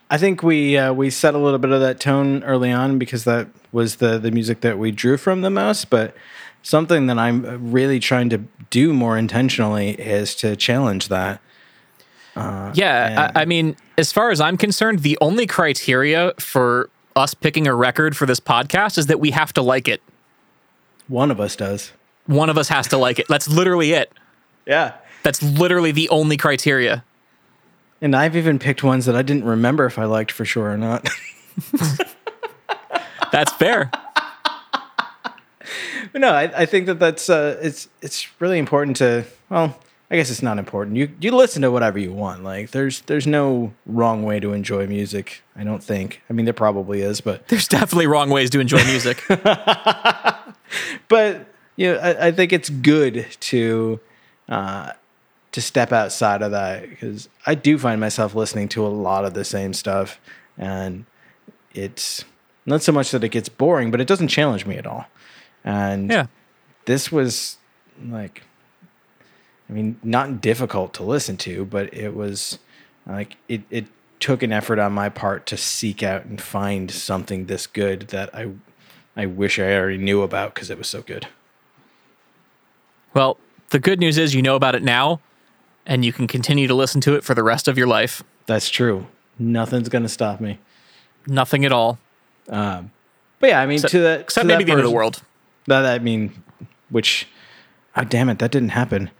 I 0.09 0.17
think 0.17 0.41
we 0.41 0.77
uh, 0.77 0.93
we 0.93 1.11
set 1.11 1.35
a 1.35 1.37
little 1.37 1.59
bit 1.59 1.71
of 1.71 1.79
that 1.81 1.99
tone 1.99 2.43
early 2.43 2.71
on 2.71 2.97
because 2.97 3.23
that 3.25 3.47
was 3.71 3.97
the 3.97 4.17
the 4.17 4.31
music 4.31 4.61
that 4.61 4.79
we 4.79 4.91
drew 4.91 5.17
from 5.17 5.41
the 5.41 5.51
most. 5.51 5.91
But 5.91 6.15
something 6.63 7.05
that 7.05 7.19
I'm 7.19 7.71
really 7.71 7.99
trying 7.99 8.29
to 8.29 8.41
do 8.71 8.93
more 8.93 9.17
intentionally 9.17 9.91
is 9.91 10.33
to 10.35 10.55
challenge 10.55 11.07
that. 11.09 11.39
Yeah, 12.73 13.31
I, 13.35 13.41
I 13.41 13.45
mean, 13.45 13.75
as 13.97 14.11
far 14.11 14.31
as 14.31 14.39
I'm 14.41 14.57
concerned, 14.57 14.99
the 14.99 15.17
only 15.21 15.47
criteria 15.47 16.33
for 16.39 16.89
us 17.15 17.33
picking 17.33 17.67
a 17.67 17.75
record 17.75 18.15
for 18.15 18.25
this 18.25 18.39
podcast 18.39 18.97
is 18.97 19.07
that 19.07 19.19
we 19.19 19.31
have 19.31 19.53
to 19.53 19.61
like 19.61 19.87
it. 19.87 20.01
One 21.07 21.31
of 21.31 21.39
us 21.39 21.55
does. 21.55 21.91
One 22.27 22.49
of 22.49 22.57
us 22.57 22.69
has 22.69 22.87
to 22.89 22.97
like 22.97 23.19
it. 23.19 23.27
That's 23.27 23.47
literally 23.47 23.93
it. 23.93 24.11
Yeah. 24.65 24.93
That's 25.23 25.41
literally 25.41 25.91
the 25.91 26.07
only 26.09 26.37
criteria. 26.37 27.03
And 28.01 28.15
I've 28.15 28.35
even 28.35 28.59
picked 28.59 28.83
ones 28.83 29.05
that 29.05 29.15
I 29.15 29.21
didn't 29.21 29.43
remember 29.43 29.85
if 29.85 29.99
I 29.99 30.05
liked 30.05 30.31
for 30.31 30.45
sure 30.45 30.71
or 30.71 30.77
not. 30.77 31.09
That's 33.31 33.51
fair. 33.53 33.91
But 36.11 36.21
no, 36.21 36.31
I, 36.31 36.61
I 36.61 36.65
think 36.65 36.87
that 36.87 36.99
that's 36.99 37.29
uh, 37.29 37.59
it's 37.61 37.87
it's 38.01 38.27
really 38.41 38.57
important 38.57 38.97
to. 38.97 39.25
Well, 39.49 39.77
I 40.11 40.15
guess 40.15 40.31
it's 40.31 40.41
not 40.41 40.57
important. 40.57 40.97
You 40.97 41.11
you 41.19 41.31
listen 41.31 41.61
to 41.61 41.71
whatever 41.71 41.99
you 41.99 42.11
want. 42.11 42.43
Like 42.43 42.71
there's 42.71 43.01
there's 43.01 43.27
no 43.27 43.73
wrong 43.85 44.23
way 44.23 44.39
to 44.39 44.53
enjoy 44.53 44.87
music. 44.87 45.43
I 45.55 45.63
don't 45.63 45.83
think. 45.83 46.23
I 46.29 46.33
mean, 46.33 46.45
there 46.45 46.53
probably 46.53 47.01
is, 47.01 47.21
but 47.21 47.47
There's 47.49 47.67
definitely 47.67 48.07
wrong 48.07 48.29
ways 48.29 48.49
to 48.51 48.59
enjoy 48.59 48.83
music. 48.85 49.23
but 51.07 51.45
you 51.75 51.93
know, 51.93 51.97
I, 51.97 52.27
I 52.27 52.31
think 52.31 52.51
it's 52.51 52.69
good 52.69 53.27
to 53.39 53.99
uh, 54.47 54.93
to 55.51 55.61
step 55.61 55.91
outside 55.91 56.41
of 56.41 56.51
that 56.51 56.89
because 56.89 57.29
I 57.45 57.53
do 57.53 57.77
find 57.77 58.01
myself 58.01 58.33
listening 58.33 58.67
to 58.69 58.85
a 58.85 58.89
lot 58.89 59.25
of 59.25 59.35
the 59.35 59.45
same 59.45 59.73
stuff, 59.73 60.19
and 60.57 61.05
it's 61.75 62.25
not 62.65 62.81
so 62.81 62.91
much 62.91 63.11
that 63.11 63.23
it 63.23 63.29
gets 63.29 63.49
boring, 63.49 63.91
but 63.91 64.01
it 64.01 64.07
doesn't 64.07 64.29
challenge 64.29 64.65
me 64.65 64.77
at 64.77 64.87
all. 64.87 65.05
And 65.63 66.09
yeah. 66.09 66.25
this 66.85 67.11
was 67.11 67.57
like 68.03 68.43
i 69.69 69.73
mean 69.73 69.99
not 70.03 70.41
difficult 70.41 70.93
to 70.93 71.03
listen 71.03 71.37
to 71.37 71.65
but 71.65 71.93
it 71.93 72.15
was 72.15 72.59
like 73.05 73.37
it, 73.47 73.61
it 73.69 73.85
took 74.19 74.43
an 74.43 74.51
effort 74.51 74.79
on 74.79 74.91
my 74.91 75.07
part 75.09 75.45
to 75.45 75.55
seek 75.57 76.03
out 76.03 76.25
and 76.25 76.41
find 76.41 76.91
something 76.91 77.45
this 77.45 77.67
good 77.67 78.01
that 78.09 78.33
i 78.35 78.49
i 79.15 79.25
wish 79.25 79.59
i 79.59 79.73
already 79.75 79.97
knew 79.97 80.21
about 80.21 80.53
because 80.53 80.69
it 80.69 80.77
was 80.77 80.87
so 80.87 81.01
good 81.01 81.27
Well, 83.13 83.37
the 83.69 83.79
good 83.79 83.99
news 83.99 84.17
is 84.17 84.33
you 84.35 84.41
know 84.41 84.55
about 84.55 84.75
it 84.75 84.83
now 84.83 85.19
and 85.85 86.03
you 86.05 86.13
can 86.13 86.27
continue 86.27 86.67
to 86.67 86.73
listen 86.75 87.01
to 87.01 87.15
it 87.15 87.23
for 87.23 87.33
the 87.33 87.41
rest 87.43 87.67
of 87.67 87.77
your 87.77 87.87
life. 87.87 88.23
that's 88.45 88.69
true 88.69 89.07
nothing's 89.37 89.89
gonna 89.89 90.09
stop 90.09 90.39
me 90.41 90.59
Nothing 91.27 91.63
at 91.65 91.71
all. 91.71 91.99
Um, 92.47 92.91
but 93.39 93.49
yeah 93.51 93.59
i 93.61 93.65
mean 93.65 93.79
to 93.79 93.99
that 93.99 94.21
Except 94.21 94.43
to 94.43 94.47
maybe 94.47 94.63
that 94.63 94.65
the 94.67 94.71
end 94.71 94.79
of 94.81 94.85
the 94.85 94.91
world. 94.95 95.21
that 95.67 95.85
i 95.85 95.99
mean 95.99 96.43
which 96.89 97.27
oh 97.95 98.03
damn 98.03 98.29
it 98.29 98.39
that 98.39 98.51
didn't 98.51 98.69
happen 98.69 99.11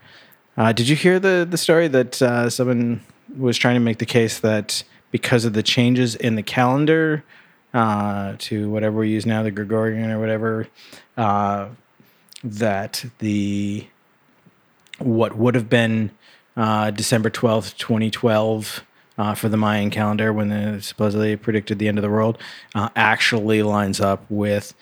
Uh, 0.56 0.72
did 0.72 0.88
you 0.88 0.96
hear 0.96 1.18
the 1.18 1.46
the 1.48 1.56
story 1.56 1.88
that 1.88 2.20
uh, 2.20 2.50
someone 2.50 3.00
was 3.36 3.56
trying 3.56 3.74
to 3.74 3.80
make 3.80 3.98
the 3.98 4.06
case 4.06 4.40
that 4.40 4.82
because 5.10 5.44
of 5.44 5.52
the 5.52 5.62
changes 5.62 6.14
in 6.14 6.34
the 6.34 6.42
calendar 6.42 7.24
uh, 7.72 8.34
to 8.38 8.68
whatever 8.70 8.98
we 8.98 9.10
use 9.10 9.26
now, 9.26 9.42
the 9.42 9.50
Gregorian 9.50 10.10
or 10.10 10.18
whatever, 10.18 10.66
uh, 11.16 11.68
that 12.42 13.04
the 13.18 13.86
what 14.98 15.36
would 15.36 15.54
have 15.54 15.68
been 15.68 16.10
uh, 16.56 16.90
December 16.90 17.30
twelfth, 17.30 17.76
twenty 17.78 18.10
twelve. 18.10 18.84
Uh, 19.18 19.34
for 19.34 19.50
the 19.50 19.56
Mayan 19.56 19.90
calendar, 19.90 20.32
when 20.32 20.48
they 20.48 20.80
supposedly 20.80 21.36
predicted 21.36 21.78
the 21.78 21.88
end 21.88 21.98
of 21.98 22.02
the 22.02 22.08
world, 22.08 22.38
actually 22.74 23.62
lines 23.62 24.00
up 24.00 24.24
with 24.30 24.72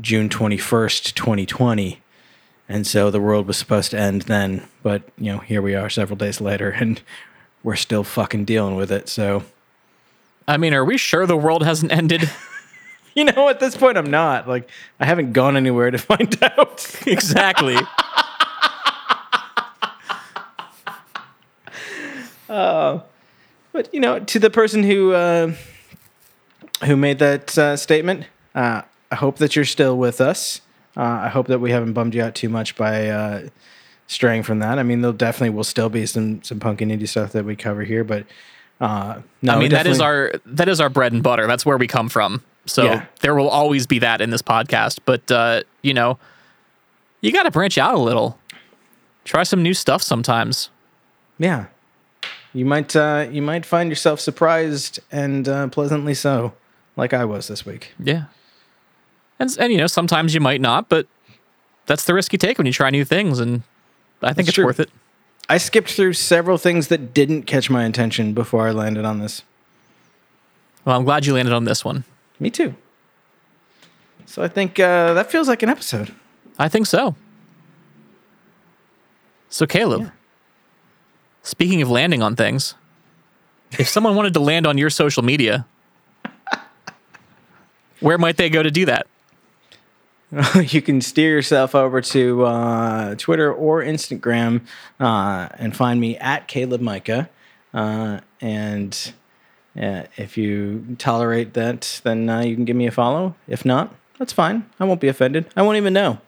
June 0.00 0.30
21st, 0.30 1.12
2020. 1.12 2.00
And 2.68 2.86
so 2.86 3.10
the 3.10 3.20
world 3.20 3.46
was 3.46 3.56
supposed 3.56 3.90
to 3.90 3.98
end 3.98 4.22
then, 4.22 4.66
but 4.82 5.02
you 5.18 5.32
know, 5.32 5.38
here 5.38 5.60
we 5.60 5.74
are 5.74 5.90
several 5.90 6.16
days 6.16 6.40
later 6.40 6.70
and 6.78 7.00
we're 7.62 7.76
still 7.76 8.04
fucking 8.04 8.44
dealing 8.44 8.76
with 8.76 8.90
it. 8.90 9.08
So, 9.08 9.44
I 10.48 10.56
mean, 10.56 10.74
are 10.74 10.84
we 10.84 10.96
sure 10.96 11.26
the 11.26 11.36
world 11.36 11.62
hasn't 11.64 11.92
ended? 11.92 12.30
you 13.14 13.24
know, 13.24 13.48
at 13.48 13.60
this 13.60 13.76
point 13.76 13.96
I'm 13.96 14.10
not. 14.10 14.48
Like 14.48 14.68
I 14.98 15.06
haven't 15.06 15.32
gone 15.32 15.56
anywhere 15.56 15.90
to 15.90 15.98
find 15.98 16.42
out. 16.42 16.96
exactly. 17.06 17.78
But 23.72 23.92
you 23.92 24.00
know, 24.00 24.20
to 24.20 24.38
the 24.38 24.50
person 24.50 24.82
who 24.82 25.12
uh, 25.12 25.54
who 26.84 26.94
made 26.94 27.18
that 27.20 27.56
uh, 27.56 27.76
statement, 27.76 28.26
uh, 28.54 28.82
I 29.10 29.14
hope 29.14 29.38
that 29.38 29.56
you're 29.56 29.64
still 29.64 29.96
with 29.96 30.20
us. 30.20 30.60
Uh, 30.96 31.00
I 31.24 31.28
hope 31.28 31.46
that 31.48 31.58
we 31.60 31.70
haven't 31.70 31.92
bummed 31.94 32.14
you 32.14 32.22
out 32.22 32.34
too 32.34 32.48
much 32.48 32.76
by 32.76 33.08
uh, 33.08 33.48
straying 34.08 34.42
from 34.42 34.58
that. 34.58 34.78
I 34.78 34.82
mean, 34.82 35.00
there 35.00 35.12
definitely 35.12 35.50
will 35.50 35.64
still 35.64 35.88
be 35.88 36.04
some 36.06 36.42
some 36.42 36.60
punk 36.60 36.80
and 36.80 36.90
indie 36.92 37.08
stuff 37.08 37.32
that 37.32 37.44
we 37.44 37.56
cover 37.56 37.82
here, 37.84 38.04
but 38.04 38.26
uh, 38.80 39.20
no, 39.42 39.54
I 39.54 39.58
mean, 39.58 39.70
that 39.70 39.86
is 39.86 40.00
our 40.00 40.32
that 40.44 40.68
is 40.68 40.80
our 40.80 40.88
bread 40.90 41.12
and 41.12 41.22
butter. 41.22 41.46
That's 41.46 41.64
where 41.64 41.78
we 41.78 41.86
come 41.86 42.08
from. 42.08 42.42
So 42.66 42.84
Yeah. 42.84 43.06
there 43.20 43.34
will 43.34 43.48
always 43.48 43.86
be 43.86 43.98
that 44.00 44.20
in 44.20 44.30
this 44.30 44.42
podcast. 44.42 44.98
But 45.04 45.30
uh, 45.30 45.62
you 45.82 45.94
know, 45.94 46.18
you 47.20 47.32
got 47.32 47.44
to 47.44 47.50
branch 47.50 47.78
out 47.78 47.94
a 47.94 47.98
little. 47.98 48.38
Try 49.24 49.44
some 49.44 49.62
new 49.62 49.74
stuff 49.74 50.02
sometimes. 50.02 50.68
yeah. 51.38 51.66
You 52.54 52.66
might 52.66 52.94
uh, 52.94 53.28
you 53.30 53.40
might 53.40 53.64
find 53.64 53.88
yourself 53.88 54.20
surprised 54.20 55.00
and 55.10 55.48
uh, 55.48 55.68
pleasantly 55.68 56.12
so, 56.12 56.52
like 56.96 57.14
I 57.14 57.24
was 57.24 57.48
this 57.48 57.64
week. 57.64 57.94
Yeah. 57.98 58.24
And 59.38 59.54
and 59.58 59.72
you 59.72 59.78
know, 59.78 59.86
sometimes 59.86 60.34
you 60.34 60.40
might 60.40 60.60
not, 60.60 60.88
but 60.88 61.06
that's 61.86 62.04
the 62.04 62.14
risk 62.14 62.32
you 62.32 62.38
take 62.38 62.58
when 62.58 62.66
you 62.66 62.72
try 62.72 62.90
new 62.90 63.04
things, 63.04 63.38
and 63.40 63.62
I 64.22 64.28
think 64.28 64.36
That's 64.46 64.48
it's 64.48 64.54
true. 64.54 64.64
worth 64.66 64.80
it. 64.80 64.90
I 65.48 65.58
skipped 65.58 65.90
through 65.90 66.12
several 66.12 66.56
things 66.58 66.88
that 66.88 67.12
didn't 67.12 67.42
catch 67.42 67.68
my 67.68 67.84
attention 67.84 68.32
before 68.32 68.66
I 68.68 68.70
landed 68.70 69.04
on 69.04 69.18
this. 69.18 69.42
Well, 70.84 70.96
I'm 70.96 71.04
glad 71.04 71.26
you 71.26 71.34
landed 71.34 71.52
on 71.52 71.64
this 71.64 71.84
one. 71.84 72.04
Me 72.38 72.50
too. 72.50 72.74
So 74.26 74.42
I 74.42 74.48
think 74.48 74.78
uh, 74.78 75.12
that 75.14 75.30
feels 75.30 75.48
like 75.48 75.62
an 75.62 75.68
episode. 75.68 76.14
I 76.58 76.68
think 76.68 76.86
so. 76.86 77.16
So, 79.48 79.66
Caleb, 79.66 80.10
speaking 81.42 81.82
of 81.82 81.90
landing 81.90 82.22
on 82.22 82.36
things, 82.36 82.74
if 83.78 83.88
someone 83.88 84.14
wanted 84.16 84.32
to 84.34 84.40
land 84.40 84.66
on 84.66 84.78
your 84.78 84.88
social 84.90 85.22
media, 85.22 85.66
where 88.00 88.16
might 88.16 88.36
they 88.36 88.48
go 88.48 88.62
to 88.62 88.70
do 88.70 88.86
that? 88.86 89.06
you 90.62 90.80
can 90.80 91.00
steer 91.00 91.30
yourself 91.30 91.74
over 91.74 92.00
to 92.00 92.44
uh, 92.44 93.14
Twitter 93.16 93.52
or 93.52 93.82
Instagram 93.82 94.62
uh, 94.98 95.48
and 95.58 95.76
find 95.76 96.00
me 96.00 96.16
at 96.18 96.48
Caleb 96.48 96.80
Micah. 96.80 97.28
Uh, 97.74 98.20
and 98.40 99.12
uh, 99.80 100.04
if 100.16 100.38
you 100.38 100.96
tolerate 100.98 101.54
that, 101.54 102.00
then 102.04 102.28
uh, 102.28 102.40
you 102.40 102.54
can 102.54 102.64
give 102.64 102.76
me 102.76 102.86
a 102.86 102.90
follow. 102.90 103.34
If 103.46 103.64
not, 103.64 103.94
that's 104.18 104.32
fine. 104.32 104.64
I 104.80 104.84
won't 104.84 105.00
be 105.00 105.08
offended. 105.08 105.46
I 105.54 105.62
won't 105.62 105.76
even 105.76 105.92
know. 105.92 106.18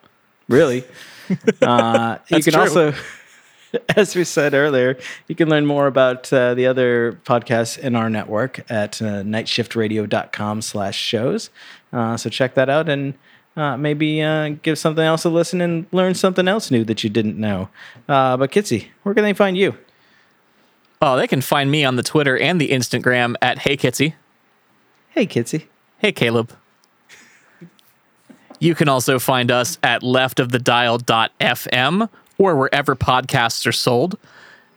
Really. 0.49 0.85
Uh, 1.63 2.19
you 2.29 2.43
can 2.43 2.53
true. 2.53 2.61
also, 2.61 2.95
as 3.97 4.15
we 4.15 4.25
said 4.25 4.53
earlier, 4.53 4.99
you 5.27 5.35
can 5.35 5.49
learn 5.49 5.65
more 5.65 5.87
about 5.87 6.31
uh, 6.31 6.53
the 6.53 6.67
other 6.67 7.19
podcasts 7.25 7.79
in 7.79 7.97
our 7.97 8.11
network 8.11 8.71
at 8.71 9.01
uh, 9.01 9.23
nightshiftradio.com 9.23 10.61
slash 10.61 10.99
shows. 10.99 11.49
Uh, 11.95 12.19
so 12.19 12.29
check 12.29 12.53
that 12.57 12.69
out 12.69 12.91
and 12.91 13.15
uh, 13.57 13.77
maybe 13.77 14.23
uh, 14.23 14.51
give 14.63 14.79
something 14.79 15.05
else 15.05 15.25
a 15.25 15.29
listen 15.29 15.61
and 15.61 15.87
learn 15.93 16.15
something 16.15 16.49
else 16.49 16.71
new 16.71 16.85
that 16.85 17.05
you 17.05 17.11
didn't 17.11 17.39
know. 17.39 17.69
Uh, 18.09 18.37
but 18.37 18.51
Kitsy, 18.51 18.89
where 19.03 19.15
can 19.15 19.25
they 19.25 19.33
find 19.33 19.57
you? 19.57 19.77
Oh, 21.01 21.17
they 21.17 21.27
can 21.27 21.41
find 21.41 21.71
me 21.71 21.85
on 21.85 21.97
the 21.97 22.03
Twitter 22.03 22.39
and 22.39 22.61
the 22.61 22.71
Instagram 22.71 23.35
at 23.43 23.59
Hey 23.59 23.77
Kitsy. 23.77 24.15
Hey, 25.11 25.27
Kitsy. 25.27 25.67
Hey, 25.99 26.13
Caleb. 26.13 26.53
You 28.59 28.75
can 28.75 28.89
also 28.89 29.19
find 29.19 29.51
us 29.51 29.79
at 29.83 30.03
leftofthedial.fm 30.03 32.09
or 32.39 32.57
wherever 32.57 32.97
podcasts 32.97 33.67
are 33.67 33.73
sold. 33.73 34.19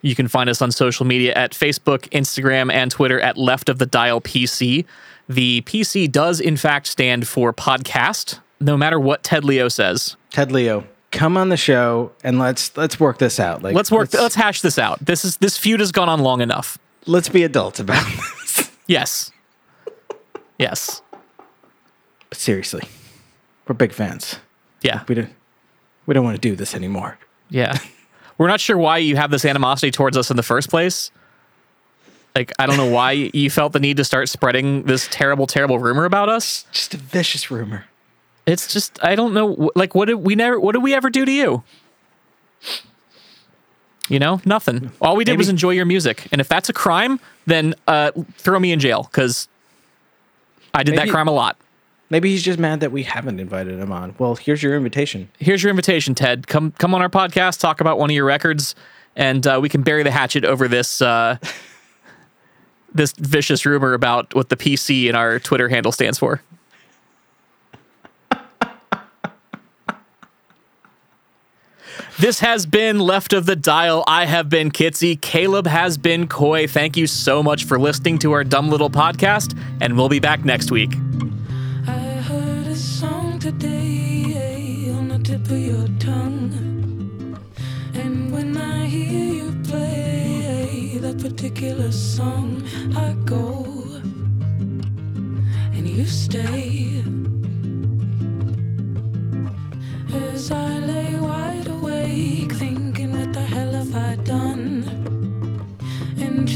You 0.02 0.16
can 0.16 0.28
find 0.28 0.50
us 0.50 0.62
on 0.62 0.72
social 0.72 1.06
media 1.06 1.34
at 1.34 1.54
Facebook, 1.54 2.10
Instagram, 2.10 2.72
and 2.72 2.92
Twitter 2.92 3.20
at 3.20 3.38
Left 3.38 3.70
of 3.70 3.80
the 3.80 3.86
Dial 3.86 4.22
PC. 4.22 4.86
The 5.28 5.62
PC 5.62 6.12
does, 6.12 6.40
in 6.40 6.56
fact, 6.56 6.88
stand 6.88 7.28
for 7.28 7.52
podcast, 7.52 8.40
no 8.60 8.78
matter 8.78 9.00
what 9.00 9.24
Ted 9.24 9.44
Leo 9.44 9.68
says. 9.68 10.16
Ted 10.32 10.52
Leo, 10.52 10.86
come 11.12 11.38
on 11.38 11.50
the 11.50 11.58
show 11.58 12.12
and 12.24 12.40
let's 12.40 12.76
let's 12.78 13.00
work 13.00 13.18
this 13.18 13.40
out. 13.40 13.62
Like 13.64 13.76
Let's 13.76 13.92
work. 13.92 14.14
Let's, 14.14 14.22
Let's, 14.22 14.36
hash 14.36 14.62
this 14.62 14.78
out. 14.78 15.04
This 15.04 15.24
is 15.26 15.38
this 15.38 15.58
feud 15.58 15.80
has 15.80 15.92
gone 15.92 16.10
on 16.10 16.20
long 16.20 16.42
enough. 16.42 16.78
let's 17.06 17.30
be 17.30 17.44
adults 17.44 17.80
about 17.80 18.04
this. 18.06 18.72
Yes. 18.88 19.32
Yes. 20.58 21.02
But 22.30 22.38
seriously, 22.38 22.84
we're 23.68 23.76
big 23.76 23.92
fans. 23.92 24.40
Yeah. 24.82 25.04
We 25.10 25.16
don't 25.16 25.30
we 26.06 26.14
don't 26.14 26.24
want 26.24 26.36
to 26.36 26.42
do 26.42 26.56
this 26.56 26.74
anymore. 26.74 27.20
Yeah. 27.50 27.78
We're 28.38 28.48
not 28.48 28.60
sure 28.60 28.78
why 28.78 29.00
you 29.00 29.16
have 29.16 29.32
this 29.32 29.44
animosity 29.46 29.90
towards 29.90 30.16
us 30.16 30.30
in 30.30 30.38
the 30.38 30.44
first 30.44 30.70
place. 30.70 31.10
Like, 32.36 32.52
I 32.60 32.68
don't 32.68 32.78
know 32.78 32.86
why 32.92 33.12
you 33.34 33.50
felt 33.50 33.74
the 33.74 33.80
need 33.80 33.98
to 33.98 34.04
start 34.04 34.30
spreading 34.30 34.84
this 34.84 35.08
terrible, 35.10 35.48
terrible 35.48 35.80
rumor 35.80 36.06
about 36.06 36.30
us. 36.30 36.68
Just 36.72 36.94
a 36.94 36.98
vicious 36.98 37.50
rumor. 37.50 37.86
It's 38.48 38.72
just, 38.72 38.98
I 39.04 39.16
don't 39.16 39.34
know. 39.34 39.72
Like, 39.76 39.94
what 39.94 40.06
did 40.06 40.16
we 40.16 40.34
never, 40.34 40.60
what 40.60 40.72
did 40.72 40.82
we 40.82 40.94
ever 40.96 41.10
do 41.10 41.26
to 41.26 41.32
you? 41.32 41.64
You 44.10 44.20
know, 44.20 44.42
nothing. 44.46 44.92
All 45.02 45.18
we 45.18 45.26
did 45.26 45.38
was 45.38 45.50
enjoy 45.50 45.72
your 45.72 45.86
music. 45.86 46.28
And 46.32 46.40
if 46.40 46.48
that's 46.48 46.70
a 46.70 46.74
crime, 46.74 47.20
then 47.46 47.76
uh, 47.88 48.12
throw 48.38 48.58
me 48.58 48.72
in 48.72 48.80
jail 48.80 49.04
because 49.04 49.50
I 50.74 50.84
did 50.84 50.98
that 50.98 51.10
crime 51.10 51.28
a 51.28 51.32
lot. 51.32 51.58
Maybe 52.10 52.30
he's 52.30 52.42
just 52.42 52.58
mad 52.58 52.80
that 52.80 52.94
we 52.94 53.04
haven't 53.04 53.40
invited 53.42 53.80
him 53.80 53.92
on. 53.92 54.16
Well, 54.18 54.36
here's 54.36 54.64
your 54.64 54.78
invitation. 54.78 55.30
here's 55.40 55.62
your 55.62 55.70
invitation, 55.70 56.16
Ted. 56.16 56.48
Come 56.48 56.72
come 56.72 56.96
on 56.96 57.02
our 57.02 57.10
podcast, 57.10 57.60
talk 57.60 57.82
about 57.82 58.00
one 58.00 58.10
of 58.10 58.16
your 58.16 58.24
records, 58.24 58.76
and 59.18 59.46
uh, 59.46 59.60
we 59.62 59.68
can 59.68 59.82
bury 59.82 60.04
the 60.04 60.12
hatchet 60.12 60.46
over 60.46 60.70
this 60.70 61.02
uh, 61.02 61.38
this 62.94 63.12
vicious 63.12 63.66
rumor 63.66 63.94
about 63.94 64.34
what 64.36 64.48
the 64.48 64.56
PC 64.56 65.10
in 65.10 65.16
our 65.16 65.38
Twitter 65.38 65.68
handle 65.68 65.92
stands 65.92 66.18
for. 66.18 66.42
This 72.20 72.40
has 72.40 72.66
been 72.66 72.98
Left 72.98 73.32
of 73.32 73.46
the 73.46 73.56
Dial. 73.56 74.04
I 74.08 74.26
have 74.26 74.50
been 74.50 74.72
Kitsy. 74.72 75.22
Caleb 75.22 75.68
has 75.68 76.00
been 76.00 76.28
Coy. 76.28 76.66
Thank 76.66 76.98
you 76.98 77.06
so 77.06 77.44
much 77.44 77.66
for 77.66 77.78
listening 77.78 78.18
to 78.20 78.32
our 78.32 78.44
dumb 78.44 78.72
little 78.72 78.90
podcast, 78.90 79.56
and 79.82 79.96
we'll 79.96 80.10
be 80.10 80.20
back 80.20 80.44
next 80.44 80.72
week. 80.72 80.96
I 81.86 81.92
heard 82.26 82.66
a 82.66 82.76
song 82.76 83.38
today 83.38 84.88
eh, 84.90 84.98
on 84.98 85.10
the 85.10 85.20
tip 85.20 85.46
of 85.46 85.60
your 85.60 85.88
tongue. 86.00 87.38
And 87.94 88.32
when 88.32 88.58
I 88.58 88.88
hear 88.88 89.36
you 89.36 89.52
play 89.64 90.94
eh, 90.96 91.00
that 91.02 91.20
particular 91.20 91.92
song, 91.92 92.64
I 92.96 93.14
go 93.26 93.64
and 95.72 95.88
you 95.88 96.06
stay. 96.08 97.04
As 100.12 100.50
I 100.52 100.80
lay 100.80 101.17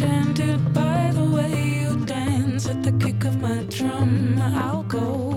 Enchanted 0.02 0.74
by 0.74 1.12
the 1.14 1.24
way 1.24 1.54
you 1.82 1.96
dance. 2.06 2.68
At 2.68 2.82
the 2.82 2.92
kick 2.94 3.24
of 3.24 3.40
my 3.40 3.62
drum, 3.70 4.42
I'll 4.42 4.82
go 4.82 5.31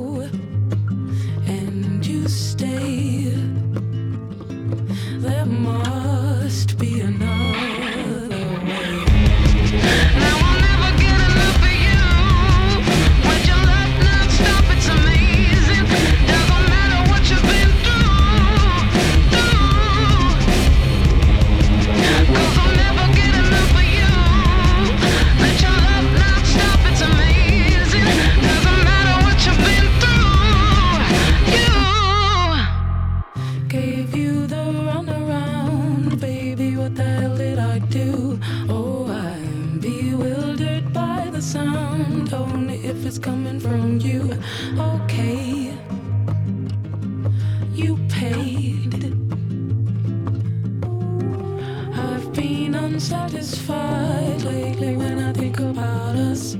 I've 51.97 52.33
been 52.33 52.75
unsatisfied 52.75 54.43
lately 54.43 54.97
when 54.97 55.19
I 55.19 55.33
think 55.33 55.61
about 55.61 56.17
us. 56.17 56.57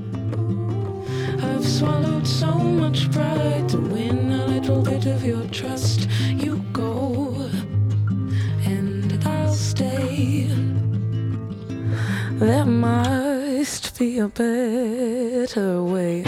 I've 1.43 1.67
swallowed 1.67 2.27
so 2.27 2.53
much 2.55 3.11
pride 3.11 3.69
to 3.71 3.79
win 3.79 4.33
a 4.33 4.47
little 4.47 4.83
bit 4.83 5.07
of 5.07 5.25
your 5.25 5.45
trust. 5.49 6.09
You 6.31 6.59
go, 6.73 7.51
and 8.65 9.19
I'll 9.27 9.55
stay. 9.55 10.49
There 12.39 12.67
must 12.67 13.99
be 13.99 14.19
a 14.19 14.29
better 14.29 15.83
way. 15.83 16.25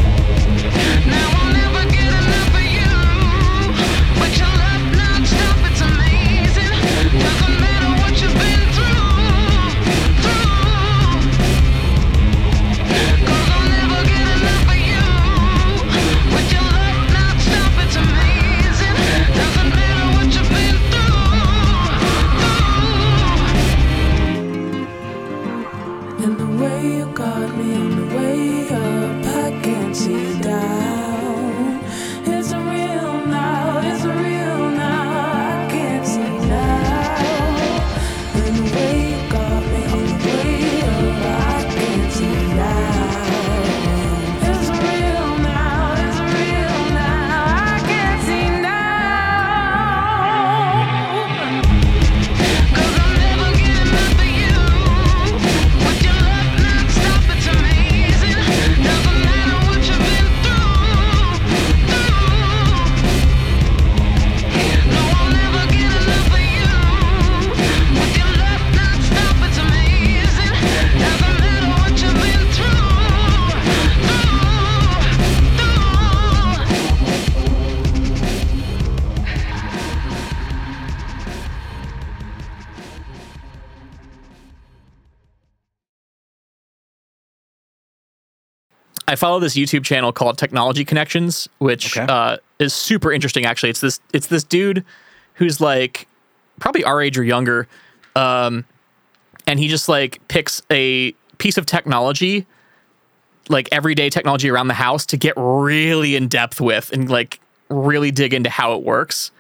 I 89.17 89.19
follow 89.19 89.41
this 89.41 89.55
YouTube 89.55 89.83
channel 89.83 90.13
called 90.13 90.37
Technology 90.37 90.85
Connections, 90.85 91.49
which 91.57 91.97
Okay. 91.97 92.05
uh, 92.13 92.37
is 92.59 92.75
super 92.75 93.11
interesting. 93.11 93.47
Actually, 93.47 93.71
it's 93.71 93.81
this 93.81 93.99
it's 94.13 94.27
this 94.27 94.45
dude 94.45 94.85
who's 95.35 95.59
like 95.59 96.07
probably 96.61 96.85
our 96.85 97.01
age 97.01 97.17
or 97.17 97.25
younger, 97.25 97.67
um, 98.15 98.67
and 99.47 99.59
he 99.59 99.69
just 99.69 99.89
like 99.89 100.21
picks 100.29 100.61
a 100.71 101.13
piece 101.39 101.57
of 101.57 101.65
technology, 101.65 102.45
like 103.49 103.71
everyday 103.73 104.11
technology 104.11 104.51
around 104.51 104.69
the 104.69 104.75
house, 104.75 105.07
to 105.07 105.17
get 105.17 105.33
really 105.39 106.15
in 106.15 106.29
depth 106.29 106.61
with 106.61 106.93
and 106.93 107.09
like 107.09 107.41
really 107.71 108.11
dig 108.11 108.35
into 108.35 108.51
how 108.51 108.75
it 108.75 108.83
works. 108.83 109.31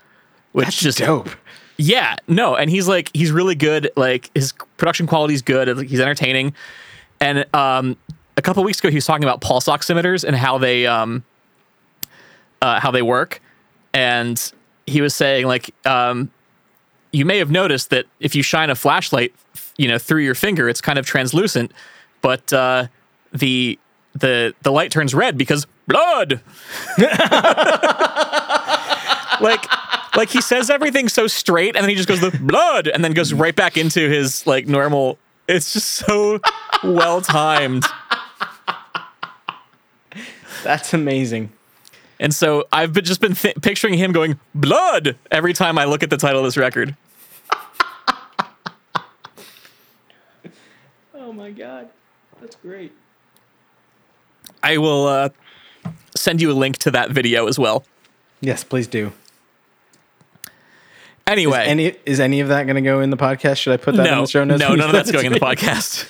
Which 0.53 0.69
That's 0.69 0.81
just 0.81 0.99
dope. 1.01 1.29
yeah, 1.77 2.17
no, 2.29 2.57
and 2.57 2.71
he's 2.71 2.89
like 2.89 3.11
he's 3.13 3.31
really 3.31 3.55
good. 3.57 3.91
Like 3.95 4.31
his 4.35 4.55
production 4.79 5.07
quality 5.07 5.35
is 5.35 5.43
good. 5.43 5.69
He's 5.87 6.01
entertaining. 6.01 6.55
And 7.21 7.45
um, 7.55 7.99
a 8.37 8.43
couple 8.43 8.63
weeks 8.65 8.79
ago, 8.79 8.91
he 8.91 8.97
was 8.97 9.07
talking 9.07 9.25
about 9.25 9.41
pulse 9.41 9.67
oximeters 9.67 10.25
and 10.25 10.37
how 10.37 10.59
they 10.59 10.87
um, 10.87 11.25
uh, 12.63 12.81
how 12.81 12.91
they 12.91 13.03
work. 13.03 13.41
And 13.95 14.53
he 14.87 15.01
was 15.01 15.15
saying 15.15 15.47
like 15.47 15.75
um, 15.87 16.31
you 17.13 17.25
may 17.25 17.39
have 17.39 17.51
noticed 17.51 17.91
that 17.91 18.07
if 18.21 18.35
you 18.35 18.43
shine 18.43 18.71
a 18.71 18.75
flashlight, 18.75 19.35
you 19.77 19.89
know, 19.89 19.99
through 19.99 20.23
your 20.23 20.35
finger, 20.35 20.69
it's 20.69 20.81
kind 20.81 20.99
of 20.99 21.07
translucent, 21.07 21.73
but 22.21 22.53
uh, 22.53 22.89
the 23.33 23.79
the 24.15 24.55
the 24.63 24.71
light 24.71 24.91
turns 24.91 25.15
red 25.15 25.39
because 25.39 25.67
blood. 25.87 26.41
like 29.41 29.67
like 30.17 30.31
he 30.31 30.41
says 30.41 30.71
everything 30.71 31.09
so 31.09 31.27
straight 31.27 31.77
and 31.77 31.83
then 31.83 31.91
he 31.91 31.95
just 31.95 32.09
goes 32.09 32.21
the 32.21 32.31
blood 32.43 32.89
and 32.89 33.05
then 33.05 33.13
goes 33.13 33.33
right 33.35 33.55
back 33.55 33.77
into 33.77 34.09
his 34.09 34.47
like 34.47 34.67
normal 34.67 35.19
it's 35.47 35.75
just 35.75 35.91
so 35.91 36.41
well 36.83 37.21
timed 37.21 37.85
That's 40.67 40.93
amazing. 40.95 41.51
and 42.19 42.35
so 42.35 42.67
i've 42.73 42.93
been, 42.93 43.05
just 43.05 43.21
been 43.21 43.35
th- 43.35 43.57
picturing 43.63 43.95
him 43.95 44.11
going 44.13 44.39
blood 44.55 45.17
every 45.31 45.53
time 45.53 45.79
i 45.79 45.85
look 45.85 46.03
at 46.03 46.11
the 46.11 46.17
title 46.17 46.41
of 46.41 46.45
this 46.47 46.57
record 46.57 46.97
Oh 51.15 51.33
my 51.33 51.51
god, 51.51 51.89
that's 52.41 52.57
great. 52.57 52.93
i 54.63 54.79
will 54.79 55.07
uh, 55.07 55.29
send 56.15 56.41
you 56.41 56.51
a 56.51 56.55
link 56.55 56.79
to 56.79 56.91
that 56.91 57.11
video 57.11 57.47
as 57.49 57.59
well 57.59 57.85
Yes, 58.41 58.63
please 58.65 58.87
do. 58.87 59.13
anyway 61.27 61.65
Any 61.67 61.95
is 62.05 62.21
any 62.21 62.41
of 62.41 62.49
that 62.49 62.65
going 62.67 62.77
to 62.77 62.83
go 62.83 63.01
in 63.01 63.11
the 63.11 63.17
podcast? 63.17 63.57
Should 63.59 63.73
I 63.73 63.77
put 63.79 63.97
that 63.97 64.07
in 64.13 64.19
the 64.21 64.27
show 64.27 64.45
notes? 64.45 64.61
no 64.61 64.75
none 64.75 64.89
of 64.89 64.93
that's 64.93 65.11
going 65.11 65.27
in 65.27 65.33
the 65.33 65.41
podcast 65.51 66.09